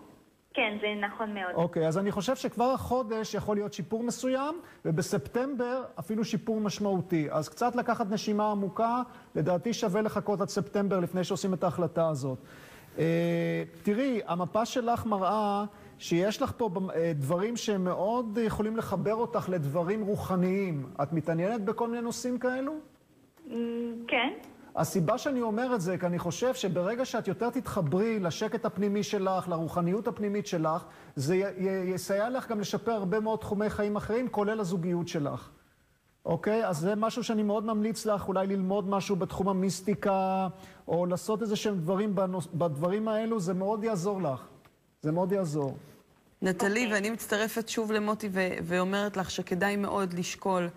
כן, 0.54 0.78
זה 0.82 0.88
נכון 1.08 1.34
מאוד. 1.34 1.56
אוקיי, 1.56 1.88
אז 1.88 1.98
אני 1.98 2.12
חושב 2.12 2.36
שכבר 2.36 2.72
החודש 2.72 3.34
יכול 3.34 3.56
להיות 3.56 3.74
שיפור 3.74 4.04
מסוים, 4.04 4.56
ובספטמבר 4.86 5.84
אפילו 6.00 6.26
שיפור 6.26 6.60
משמעותי. 6.60 7.28
אז 7.32 7.50
קצת 7.50 7.76
לקחת 7.76 8.12
נשימה 8.12 8.52
עמוקה, 8.52 9.02
לדעתי 9.36 9.74
שווה 9.74 10.02
לחכות 10.02 10.42
עד 10.42 10.50
ספטמבר 10.50 11.00
לפני 11.00 11.24
שעושים 11.24 11.54
את 11.54 11.64
ההחלטה 11.64 12.08
הזאת. 12.10 12.38
אה, 13.00 13.64
תראי, 13.84 14.22
המפה 14.28 14.66
שלך 14.66 15.06
מראה 15.06 15.64
שיש 15.98 16.42
לך 16.42 16.52
פה 16.58 16.70
אה, 16.96 17.12
דברים 17.16 17.58
שמאוד 17.58 18.38
יכולים 18.42 18.78
לחבר 18.78 19.16
אותך 19.16 19.50
לדברים 19.50 20.02
רוחניים. 20.06 20.86
את 21.04 21.14
מתעניינת 21.14 21.62
בכל 21.62 21.88
מיני 21.88 22.02
נושאים 22.02 22.40
כאלו? 22.40 22.74
כן. 24.08 24.34
הסיבה 24.76 25.18
שאני 25.18 25.42
אומר 25.42 25.76
את 25.76 25.82
זה, 25.82 25.98
כי 25.98 26.06
אני 26.06 26.20
חושב 26.20 26.54
שברגע 26.54 27.06
שאת 27.06 27.28
יותר 27.28 27.50
תתחברי 27.50 28.20
לשקט 28.20 28.66
הפנימי 28.66 29.04
שלך, 29.04 29.48
לרוחניות 29.48 30.08
הפנימית 30.08 30.48
שלך, 30.48 30.84
זה 31.16 31.36
יסייע 31.86 32.30
לך 32.30 32.50
גם 32.50 32.60
לשפר 32.60 32.92
הרבה 32.92 33.20
מאוד 33.20 33.40
תחומי 33.40 33.70
חיים 33.70 33.96
אחרים, 33.96 34.30
כולל 34.30 34.60
הזוגיות 34.60 35.08
שלך. 35.08 35.50
אוקיי? 36.26 36.68
אז 36.68 36.78
זה 36.78 36.96
משהו 36.96 37.24
שאני 37.24 37.44
מאוד 37.44 37.66
ממליץ 37.66 38.06
לך, 38.06 38.28
אולי 38.28 38.48
ללמוד 38.48 38.90
משהו 38.90 39.16
בתחום 39.16 39.50
המיסטיקה, 39.50 40.48
או 40.88 41.06
לעשות 41.06 41.42
איזה 41.42 41.56
שהם 41.56 41.78
דברים 41.78 42.16
בנוס... 42.16 42.48
בדברים 42.54 43.08
האלו, 43.08 43.40
זה 43.40 43.54
מאוד 43.54 43.84
יעזור 43.84 44.22
לך. 44.22 44.44
זה 45.02 45.12
מאוד 45.12 45.32
יעזור. 45.32 45.78
נטלי, 46.42 46.68
okay. 46.68 46.84
אוקיי. 46.84 46.94
ואני 46.94 47.10
מצטרפת 47.10 47.70
שוב 47.70 47.92
למוטי 47.92 48.30
ו- 48.32 48.48
ואומרת 48.64 49.18
לך 49.18 49.32
שכדאי 49.32 49.76
מאוד 49.76 50.14
לשקול 50.14 50.70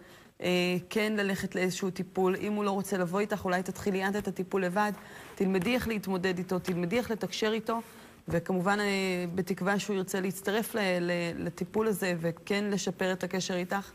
כן 0.91 1.13
ללכת 1.17 1.55
לאיזשהו 1.55 1.91
טיפול. 1.91 2.37
אם 2.41 2.53
הוא 2.53 2.65
לא 2.65 2.71
רוצה 2.71 2.99
לבוא 2.99 3.21
איתך, 3.21 3.45
אולי 3.45 3.63
תתחילי 3.63 4.09
את 4.09 4.17
את 4.17 4.29
הטיפול 4.29 4.65
לבד. 4.65 4.93
תלמדי 5.35 5.75
איך 5.75 5.89
להתמודד 5.89 6.39
איתו, 6.39 6.59
תלמדי 6.59 6.99
איך 6.99 7.11
לתקשר 7.11 7.53
איתו, 7.53 7.81
וכמובן, 8.29 8.81
אה, 8.81 8.85
בתקווה 9.35 9.79
שהוא 9.79 9.97
ירצה 9.97 10.21
להצטרף 10.21 10.75
ל- 10.75 10.79
ל- 11.01 11.45
לטיפול 11.47 11.87
הזה 11.87 12.15
וכן 12.21 12.65
לשפר 12.71 13.13
את 13.13 13.25
הקשר 13.25 13.55
איתך. 13.55 13.91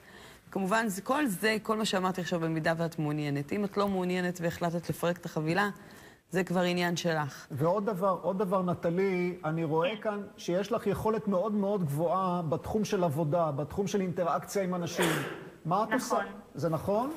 כמובן, 0.51 0.87
זה, 0.87 1.01
כל 1.01 1.27
זה, 1.27 1.57
כל 1.63 1.77
מה 1.77 1.85
שאמרתי 1.85 2.21
עכשיו, 2.21 2.39
במידה 2.39 2.73
ואת 2.77 2.99
מעוניינת. 2.99 3.53
אם 3.53 3.65
את 3.65 3.77
לא 3.77 3.87
מעוניינת 3.87 4.41
והחלטת 4.41 4.89
לפרק 4.89 5.17
את 5.17 5.25
החבילה, 5.25 5.69
זה 6.31 6.43
כבר 6.43 6.61
עניין 6.61 6.97
שלך. 6.97 7.47
ועוד 7.51 7.85
דבר, 7.85 8.17
עוד 8.21 8.39
דבר, 8.39 8.61
נטלי, 8.61 9.35
אני 9.45 9.63
רואה 9.63 9.97
כאן 10.01 10.21
שיש 10.37 10.71
לך 10.71 10.87
יכולת 10.87 11.27
מאוד 11.27 11.53
מאוד 11.53 11.83
גבוהה 11.85 12.41
בתחום 12.41 12.85
של 12.85 13.03
עבודה, 13.03 13.51
בתחום 13.51 13.87
של 13.87 14.01
אינטראקציה 14.01 14.63
עם 14.63 14.75
אנשים. 14.75 15.09
מה 15.65 15.83
את 15.83 15.93
עושה? 15.93 16.15
נכון. 16.15 16.25
זה 16.55 16.69
נכון? 16.69 17.11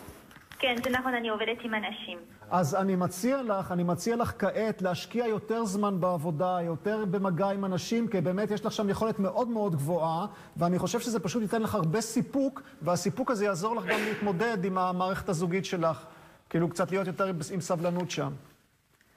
כן, 0.59 0.75
זה 0.85 0.91
נכון, 0.91 1.15
אני 1.15 1.29
עובדת 1.29 1.57
עם 1.63 1.75
אנשים. 1.75 2.19
אז 2.51 2.75
אני 2.75 2.97
מציע 2.97 3.43
לך, 3.43 3.73
אני 3.73 3.83
מציע 3.83 4.17
לך 4.17 4.33
כעת 4.39 4.83
להשקיע 4.83 5.27
יותר 5.27 5.65
זמן 5.65 6.01
בעבודה, 6.01 6.59
יותר 6.63 7.05
במגע 7.05 7.51
עם 7.51 7.65
אנשים, 7.65 8.09
כי 8.09 8.21
באמת 8.21 8.51
יש 8.51 8.65
לך 8.67 8.73
שם 8.73 8.89
יכולת 8.91 9.19
מאוד 9.19 9.49
מאוד 9.49 9.73
גבוהה, 9.75 10.27
ואני 10.57 10.79
חושב 10.79 11.01
שזה 11.01 11.21
פשוט 11.21 11.43
ייתן 11.43 11.63
לך 11.63 11.75
הרבה 11.75 12.01
סיפוק, 12.01 12.63
והסיפוק 12.83 13.31
הזה 13.31 13.45
יעזור 13.45 13.77
לך 13.77 13.85
גם 13.87 13.99
להתמודד 14.09 14.65
עם 14.65 14.79
המערכת 14.79 15.29
הזוגית 15.29 15.65
שלך. 15.65 16.07
כאילו, 16.51 16.69
קצת 16.69 16.91
להיות 16.91 17.07
יותר 17.07 17.25
עם 17.27 17.61
סבלנות 17.61 18.11
שם. 18.11 18.33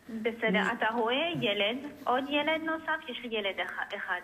בסדר, 0.09 0.61
אתה 0.77 0.85
רואה 0.95 1.15
ילד, 1.41 1.77
עוד 2.03 2.23
ילד 2.29 2.61
נוסף? 2.65 3.09
יש 3.09 3.19
לי 3.23 3.37
ילד 3.37 3.55
אח- 3.65 3.95
אחד. 3.97 4.21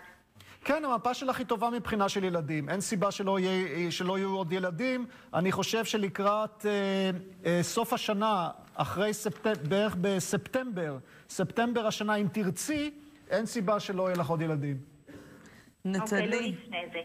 כן, 0.64 0.84
המפה 0.84 1.14
שלך 1.14 1.38
היא 1.38 1.46
טובה 1.46 1.70
מבחינה 1.70 2.08
של 2.08 2.24
ילדים. 2.24 2.68
אין 2.68 2.80
סיבה 2.80 3.10
שלא, 3.10 3.38
יהיה, 3.40 3.90
שלא 3.90 4.18
יהיו 4.18 4.36
עוד 4.36 4.52
ילדים. 4.52 5.06
אני 5.34 5.52
חושב 5.52 5.84
שלקראת 5.84 6.66
אה, 6.66 6.70
אה, 7.46 7.62
סוף 7.62 7.92
השנה, 7.92 8.50
אחרי 8.74 9.14
ספטמבר, 9.14 9.60
בערך 9.68 9.96
בספטמבר, 10.00 10.98
ספטמבר 11.28 11.86
השנה, 11.86 12.14
אם 12.14 12.26
תרצי, 12.32 12.90
אין 13.30 13.46
סיבה 13.46 13.80
שלא 13.80 14.02
יהיה 14.08 14.16
לך 14.16 14.26
עוד 14.26 14.40
ילדים. 14.42 14.76
אוקיי, 15.84 16.00
לא 16.00 16.04
נטלי, 16.04 16.52
לפני 16.52 16.78
זה. 16.92 16.98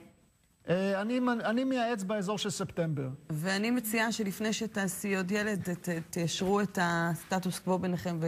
אה, 0.70 1.01
אני, 1.01 1.20
אני 1.45 1.64
מייעץ 1.64 2.03
באזור 2.03 2.38
של 2.38 2.49
ספטמבר. 2.49 3.07
ואני 3.30 3.72
מציעה 3.72 4.12
שלפני 4.12 4.53
שתעשי 4.53 5.16
עוד 5.16 5.32
ילד, 5.32 5.62
ת- 5.82 5.89
תיישרו 6.10 6.62
את 6.62 6.80
הסטטוס 6.82 7.60
קוו 7.60 7.80
ביניכם 7.80 8.20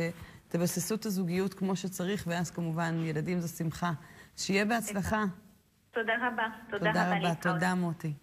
ותבססו 0.48 0.96
את 0.96 1.06
הזוגיות 1.06 1.54
כמו 1.54 1.76
שצריך, 1.76 2.24
ואז 2.28 2.52
כמובן 2.52 3.04
ילדים 3.04 3.40
זו 3.40 3.48
שמחה. 3.48 3.92
שיהיה 4.38 4.66
בהצלחה. 4.66 5.24
תודה 5.92 6.14
רבה. 6.28 6.48
תודה 6.70 6.92
תודה 6.92 7.08
רבה. 7.08 7.18
רבה. 7.18 7.36
תודה 7.42 7.76
מוטי. 7.76 8.14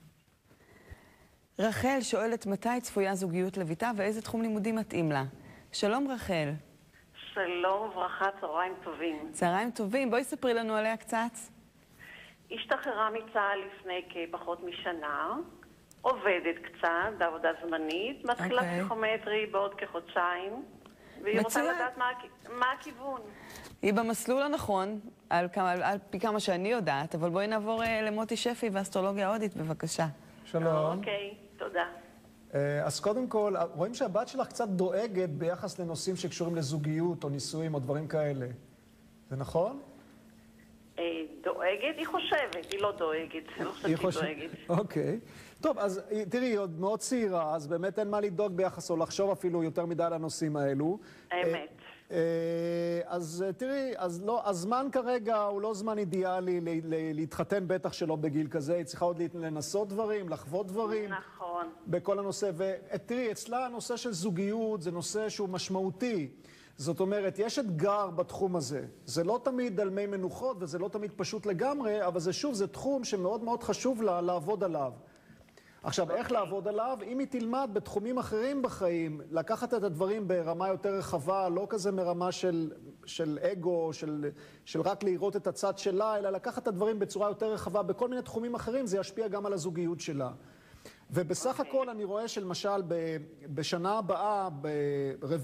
רחל 1.58 1.98
שואלת 2.00 2.46
מתי 2.46 2.80
צפויה 2.80 3.14
זוגיות 3.14 3.56
לביתה 3.56 3.90
ואיזה 3.96 4.22
תחום 4.22 4.42
לימודים 4.42 4.76
מתאים 4.76 5.12
לה. 5.12 5.24
שלום 5.72 6.10
רחל, 6.10 6.48
שלום 7.34 7.88
וברכה, 7.88 8.24
צהריים 8.40 8.72
טובים. 8.84 9.28
צהריים 9.32 9.70
טובים, 9.70 10.10
בואי 10.10 10.24
ספרי 10.24 10.54
לנו 10.54 10.74
עליה 10.74 10.96
קצת. 10.96 11.30
השתחררה 12.50 13.10
מצה"ל 13.10 13.58
לפני 13.66 14.02
כפחות 14.10 14.64
משנה, 14.64 15.36
עובדת 16.00 16.56
קצת 16.62 16.88
בעבודה 17.18 17.48
זמנית, 17.62 18.24
מתחילה 18.24 18.60
אוקיי. 18.60 18.80
פסיכומטרי 18.80 19.46
בעוד 19.46 19.74
כחודשיים, 19.74 20.64
והיא 21.22 21.40
רוצה 21.40 21.60
מצוין. 21.60 21.74
לדעת 21.76 21.98
מה, 21.98 22.10
מה 22.58 22.66
הכיוון. 22.72 23.20
היא 23.82 23.94
במסלול 23.94 24.42
הנכון, 24.42 25.00
על, 25.30 25.48
כמה, 25.52 25.72
על, 25.72 25.82
על 25.82 25.98
פי 26.10 26.20
כמה 26.20 26.40
שאני 26.40 26.68
יודעת, 26.68 27.14
אבל 27.14 27.30
בואי 27.30 27.46
נעבור 27.46 27.82
אה, 27.82 28.02
למוטי 28.02 28.36
שפי 28.36 28.68
ואסטרולוגיה 28.72 29.32
הודית, 29.32 29.56
בבקשה. 29.56 30.06
שלום. 30.44 30.98
אוקיי, 30.98 31.34
תודה. 31.56 31.84
אה, 32.54 32.84
אז 32.84 33.00
קודם 33.00 33.26
כל, 33.28 33.54
רואים 33.74 33.94
שהבת 33.94 34.28
שלך 34.28 34.48
קצת 34.48 34.68
דואגת 34.68 35.28
ביחס 35.28 35.78
לנושאים 35.78 36.16
שקשורים 36.16 36.56
לזוגיות 36.56 37.24
או 37.24 37.28
נישואים 37.28 37.74
או 37.74 37.78
דברים 37.78 38.08
כאלה. 38.08 38.46
זה 39.30 39.36
נכון? 39.36 39.80
אה, 40.98 41.04
דואגת? 41.42 41.96
היא 41.96 42.06
חושבת, 42.06 42.72
היא 42.72 42.80
לא 42.80 42.92
דואגת. 42.98 43.44
אני 43.58 43.64
לא 43.64 43.96
חושבת 43.96 44.12
שהיא 44.12 44.36
דואגת. 44.36 44.50
אוקיי. 44.68 45.20
טוב, 45.60 45.78
אז 45.78 46.00
אה, 46.12 46.24
תראי, 46.24 46.46
היא 46.46 46.58
עוד 46.58 46.80
מאוד 46.80 46.98
צעירה, 46.98 47.54
אז 47.54 47.66
באמת 47.66 47.98
אין 47.98 48.10
מה 48.10 48.20
לדאוג 48.20 48.52
ביחס 48.52 48.90
או 48.90 48.96
לחשוב 48.96 49.30
אפילו 49.30 49.62
יותר 49.62 49.86
מדי 49.86 50.02
על 50.02 50.12
הנושאים 50.12 50.56
האלו. 50.56 50.98
האמת. 51.30 51.77
אה, 52.10 52.16
אז 53.06 53.44
אה, 53.46 53.52
תראי, 53.52 53.92
אז 53.96 54.22
לא, 54.24 54.48
הזמן 54.48 54.86
כרגע 54.92 55.36
הוא 55.42 55.60
לא 55.60 55.74
זמן 55.74 55.98
אידיאלי 55.98 56.60
ל- 56.60 56.68
ל- 56.84 57.12
להתחתן, 57.14 57.64
בטח 57.66 57.92
שלא 57.92 58.16
בגיל 58.16 58.48
כזה. 58.50 58.74
היא 58.74 58.84
צריכה 58.84 59.04
עוד 59.04 59.22
לנסות 59.34 59.88
דברים, 59.88 60.28
לחוות 60.28 60.66
דברים. 60.66 61.10
נכון. 61.10 61.66
בכל 61.86 62.18
הנושא, 62.18 62.50
ותראי, 62.56 63.32
אצלה 63.32 63.66
הנושא 63.66 63.96
של 63.96 64.12
זוגיות 64.12 64.82
זה 64.82 64.90
נושא 64.90 65.28
שהוא 65.28 65.48
משמעותי. 65.48 66.28
זאת 66.76 67.00
אומרת, 67.00 67.38
יש 67.38 67.58
אתגר 67.58 68.10
בתחום 68.10 68.56
הזה. 68.56 68.84
זה 69.04 69.24
לא 69.24 69.40
תמיד 69.44 69.80
על 69.80 69.90
מי 69.90 70.06
מנוחות 70.06 70.56
וזה 70.60 70.78
לא 70.78 70.88
תמיד 70.88 71.12
פשוט 71.16 71.46
לגמרי, 71.46 72.06
אבל 72.06 72.20
זה 72.20 72.32
שוב, 72.32 72.54
זה 72.54 72.66
תחום 72.66 73.04
שמאוד 73.04 73.44
מאוד 73.44 73.62
חשוב 73.62 74.02
לה 74.02 74.20
לעבוד 74.20 74.64
עליו. 74.64 74.92
עכשיו, 75.82 76.10
איך 76.10 76.32
לעבוד 76.32 76.68
עליו? 76.68 76.98
אם 77.06 77.18
היא 77.18 77.26
תלמד 77.30 77.70
בתחומים 77.72 78.18
אחרים 78.18 78.62
בחיים, 78.62 79.20
לקחת 79.30 79.74
את 79.74 79.82
הדברים 79.82 80.28
ברמה 80.28 80.68
יותר 80.68 80.94
רחבה, 80.94 81.48
לא 81.48 81.66
כזה 81.68 81.92
מרמה 81.92 82.32
של, 82.32 82.72
של 83.04 83.38
אגו, 83.52 83.92
של, 83.92 84.30
של 84.64 84.80
רק 84.80 85.04
לראות 85.04 85.36
את 85.36 85.46
הצד 85.46 85.78
שלה, 85.78 86.18
אלא 86.18 86.30
לקחת 86.30 86.62
את 86.62 86.68
הדברים 86.68 86.98
בצורה 86.98 87.28
יותר 87.28 87.52
רחבה 87.52 87.82
בכל 87.82 88.08
מיני 88.08 88.22
תחומים 88.22 88.54
אחרים, 88.54 88.86
זה 88.86 88.98
ישפיע 88.98 89.28
גם 89.28 89.46
על 89.46 89.52
הזוגיות 89.52 90.00
שלה. 90.00 90.30
ובסך 91.10 91.60
הכל 91.60 91.88
אני 91.88 92.04
רואה 92.04 92.28
שלמשל 92.28 92.82
ב- 92.88 93.16
בשנה 93.54 93.98
הבאה, 93.98 94.48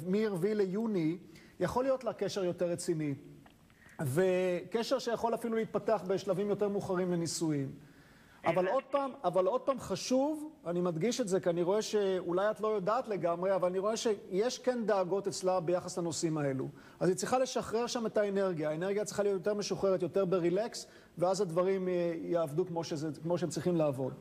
מ-4 0.06 0.46
ליוני, 0.54 1.18
יכול 1.60 1.84
להיות 1.84 2.04
לה 2.04 2.12
קשר 2.12 2.44
יותר 2.44 2.68
רציני. 2.68 3.14
וקשר 4.06 4.98
שיכול 4.98 5.34
אפילו 5.34 5.56
להתפתח 5.56 6.02
בשלבים 6.06 6.48
יותר 6.48 6.68
מאוחרים 6.68 7.12
לנישואים. 7.12 7.72
אבל 8.46 8.68
עוד 8.68 8.82
פעם, 8.90 9.10
אבל 9.24 9.46
עוד 9.46 9.60
פעם 9.60 9.80
חשוב, 9.80 10.50
אני 10.66 10.80
מדגיש 10.80 11.20
את 11.20 11.28
זה, 11.28 11.40
כי 11.40 11.50
אני 11.50 11.62
רואה 11.62 11.82
שאולי 11.82 12.50
את 12.50 12.60
לא 12.60 12.68
יודעת 12.68 13.08
לגמרי, 13.08 13.54
אבל 13.54 13.68
אני 13.68 13.78
רואה 13.78 13.96
שיש 13.96 14.58
כן 14.58 14.82
דאגות 14.86 15.26
אצלה 15.26 15.60
ביחס 15.60 15.98
לנושאים 15.98 16.38
האלו. 16.38 16.68
אז 17.00 17.08
היא 17.08 17.16
צריכה 17.16 17.38
לשחרר 17.38 17.86
שם 17.86 18.06
את 18.06 18.16
האנרגיה. 18.16 18.70
האנרגיה 18.70 19.04
צריכה 19.04 19.22
להיות 19.22 19.34
יותר 19.34 19.54
משוחררת, 19.54 20.02
יותר 20.02 20.24
ברילקס, 20.24 20.86
ואז 21.18 21.40
הדברים 21.40 21.88
אה, 21.88 22.12
יעבדו 22.22 22.66
כמו, 22.66 22.84
שזה, 22.84 23.08
כמו 23.22 23.38
שהם 23.38 23.48
צריכים 23.48 23.76
לעבוד. 23.76 24.14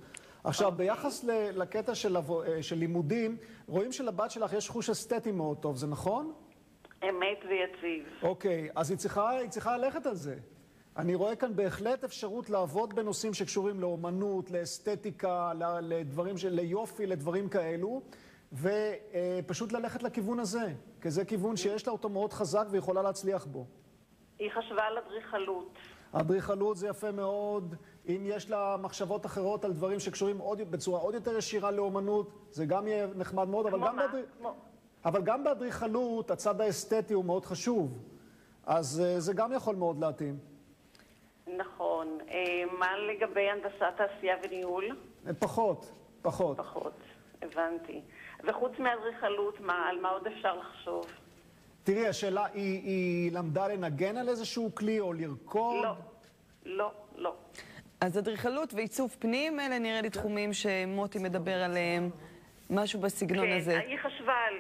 עכשיו, 0.44 0.72
ביחס 0.72 1.24
ל- 1.24 1.62
לקטע 1.62 1.96
של, 1.96 2.18
אה, 2.18 2.64
של 2.64 2.76
לימודים, 2.76 3.38
רואים 3.68 3.92
שלבת 3.92 4.32
שלך 4.32 4.54
יש 4.54 4.70
חוש 4.70 4.90
אסתטי 4.90 5.32
מאוד 5.32 5.58
טוב, 5.58 5.76
זה 5.76 5.88
נכון? 5.88 6.34
אמת 7.10 7.38
ויציב. 7.50 8.06
אוקיי, 8.22 8.70
אז 8.76 8.90
היא 8.90 8.98
צריכה, 8.98 9.30
היא 9.30 9.50
צריכה 9.50 9.78
ללכת 9.78 10.06
על 10.06 10.16
זה. 10.16 10.36
אני 10.98 11.16
רואה 11.16 11.36
כאן 11.36 11.56
בהחלט 11.56 12.04
אפשרות 12.04 12.50
לעבוד 12.50 12.94
בנושאים 12.96 13.34
שקשורים 13.34 13.80
לאומנות, 13.80 14.52
לאסתטיקה, 14.52 15.52
לדברים 15.82 16.38
של... 16.38 16.50
ליופי, 16.50 17.06
לדברים 17.06 17.50
כאלו, 17.50 18.02
ופשוט 18.54 19.72
ללכת 19.72 20.04
לכיוון 20.04 20.40
הזה, 20.40 20.74
כי 21.02 21.12
זה 21.12 21.26
כיוון 21.26 21.56
שיש 21.58 21.88
לה 21.88 21.94
אותו 21.94 22.10
מאוד 22.10 22.34
חזק 22.34 22.66
ויכולה 22.70 23.02
להצליח 23.02 23.46
בו. 23.46 23.66
היא 24.40 24.50
חשבה 24.52 24.82
על 24.84 24.98
אדריכלות. 24.98 25.74
אדריכלות 26.12 26.78
זה 26.78 26.88
יפה 26.88 27.12
מאוד, 27.12 27.76
אם 28.08 28.22
יש 28.26 28.50
לה 28.50 28.76
מחשבות 28.82 29.26
אחרות 29.26 29.66
על 29.66 29.74
דברים 29.74 30.00
שקשורים 30.00 30.38
עוד, 30.38 30.62
בצורה 30.72 31.00
עוד 31.00 31.14
יותר 31.14 31.38
ישירה 31.38 31.72
לאומנות, 31.72 32.32
זה 32.52 32.66
גם 32.66 32.88
יהיה 32.88 33.08
נחמד 33.16 33.48
מאוד, 33.48 33.66
אבל 33.66 33.80
גם. 33.80 33.98
כמו- 34.40 34.54
אבל 35.06 35.22
גם 35.22 35.44
באדריכלות 35.44 36.32
הצד 36.32 36.62
האסתטי 36.62 37.14
הוא 37.14 37.26
מאוד 37.26 37.46
חשוב, 37.46 37.98
אז 38.66 39.02
אה, 39.06 39.20
זה 39.20 39.34
גם 39.34 39.52
יכול 39.54 39.76
מאוד 39.76 40.00
להתאים. 40.00 40.53
נכון. 41.48 42.18
אה, 42.30 42.64
מה 42.80 42.98
לגבי 42.98 43.50
הנדסת 43.50 43.98
תעשייה 43.98 44.36
וניהול? 44.44 44.86
פחות, 45.40 45.92
פחות. 46.22 46.58
פחות. 46.58 46.94
הבנתי. 47.42 48.02
וחוץ 48.44 48.72
מאדריכלות, 48.80 49.60
מה, 49.60 49.90
על 49.90 50.00
מה 50.02 50.10
עוד 50.10 50.28
אפשר 50.28 50.58
לחשוב? 50.58 51.06
תראי, 51.84 52.08
השאלה, 52.08 52.46
היא, 52.46 52.82
היא 52.84 53.32
למדה 53.32 53.68
לנגן 53.68 54.18
על 54.18 54.30
איזשהו 54.30 54.76
כלי 54.76 55.00
או 55.00 55.14
לרקוד? 55.14 55.84
לא, 55.84 55.94
לא, 56.66 56.92
לא. 57.16 57.36
אז 58.02 58.20
אדריכלות 58.20 58.74
ועיצוב 58.74 59.16
פנים, 59.20 59.60
אלה 59.60 59.80
נראה 59.80 60.02
לי 60.02 60.10
תחומים 60.10 60.54
שמוטי 60.54 61.20
מדבר 61.20 61.64
עליהם, 61.64 62.10
משהו 62.70 63.00
בסגנון 63.00 63.46
כן, 63.46 63.58
הזה. 63.58 63.80
היא 63.80 63.98
חשבה 63.98 64.34
על 64.34 64.54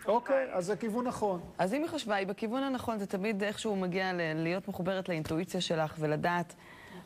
חשבה 0.00 0.12
אוקיי. 0.12 0.46
אז 0.52 0.66
זה 0.66 0.76
כיוון 0.76 1.06
נכון. 1.06 1.40
אז 1.58 1.74
אם 1.74 1.82
היא 1.82 1.90
חשבה, 1.90 2.14
היא 2.14 2.26
בכיוון 2.26 2.62
הנכון, 2.62 2.98
זה 2.98 3.06
תמיד 3.06 3.42
איכשהו 3.42 3.76
מגיע 3.76 4.12
ל- 4.12 4.42
להיות 4.42 4.68
מחוברת 4.68 5.08
לאינטואיציה 5.08 5.60
שלך 5.60 5.94
ולדעת 5.98 6.54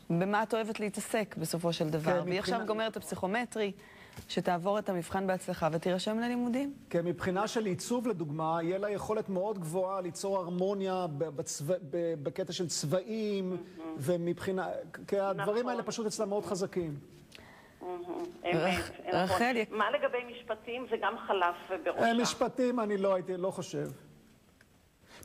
במה 0.09 0.43
את 0.43 0.53
אוהבת 0.53 0.79
להתעסק 0.79 1.35
בסופו 1.39 1.73
של 1.73 1.89
דבר. 1.89 2.21
כן, 2.21 2.27
והיא 2.27 2.39
עכשיו 2.39 2.53
מבחינה- 2.55 2.67
גומרת 2.73 2.91
את 2.91 2.97
הפסיכומטרי, 2.97 3.71
שתעבור 4.27 4.79
את 4.79 4.89
המבחן 4.89 5.27
בהצלחה 5.27 5.69
ותירשם 5.71 6.19
ללימודים. 6.19 6.73
כי 6.89 6.97
מבחינה 7.03 7.47
של 7.47 7.65
עיצוב, 7.65 8.07
לדוגמה, 8.07 8.59
יהיה 8.63 8.77
לה 8.77 8.89
יכולת 8.89 9.29
מאוד 9.29 9.59
גבוהה 9.59 10.01
ליצור 10.01 10.37
הרמוניה 10.37 11.05
ב- 11.17 11.23
בצבע, 11.29 11.75
ב- 11.89 12.13
בקטע 12.23 12.53
של 12.53 12.67
צבעים, 12.67 13.57
ומבחינה... 13.97 14.67
כי 15.07 15.19
הדברים 15.19 15.57
נכון. 15.59 15.69
האלה 15.71 15.83
פשוט 15.83 16.05
אצלה 16.05 16.25
מאוד 16.25 16.45
חזקים. 16.45 16.95
אמת, 18.51 18.83
נכון. 19.13 19.37
מה 19.71 19.91
לגבי 19.91 20.17
משפטים? 20.33 20.85
זה 20.89 20.95
גם 21.01 21.13
חלף 21.27 21.55
אה, 21.71 21.77
בראשה. 21.85 22.13
משפטים, 22.21 22.79
אני 22.79 22.97
לא 22.97 23.13
הייתי, 23.13 23.37
לא 23.37 23.51
חושב. 23.51 23.87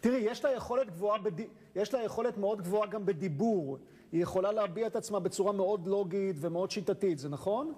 תראי, 0.01 0.17
יש 0.19 0.45
לה 0.45 0.51
יכולת 0.53 0.87
גבוהה, 0.91 1.19
בד... 1.19 1.41
יש 1.77 1.95
לה 1.95 2.03
יכולת 2.03 2.37
מאוד 2.39 2.63
גבוהה 2.63 2.87
גם 2.89 3.07
בדיבור. 3.07 3.79
היא 4.13 4.23
יכולה 4.23 4.53
להביע 4.53 4.87
את 4.87 4.97
עצמה 4.97 5.21
בצורה 5.21 5.53
מאוד 5.53 5.87
לוגית 5.87 6.37
ומאוד 6.41 6.71
שיטתית, 6.71 7.19
זה 7.19 7.29
נכון? 7.29 7.73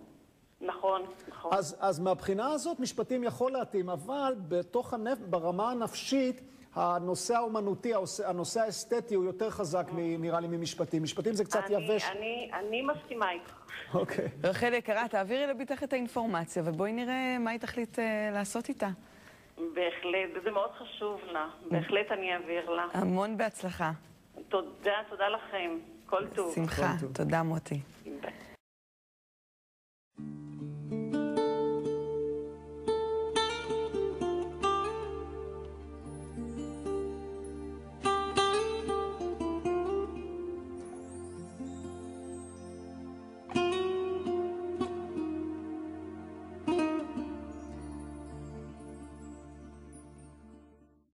נכון, 0.61 1.03
נכון. 1.29 1.53
אז, 1.55 1.77
אז 1.81 1.99
מהבחינה 2.01 2.47
הזאת 2.53 2.81
משפטים 2.81 3.25
יכול 3.25 3.53
להתאים, 3.53 3.91
אבל 3.91 4.35
בתוך 4.49 4.95
הנפ... 4.95 5.19
ברמה 5.19 5.71
הנפשית, 5.71 6.41
הנושא 6.75 7.35
האומנותי, 7.37 7.95
הנושא- 7.95 8.29
הנושא 8.29 8.61
האסתטי 8.61 9.15
הוא 9.15 9.25
יותר 9.25 9.51
חזק, 9.51 9.87
מ- 9.93 10.23
נראה 10.23 10.41
לי, 10.41 10.49
ממשפטים. 10.49 11.03
משפטים 11.03 11.35
זה 11.35 11.45
קצת 11.45 11.61
אני, 11.67 11.75
יבש. 11.85 12.05
אני, 12.05 12.51
אני 12.55 12.83
מסכימה 12.83 13.31
איתך. 13.33 13.60
אוקיי. 13.95 14.29
רחל 14.45 14.75
יקרה, 14.75 15.09
תעבירי 15.09 15.47
לביתך 15.47 15.83
את 15.83 15.93
האינפורמציה, 15.93 16.63
ובואי 16.67 16.93
נראה 16.93 17.37
מה 17.41 17.51
היא 17.51 17.61
תחליט 17.61 17.99
אה, 17.99 18.31
לעשות 18.33 18.69
איתה. 18.69 18.89
בהחלט, 19.57 20.43
זה 20.45 20.51
מאוד 20.51 20.71
חשוב 20.71 21.21
לה. 21.33 21.47
בהחלט 21.71 22.13
אני 22.13 22.35
אעביר 22.35 22.71
לה. 22.71 22.87
המון 22.93 23.37
בהצלחה. 23.37 23.93
תודה, 24.49 24.93
תודה 25.11 25.29
לכם. 25.29 25.79
כל 26.07 26.27
טוב. 26.35 26.55
שמחה. 26.55 26.95
תודה, 27.13 27.43
מוטי. 27.43 27.81
ביי. 28.05 28.50